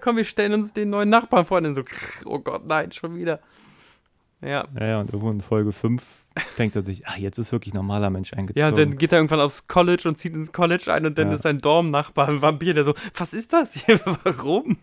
[0.00, 1.58] Komm, wir stellen uns den neuen Nachbarn vor.
[1.58, 1.82] Und dann so,
[2.24, 3.40] oh Gott, nein, schon wieder.
[4.40, 4.66] Ja.
[4.78, 6.02] Ja, ja, und irgendwo in Folge 5
[6.58, 8.60] denkt er sich, ah, jetzt ist wirklich normaler Mensch eingezogen.
[8.60, 11.28] Ja, und dann geht er irgendwann aufs College und zieht ins College ein und dann
[11.28, 11.34] Ja.
[11.34, 13.98] ist sein Dormnachbar ein Vampir, der so, was ist das hier?
[14.24, 14.76] Warum?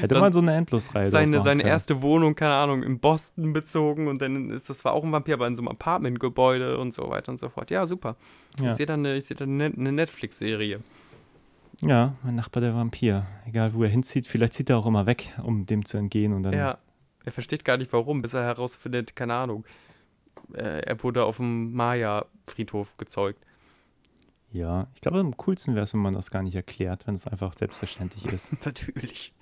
[0.00, 4.20] Hätte man so eine Endlosreihe Seine, seine erste Wohnung, keine Ahnung, in Boston bezogen und
[4.22, 7.32] dann ist das zwar auch ein Vampir, aber in so einem Apartmentgebäude und so weiter
[7.32, 7.70] und so fort.
[7.70, 8.16] Ja, super.
[8.60, 8.68] Ja.
[8.68, 10.80] Ich sehe da eine, seh eine eine Netflix-Serie.
[11.80, 13.26] Ja, mein Nachbar der Vampir.
[13.46, 16.32] Egal, wo er hinzieht, vielleicht zieht er auch immer weg, um dem zu entgehen.
[16.32, 16.78] Und dann Ja,
[17.24, 19.64] er versteht gar nicht warum, bis er herausfindet, keine Ahnung,
[20.52, 23.44] äh, er wurde auf dem Maya-Friedhof gezeugt.
[24.54, 27.26] Ja, ich glaube, am coolsten wäre es, wenn man das gar nicht erklärt, wenn es
[27.26, 28.52] einfach selbstverständlich ist.
[28.64, 29.32] Natürlich.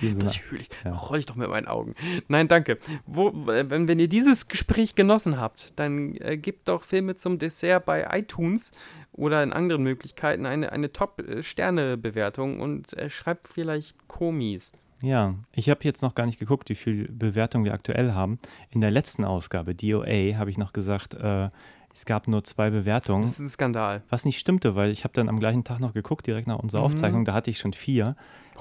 [0.00, 0.68] Natürlich.
[0.84, 0.92] ja.
[0.92, 1.96] Roll ich doch mit meinen Augen.
[2.28, 2.78] Nein, danke.
[3.04, 7.84] Wo, wenn, wenn ihr dieses Gespräch genossen habt, dann äh, gebt doch Filme zum Dessert
[7.84, 8.70] bei iTunes
[9.10, 14.70] oder in anderen Möglichkeiten eine, eine Top-Sterne-Bewertung und äh, schreibt vielleicht Komis.
[15.02, 18.38] Ja, ich habe jetzt noch gar nicht geguckt, wie viel Bewertung wir aktuell haben.
[18.70, 21.48] In der letzten Ausgabe, DOA, habe ich noch gesagt, äh,
[21.92, 23.22] es gab nur zwei Bewertungen.
[23.22, 24.02] Das ist ein Skandal.
[24.10, 26.82] Was nicht stimmte, weil ich habe dann am gleichen Tag noch geguckt, direkt nach unserer
[26.82, 26.86] Mhm.
[26.86, 28.14] Aufzeichnung, da hatte ich schon vier.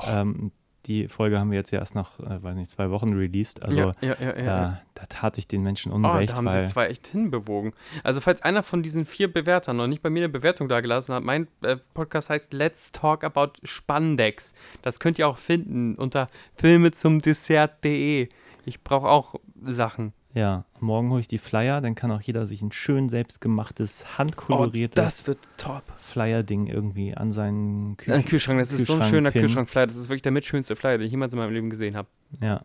[0.08, 0.52] Ähm,
[0.86, 3.62] die Folge haben wir jetzt ja erst nach, äh, weiß nicht, zwei Wochen released.
[3.62, 6.88] Also ja, ja, ja, da, tat ich den Menschen Oh, unrecht, da haben sich zwei
[6.88, 7.74] echt hinbewogen.
[8.04, 11.24] Also, falls einer von diesen vier Bewertern noch nicht bei mir eine Bewertung dagelassen hat,
[11.24, 14.54] mein äh, Podcast heißt Let's Talk About Spandex.
[14.82, 18.30] Das könnt ihr auch finden unter filme zum Dessert.de.
[18.66, 19.36] Ich brauche auch
[19.66, 20.14] Sachen.
[20.34, 24.18] Ja, morgen hole ich die Flyer, dann kann auch jeder sich ein schön selbstgemachtes, Oh,
[24.20, 25.84] handkoloriertes das wird top.
[25.98, 29.32] Flyer-Ding irgendwie an seinen Kü Ein Kühlschrank, das ist so ein Kühlschrank schöner.
[29.32, 29.88] Kühlschrank-Flyer.
[29.88, 32.08] Das ist wirklich der mitschönste Flyer, den ich jemals in meinem Leben gesehen habe.
[32.42, 32.64] Ja,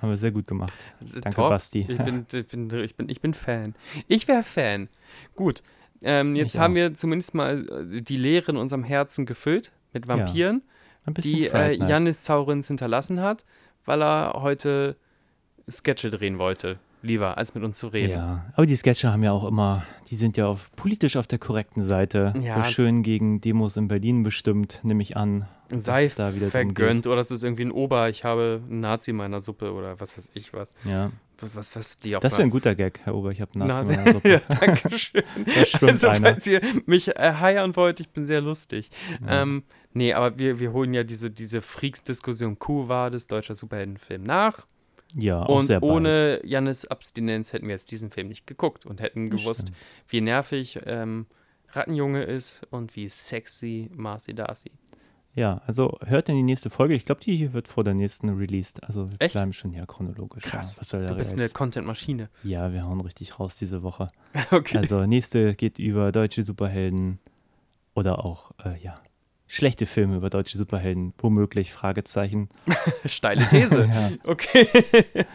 [0.00, 0.76] haben wir sehr gut gemacht.
[1.00, 1.50] Danke, top.
[1.50, 1.86] Basti.
[1.88, 3.74] Ich bin, ich bin, ich bin, ich bin Fan.
[4.08, 4.88] Ich wäre Fan.
[5.36, 5.62] Gut.
[6.02, 6.76] Ähm, jetzt Ich haben auch.
[6.76, 7.64] wir zumindest mal
[7.94, 10.62] äh, die Leere in unserem Herzen gefüllt mit Vampiren,
[11.06, 11.88] bisschen die äh, Night.
[11.88, 13.44] Janis Zaurins hinterlassen hat,
[13.84, 14.96] weil er heute
[15.70, 16.78] Sketche drehen wollte.
[17.04, 18.12] Lieber, als mit uns zu reden.
[18.12, 21.40] Ja, aber die Sketche haben ja auch immer, die sind ja auf, politisch auf der
[21.40, 22.32] korrekten Seite.
[22.40, 22.62] Ja.
[22.62, 25.48] So schön gegen Demos in Berlin bestimmt, nehme ich an.
[25.70, 29.16] Sei da wieder vergönnt oder es ist irgendwie ein Ober, ich habe einen Nazi in
[29.16, 30.74] meiner Suppe oder was weiß ich was.
[30.84, 31.10] Ja,
[31.40, 33.32] was, was die auf Das wäre ein guter Gag, Herr Ober.
[33.32, 34.28] Ich habe einen Nazi Nase- in meiner Suppe.
[34.30, 35.22] ja, danke schön.
[35.46, 36.20] Da schwimmt Also, einer.
[36.20, 38.90] falls ihr mich äh, heiern wollt, ich bin sehr lustig.
[39.26, 39.42] Ja.
[39.42, 44.22] Ähm, nee, aber wir, wir holen ja diese, diese Freaks-Diskussion Kuh war das deutscher Superheldenfilm
[44.22, 44.66] nach.
[45.16, 49.62] Ja, Und ohne Jannis Abstinenz hätten wir jetzt diesen Film nicht geguckt und hätten gewusst,
[49.62, 49.76] stimmt.
[50.08, 51.26] wie nervig ähm,
[51.70, 54.70] Rattenjunge ist und wie sexy Marcy Darcy.
[55.34, 56.92] Ja, also hört in die nächste Folge.
[56.94, 58.84] Ich glaube, die hier wird vor der nächsten released.
[58.84, 59.32] Also wir Echt?
[59.32, 60.44] bleiben schon ja chronologisch.
[60.44, 60.78] Krass.
[60.92, 61.48] Ja, Du bist eine?
[61.48, 62.28] Content-Maschine.
[62.42, 64.10] Ja, wir hauen richtig raus diese Woche.
[64.50, 64.76] Okay.
[64.78, 67.18] Also nächste geht über deutsche Superhelden
[67.94, 69.00] oder auch, äh, ja,
[69.52, 71.12] schlechte Filme über deutsche Superhelden.
[71.18, 72.48] Womöglich, Fragezeichen.
[73.04, 73.82] Steile These.
[73.92, 74.10] Ja.
[74.24, 74.66] Okay.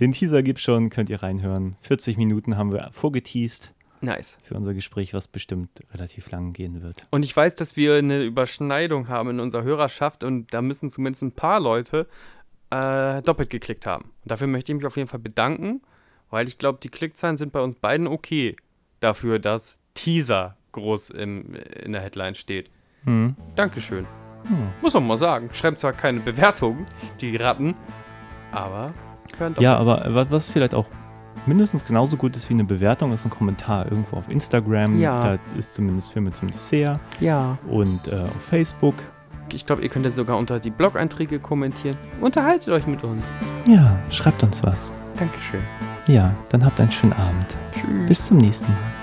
[0.00, 1.76] Den Teaser gibt's schon, könnt ihr reinhören.
[1.82, 4.38] 40 Minuten haben wir vorgeteased nice.
[4.42, 7.04] für unser Gespräch, was bestimmt relativ lang gehen wird.
[7.10, 11.24] Und ich weiß, dass wir eine Überschneidung haben in unserer Hörerschaft und da müssen zumindest
[11.24, 12.06] ein paar Leute
[12.70, 14.04] äh, doppelt geklickt haben.
[14.22, 15.82] Und dafür möchte ich mich auf jeden Fall bedanken,
[16.30, 18.56] weil ich glaube, die Klickzahlen sind bei uns beiden okay
[19.00, 22.70] dafür, dass Teaser groß im, in der Headline steht.
[23.06, 23.34] Hm.
[23.54, 24.06] Dankeschön.
[24.80, 25.48] Muss man mal sagen.
[25.52, 26.84] Schreibt zwar keine Bewertung,
[27.20, 27.74] die Ratten,
[28.52, 28.92] aber
[29.38, 29.62] hören doch.
[29.62, 30.86] Ja, aber was, vielleicht auch
[31.46, 35.00] mindestens genauso gut ist wie eine Bewertung, ist ein Kommentar irgendwo auf Instagram.
[35.00, 35.20] Ja.
[35.20, 37.00] Da ist zumindest Filme zum Dessert.
[37.20, 37.58] ja.
[37.68, 38.94] Und äh, auf Facebook.
[39.52, 41.96] Ich glaube, ihr könnt jetzt sogar unter die Blog-Einträge kommentieren.
[42.20, 43.22] Unterhaltet euch mit uns.
[43.68, 44.92] Ja, schreibt uns was.
[45.18, 45.60] Dankeschön.
[46.08, 47.56] Ja, dann habt einen schönen Abend.
[47.72, 48.06] Tschüss.
[48.08, 48.95] Bis zum nächsten Mal.